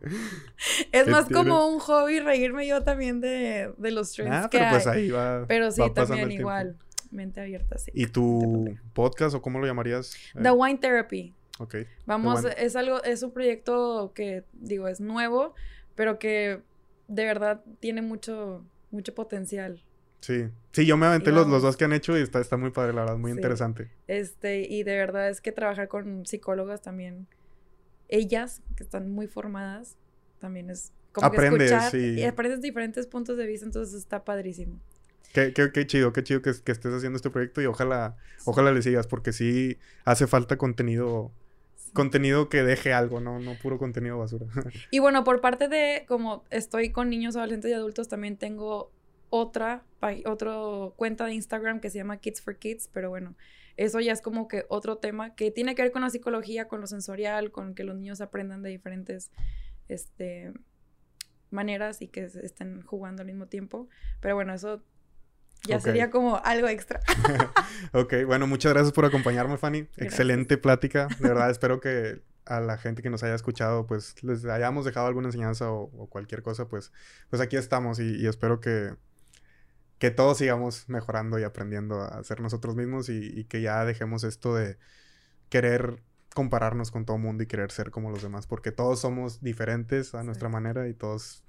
Es 0.93 1.05
¿Qué 1.05 1.11
más 1.11 1.27
como 1.27 1.67
un 1.69 1.79
hobby 1.79 2.21
reírme 2.21 2.67
yo 2.67 2.83
también 2.83 3.21
de, 3.21 3.73
de 3.77 3.91
los 3.91 4.13
trends 4.13 4.47
ah, 4.47 4.49
que 4.51 4.59
pero 4.59 4.71
pues 4.71 4.87
hay. 4.87 5.03
ahí 5.03 5.11
va. 5.11 5.45
Pero 5.47 5.71
sí, 5.71 5.81
va 5.81 5.93
también 5.93 6.33
igual. 6.33 6.77
Mente 7.11 7.41
abierta, 7.43 7.79
sí. 7.79 7.93
¿Y 7.95 8.07
tu 8.07 8.77
podcast 8.93 9.37
o 9.37 9.43
cómo 9.43 9.61
lo 9.61 9.67
llamarías? 9.67 10.17
The 10.41 10.49
Eh, 10.49 10.53
Wine 10.53 10.79
Therapy. 10.79 11.35
ok. 11.59 11.77
Vamos, 12.07 12.45
es 12.57 12.75
algo, 12.77 13.03
es 13.05 13.23
un 13.23 13.31
proyecto 13.33 14.13
que, 14.15 14.45
digo, 14.53 14.89
es 14.89 15.01
nuevo, 15.01 15.55
pero 15.95 16.19
que 16.19 16.63
de 17.09 17.25
verdad 17.25 17.63
tiene 17.81 18.03
mucho, 18.03 18.65
mucho 18.91 19.15
potencial. 19.15 19.83
Sí. 20.21 20.47
Sí, 20.73 20.87
yo 20.87 20.97
me 20.97 21.07
aventé 21.07 21.33
los, 21.33 21.47
los 21.47 21.63
dos 21.63 21.77
que 21.77 21.85
han 21.85 21.93
hecho 21.93 22.17
y 22.19 22.23
está, 22.23 22.41
está 22.41 22.57
muy 22.57 22.71
padre, 22.71 22.95
la 22.95 23.03
verdad, 23.03 23.19
muy 23.19 23.33
Sí. 23.33 23.37
interesante. 23.39 23.91
Este, 24.07 24.61
y 24.63 24.83
de 24.83 24.97
verdad 24.97 25.29
es 25.29 25.41
que 25.41 25.53
trabajar 25.53 25.89
con 25.89 26.25
psicólogas 26.27 26.81
también, 26.83 27.27
ellas, 28.09 28.63
que 28.77 28.83
están 28.83 29.11
muy 29.11 29.27
formadas, 29.27 29.97
también 30.41 30.71
es 30.71 30.93
como 31.13 31.27
Aprendes, 31.29 31.71
que 31.71 31.75
escuchar 31.77 31.91
sí. 31.93 32.15
y 32.21 32.25
aprendes 32.25 32.61
diferentes 32.61 33.07
puntos 33.07 33.37
de 33.37 33.47
vista, 33.47 33.67
entonces 33.67 33.95
está 33.95 34.25
padrísimo. 34.25 34.81
Qué, 35.33 35.53
qué, 35.53 35.71
qué 35.73 35.87
chido, 35.87 36.13
qué 36.13 36.23
chido 36.23 36.43
que, 36.43 36.53
que 36.65 36.73
estés 36.73 36.93
haciendo 36.93 37.17
este 37.17 37.31
proyecto 37.31 37.61
y 37.61 37.67
ojalá, 37.67 38.17
ojalá 38.45 38.73
le 38.73 38.83
sigas, 38.83 39.07
porque 39.07 39.33
sí 39.33 39.79
hace 40.05 40.27
falta 40.27 40.57
contenido. 40.57 41.33
Contenido 41.95 42.51
que 42.51 42.63
deje 42.63 42.93
algo, 42.93 43.21
no, 43.21 43.39
no 43.39 43.55
puro 43.55 43.79
contenido 43.79 44.19
basura. 44.19 44.47
Y 44.91 44.99
bueno, 44.99 45.25
por 45.25 45.41
parte 45.41 45.69
de 45.69 46.05
como 46.07 46.45
estoy 46.51 46.91
con 46.91 47.09
niños, 47.09 47.37
adolescentes 47.37 47.71
y 47.71 47.75
adultos, 47.75 48.09
también 48.09 48.37
tengo 48.37 48.93
otra, 49.31 49.83
otro 50.27 50.95
cuenta 50.97 51.25
de 51.25 51.35
Instagram 51.35 51.81
que 51.81 51.91
se 51.91 51.99
llama 51.99 52.19
Kids 52.19 52.43
for 52.43 52.57
Kids, 52.59 52.91
pero 52.93 53.09
bueno, 53.09 53.35
eso 53.77 53.99
ya 54.01 54.13
es 54.13 54.21
como 54.21 54.47
que 54.47 54.65
otro 54.69 54.99
tema 54.99 55.35
que 55.35 55.51
tiene 55.51 55.75
que 55.75 55.83
ver 55.83 55.93
con 55.93 56.03
la 56.03 56.11
psicología, 56.11 56.69
con 56.69 56.81
lo 56.81 56.87
sensorial, 56.87 57.51
con 57.51 57.75
que 57.75 57.85
los 57.85 57.97
niños 57.97 58.21
aprendan 58.21 58.63
de 58.63 58.71
diferentes 58.71 59.31
este, 59.89 60.53
maneras 61.51 62.03
y 62.03 62.09
que 62.09 62.25
estén 62.25 62.83
jugando 62.83 63.23
al 63.23 63.27
mismo 63.27 63.47
tiempo. 63.47 63.89
Pero 64.21 64.35
bueno, 64.35 64.55
eso 64.55 64.83
ya 65.67 65.77
Ok. 65.77 65.83
sería 65.83 66.11
como 66.11 66.37
algo 66.45 66.69
extra. 66.69 67.01
ok, 67.93 68.15
bueno, 68.27 68.47
muchas 68.47 68.73
gracias 68.73 68.93
por 68.93 69.05
acompañarme, 69.05 69.57
Fanny. 69.57 69.89
Excelente 69.97 70.59
plática. 70.59 71.09
De 71.21 71.29
verdad, 71.29 71.51
espero 71.51 71.81
que 71.81 72.23
a 72.47 72.61
la 72.61 72.77
gente 72.77 73.03
que 73.03 73.09
nos 73.11 73.23
haya 73.23 73.35
escuchado, 73.35 73.87
pues 73.87 74.23
les 74.23 74.45
hayamos 74.45 74.85
dejado 74.85 75.07
alguna 75.07 75.29
enseñanza 75.29 75.71
o, 75.71 75.85
o 75.97 76.07
cualquier 76.09 76.43
cosa, 76.43 76.69
pues, 76.69 76.93
pues 77.31 77.41
aquí 77.41 77.57
estamos 77.57 77.99
y, 78.01 78.17
y 78.21 78.27
espero 78.27 78.61
que, 78.61 78.95
que 79.99 80.11
todos 80.11 80.37
sigamos 80.39 80.89
mejorando 80.89 81.39
y 81.39 81.43
aprendiendo 81.45 82.03
a 82.03 82.23
ser 82.23 82.41
nosotros 82.41 82.77
mismos 82.77 83.09
y, 83.09 83.17
y 83.39 83.45
que 83.45 83.63
ya 83.63 83.85
dejemos 83.87 84.25
esto 84.25 84.55
de 84.55 84.77
querer 85.49 86.03
compararnos 86.35 86.91
con 86.91 87.05
todo 87.07 87.17
el 87.17 87.23
mundo 87.23 87.45
y 87.45 87.47
querer 87.47 87.71
ser 87.71 87.91
como 87.91 88.11
los 88.11 88.23
demás, 88.23 88.47
porque 88.47 88.73
todos 88.73 89.01
somos 89.01 89.41
diferentes 89.41 90.15
a 90.15 90.23
nuestra 90.25 90.49
Sí. 90.49 90.53
manera 90.53 90.89
y 90.89 90.93
todos, 90.95 91.45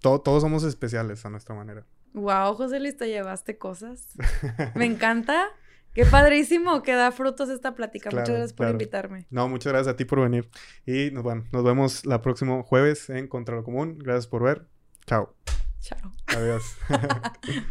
to- 0.00 0.22
todos 0.22 0.42
somos 0.42 0.64
especiales 0.64 1.24
a 1.26 1.30
nuestra 1.30 1.54
manera. 1.54 1.84
Wow, 2.12 2.54
José 2.54 2.80
Luis, 2.80 2.96
te 2.96 3.08
llevaste 3.08 3.58
cosas. 3.58 4.08
Me 4.74 4.84
encanta. 4.84 5.48
Qué 5.94 6.06
padrísimo 6.06 6.82
que 6.82 6.92
da 6.94 7.10
frutos 7.10 7.48
esta 7.48 7.74
plática. 7.74 8.10
Claro, 8.10 8.22
Muchas 8.22 8.36
gracias 8.36 8.52
por 8.52 8.64
claro. 8.64 8.72
invitarme. 8.72 9.26
No, 9.30 9.48
muchas 9.48 9.72
gracias 9.72 9.94
a 9.94 9.96
ti 9.96 10.04
por 10.04 10.20
venir. 10.20 10.48
Y 10.86 11.10
nos, 11.10 11.24
bueno, 11.24 11.44
nos 11.52 11.64
vemos 11.64 12.06
la 12.06 12.22
próximo 12.22 12.62
jueves 12.62 13.10
en 13.10 13.26
Contra 13.26 13.56
lo 13.56 13.64
Común. 13.64 13.98
Gracias 13.98 14.28
por 14.28 14.44
ver. 14.44 14.66
Chao. 15.06 15.34
Chao. 15.80 16.12
Adiós. 16.28 16.76